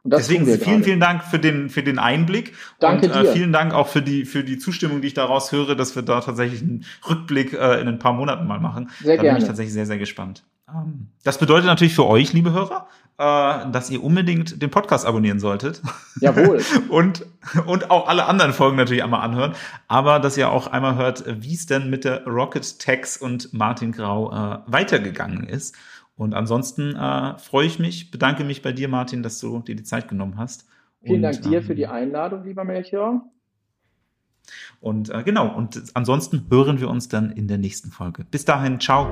Deswegen 0.09 0.45
vielen, 0.45 0.59
gerade. 0.59 0.83
vielen 0.83 0.99
Dank 0.99 1.23
für 1.23 1.39
den, 1.39 1.69
für 1.69 1.83
den 1.83 1.99
Einblick. 1.99 2.53
Danke 2.79 3.07
und, 3.07 3.15
äh, 3.15 3.33
vielen 3.33 3.51
Dank 3.51 3.73
auch 3.73 3.87
für 3.87 4.01
die, 4.01 4.25
für 4.25 4.43
die 4.43 4.57
Zustimmung, 4.57 5.01
die 5.01 5.07
ich 5.07 5.13
daraus 5.13 5.51
höre, 5.51 5.75
dass 5.75 5.95
wir 5.95 6.03
da 6.03 6.21
tatsächlich 6.21 6.61
einen 6.61 6.85
Rückblick 7.09 7.53
äh, 7.53 7.81
in 7.81 7.87
ein 7.87 7.99
paar 7.99 8.13
Monaten 8.13 8.47
mal 8.47 8.59
machen. 8.59 8.89
Sehr 9.01 9.17
da 9.17 9.23
gerne. 9.23 9.35
bin 9.35 9.43
ich 9.43 9.47
tatsächlich 9.47 9.73
sehr, 9.73 9.85
sehr 9.85 9.97
gespannt. 9.97 10.43
Ähm, 10.69 11.07
das 11.23 11.37
bedeutet 11.37 11.65
natürlich 11.65 11.95
für 11.95 12.05
euch, 12.05 12.33
liebe 12.33 12.51
Hörer, 12.51 12.87
äh, 13.17 13.71
dass 13.71 13.89
ihr 13.89 14.03
unbedingt 14.03 14.61
den 14.61 14.69
Podcast 14.69 15.05
abonnieren 15.05 15.39
solltet. 15.39 15.81
Jawohl. 16.19 16.61
und, 16.89 17.25
und 17.65 17.89
auch 17.89 18.07
alle 18.07 18.25
anderen 18.25 18.53
Folgen 18.53 18.77
natürlich 18.77 19.03
einmal 19.03 19.21
anhören. 19.21 19.53
Aber 19.87 20.19
dass 20.19 20.37
ihr 20.37 20.49
auch 20.49 20.67
einmal 20.67 20.95
hört, 20.95 21.23
wie 21.27 21.53
es 21.53 21.65
denn 21.65 21.89
mit 21.89 22.05
der 22.05 22.25
Rocket 22.25 22.79
Tex 22.79 23.17
und 23.17 23.53
Martin 23.53 23.91
Grau 23.91 24.31
äh, 24.31 24.59
weitergegangen 24.67 25.47
ist. 25.47 25.75
Und 26.17 26.33
ansonsten 26.33 26.95
äh, 26.95 27.37
freue 27.37 27.67
ich 27.67 27.79
mich, 27.79 28.11
bedanke 28.11 28.43
mich 28.43 28.61
bei 28.61 28.73
dir, 28.73 28.87
Martin, 28.87 29.21
dass 29.23 29.39
du 29.39 29.59
dir 29.59 29.75
die 29.75 29.83
Zeit 29.83 30.07
genommen 30.07 30.37
hast. 30.37 30.67
Vielen 31.03 31.17
und, 31.17 31.21
Dank 31.21 31.41
dir 31.43 31.59
ähm, 31.59 31.63
für 31.63 31.75
die 31.75 31.87
Einladung, 31.87 32.43
lieber 32.43 32.63
Melchior. 32.63 33.21
Und 34.81 35.09
äh, 35.09 35.23
genau, 35.23 35.55
und 35.55 35.83
ansonsten 35.93 36.47
hören 36.49 36.79
wir 36.79 36.89
uns 36.89 37.07
dann 37.07 37.31
in 37.31 37.47
der 37.47 37.57
nächsten 37.57 37.91
Folge. 37.91 38.25
Bis 38.29 38.45
dahin, 38.45 38.79
ciao. 38.79 39.07